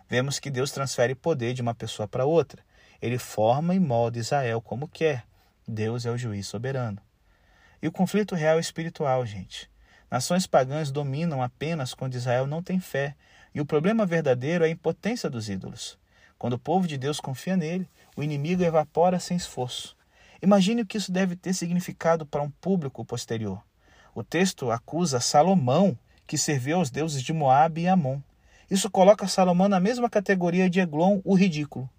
Vemos 0.08 0.40
que 0.40 0.50
Deus 0.50 0.72
transfere 0.72 1.14
poder 1.14 1.54
de 1.54 1.62
uma 1.62 1.76
pessoa 1.76 2.08
para 2.08 2.26
outra. 2.26 2.64
Ele 3.02 3.18
forma 3.18 3.76
e 3.76 3.82
molda 3.82 4.18
Israel 4.18 4.62
como 4.62 4.88
quer. 4.88 5.26
Deus 5.68 6.06
é 6.06 6.12
o 6.12 6.18
juiz 6.18 6.48
soberano. 6.48 7.02
E 7.82 7.88
o 7.90 7.92
conflito 7.92 8.34
real 8.34 8.56
é 8.56 8.62
espiritual, 8.62 9.26
gente. 9.26 9.70
Nações 10.10 10.48
pagãs 10.48 10.90
dominam 10.90 11.44
apenas 11.44 11.94
quando 11.94 12.16
Israel 12.16 12.48
não 12.48 12.64
tem 12.64 12.80
fé, 12.80 13.18
e 13.54 13.60
o 13.60 13.66
problema 13.66 14.06
verdadeiro 14.06 14.64
é 14.64 14.68
a 14.68 14.72
impotência 14.72 15.30
dos 15.30 15.50
ídolos. 15.50 16.00
Quando 16.38 16.54
o 16.54 16.60
povo 16.60 16.88
de 16.88 16.98
Deus 16.98 17.20
confia 17.20 17.58
nele, 17.58 17.90
o 18.16 18.24
inimigo 18.24 18.64
evapora 18.64 19.20
sem 19.20 19.36
esforço. 19.36 20.00
Imagine 20.42 20.82
o 20.82 20.86
que 20.86 20.98
isso 20.98 21.12
deve 21.12 21.36
ter 21.36 21.54
significado 21.54 22.26
para 22.26 22.42
um 22.42 22.50
público 22.50 23.06
posterior. 23.06 23.62
O 24.16 24.24
texto 24.24 24.72
acusa 24.72 25.20
Salomão, 25.20 25.98
que 26.26 26.38
serviu 26.38 26.78
aos 26.78 26.90
deuses 26.90 27.22
de 27.22 27.32
Moabe 27.32 27.82
e 27.82 27.88
Amon. 27.88 28.20
Isso 28.70 28.90
coloca 28.90 29.28
Salomão 29.28 29.70
na 29.70 29.80
mesma 29.80 30.10
categoria 30.10 30.70
de 30.70 30.80
Eglon, 30.80 31.22
o 31.24 31.36
ridículo. 31.36 31.90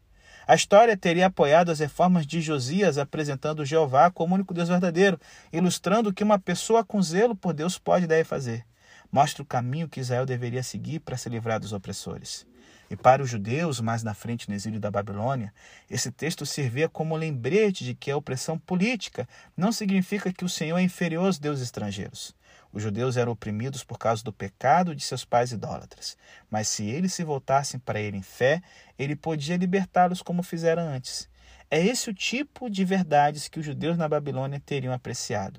A 0.46 0.56
história 0.56 0.96
teria 0.96 1.26
apoiado 1.26 1.70
as 1.70 1.78
reformas 1.78 2.26
de 2.26 2.40
Josias, 2.40 2.98
apresentando 2.98 3.64
Jeová 3.64 4.10
como 4.10 4.34
único 4.34 4.52
Deus 4.52 4.68
verdadeiro, 4.68 5.20
ilustrando 5.52 6.10
o 6.10 6.12
que 6.12 6.24
uma 6.24 6.38
pessoa 6.38 6.84
com 6.84 7.00
zelo 7.00 7.36
por 7.36 7.52
Deus 7.52 7.78
pode 7.78 8.06
e 8.06 8.08
deve 8.08 8.24
fazer. 8.24 8.66
Mostra 9.10 9.42
o 9.42 9.46
caminho 9.46 9.88
que 9.88 10.00
Israel 10.00 10.26
deveria 10.26 10.62
seguir 10.62 10.98
para 10.98 11.16
se 11.16 11.28
livrar 11.28 11.60
dos 11.60 11.72
opressores. 11.72 12.44
E 12.92 12.96
para 12.96 13.22
os 13.22 13.30
judeus, 13.30 13.80
mais 13.80 14.02
na 14.02 14.12
frente 14.12 14.50
no 14.50 14.54
exílio 14.54 14.78
da 14.78 14.90
Babilônia, 14.90 15.50
esse 15.88 16.12
texto 16.12 16.44
servia 16.44 16.90
como 16.90 17.16
lembrete 17.16 17.84
de 17.84 17.94
que 17.94 18.10
a 18.10 18.16
opressão 18.18 18.58
política 18.58 19.26
não 19.56 19.72
significa 19.72 20.30
que 20.30 20.44
o 20.44 20.48
Senhor 20.48 20.76
é 20.76 20.82
inferior 20.82 21.24
aos 21.24 21.38
deuses 21.38 21.64
estrangeiros. 21.64 22.36
Os 22.70 22.82
judeus 22.82 23.16
eram 23.16 23.32
oprimidos 23.32 23.82
por 23.82 23.98
causa 23.98 24.22
do 24.22 24.30
pecado 24.30 24.94
de 24.94 25.02
seus 25.02 25.24
pais 25.24 25.52
idólatras, 25.52 26.18
mas 26.50 26.68
se 26.68 26.84
eles 26.84 27.14
se 27.14 27.24
voltassem 27.24 27.80
para 27.80 27.98
ele 27.98 28.18
em 28.18 28.22
fé, 28.22 28.60
ele 28.98 29.16
podia 29.16 29.56
libertá-los 29.56 30.20
como 30.20 30.42
fizeram 30.42 30.82
antes. 30.82 31.30
É 31.70 31.82
esse 31.82 32.10
o 32.10 32.14
tipo 32.14 32.68
de 32.68 32.84
verdades 32.84 33.48
que 33.48 33.58
os 33.58 33.64
judeus 33.64 33.96
na 33.96 34.06
Babilônia 34.06 34.60
teriam 34.60 34.92
apreciado. 34.92 35.58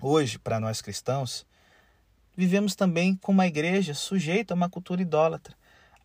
Hoje, 0.00 0.38
para 0.38 0.58
nós 0.58 0.80
cristãos, 0.80 1.46
vivemos 2.34 2.74
também 2.74 3.16
com 3.16 3.32
uma 3.32 3.46
igreja 3.46 3.92
sujeita 3.92 4.54
a 4.54 4.56
uma 4.56 4.70
cultura 4.70 5.02
idólatra 5.02 5.58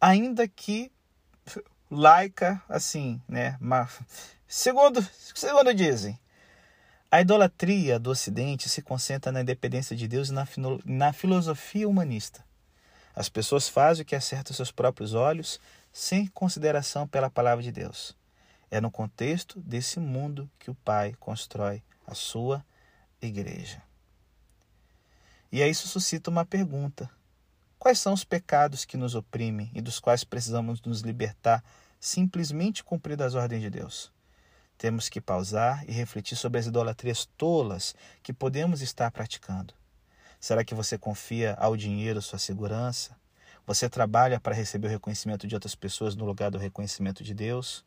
ainda 0.04 0.46
que 0.50 0.92
laica, 1.90 2.62
assim, 2.68 3.22
né? 3.26 3.58
Mas, 3.62 4.02
segundo, 4.46 5.02
segundo 5.34 5.74
dizem, 5.74 6.20
a 7.10 7.22
idolatria 7.22 7.98
do 7.98 8.10
Ocidente 8.10 8.68
se 8.68 8.82
concentra 8.82 9.32
na 9.32 9.40
independência 9.40 9.96
de 9.96 10.06
Deus 10.06 10.28
e 10.28 10.34
na, 10.34 10.46
na 10.84 11.14
filosofia 11.14 11.88
humanista. 11.88 12.44
As 13.16 13.30
pessoas 13.30 13.70
fazem 13.70 14.04
o 14.04 14.06
que 14.06 14.16
acerta 14.16 14.50
aos 14.52 14.58
seus 14.58 14.72
próprios 14.72 15.14
olhos, 15.14 15.58
sem 15.94 16.28
consideração 16.28 17.08
pela 17.08 17.30
palavra 17.30 17.64
de 17.64 17.72
Deus. 17.72 18.14
É 18.70 18.82
no 18.82 18.92
contexto 18.92 19.62
desse 19.62 20.02
mundo 20.02 20.50
que 20.60 20.70
o 20.70 20.76
Pai 20.76 21.16
constrói 21.18 21.82
a 22.06 22.14
sua 22.14 22.66
igreja. 23.22 23.82
E 25.50 25.64
aí 25.64 25.70
isso 25.70 25.88
suscita 25.88 26.30
uma 26.30 26.44
pergunta: 26.44 27.10
Quais 27.84 28.00
são 28.00 28.14
os 28.14 28.24
pecados 28.24 28.86
que 28.86 28.96
nos 28.96 29.14
oprimem 29.14 29.70
e 29.76 29.82
dos 29.82 30.00
quais 30.00 30.24
precisamos 30.24 30.82
nos 30.84 31.02
libertar 31.02 31.62
simplesmente 32.00 32.82
cumprindo 32.82 33.26
as 33.26 33.36
ordens 33.36 33.62
de 33.62 33.70
Deus? 33.70 34.14
temos 34.78 35.08
que 35.08 35.22
pausar 35.22 35.84
e 35.88 35.92
refletir 35.92 36.36
sobre 36.36 36.60
as 36.60 36.66
idolatrias 36.66 37.26
tolas 37.38 37.96
que 38.22 38.34
podemos 38.34 38.82
estar 38.82 39.10
praticando. 39.12 39.74
Será 40.40 40.64
que 40.64 40.76
você 40.76 40.98
confia 40.98 41.54
ao 41.54 41.78
dinheiro 41.78 42.22
sua 42.22 42.40
segurança? 42.40 43.16
Você 43.66 43.90
trabalha 43.90 44.40
para 44.40 44.54
receber 44.54 44.88
o 44.88 44.90
reconhecimento 44.90 45.48
de 45.48 45.56
outras 45.56 45.76
pessoas 45.76 46.16
no 46.16 46.26
lugar 46.26 46.52
do 46.52 46.58
reconhecimento 46.58 47.24
de 47.24 47.34
Deus? 47.34 47.86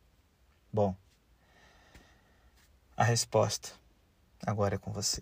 Bom, 0.73 0.95
a 2.95 3.03
resposta 3.03 3.69
agora 4.43 4.75
é 4.75 4.77
com 4.79 4.91
você. 4.91 5.21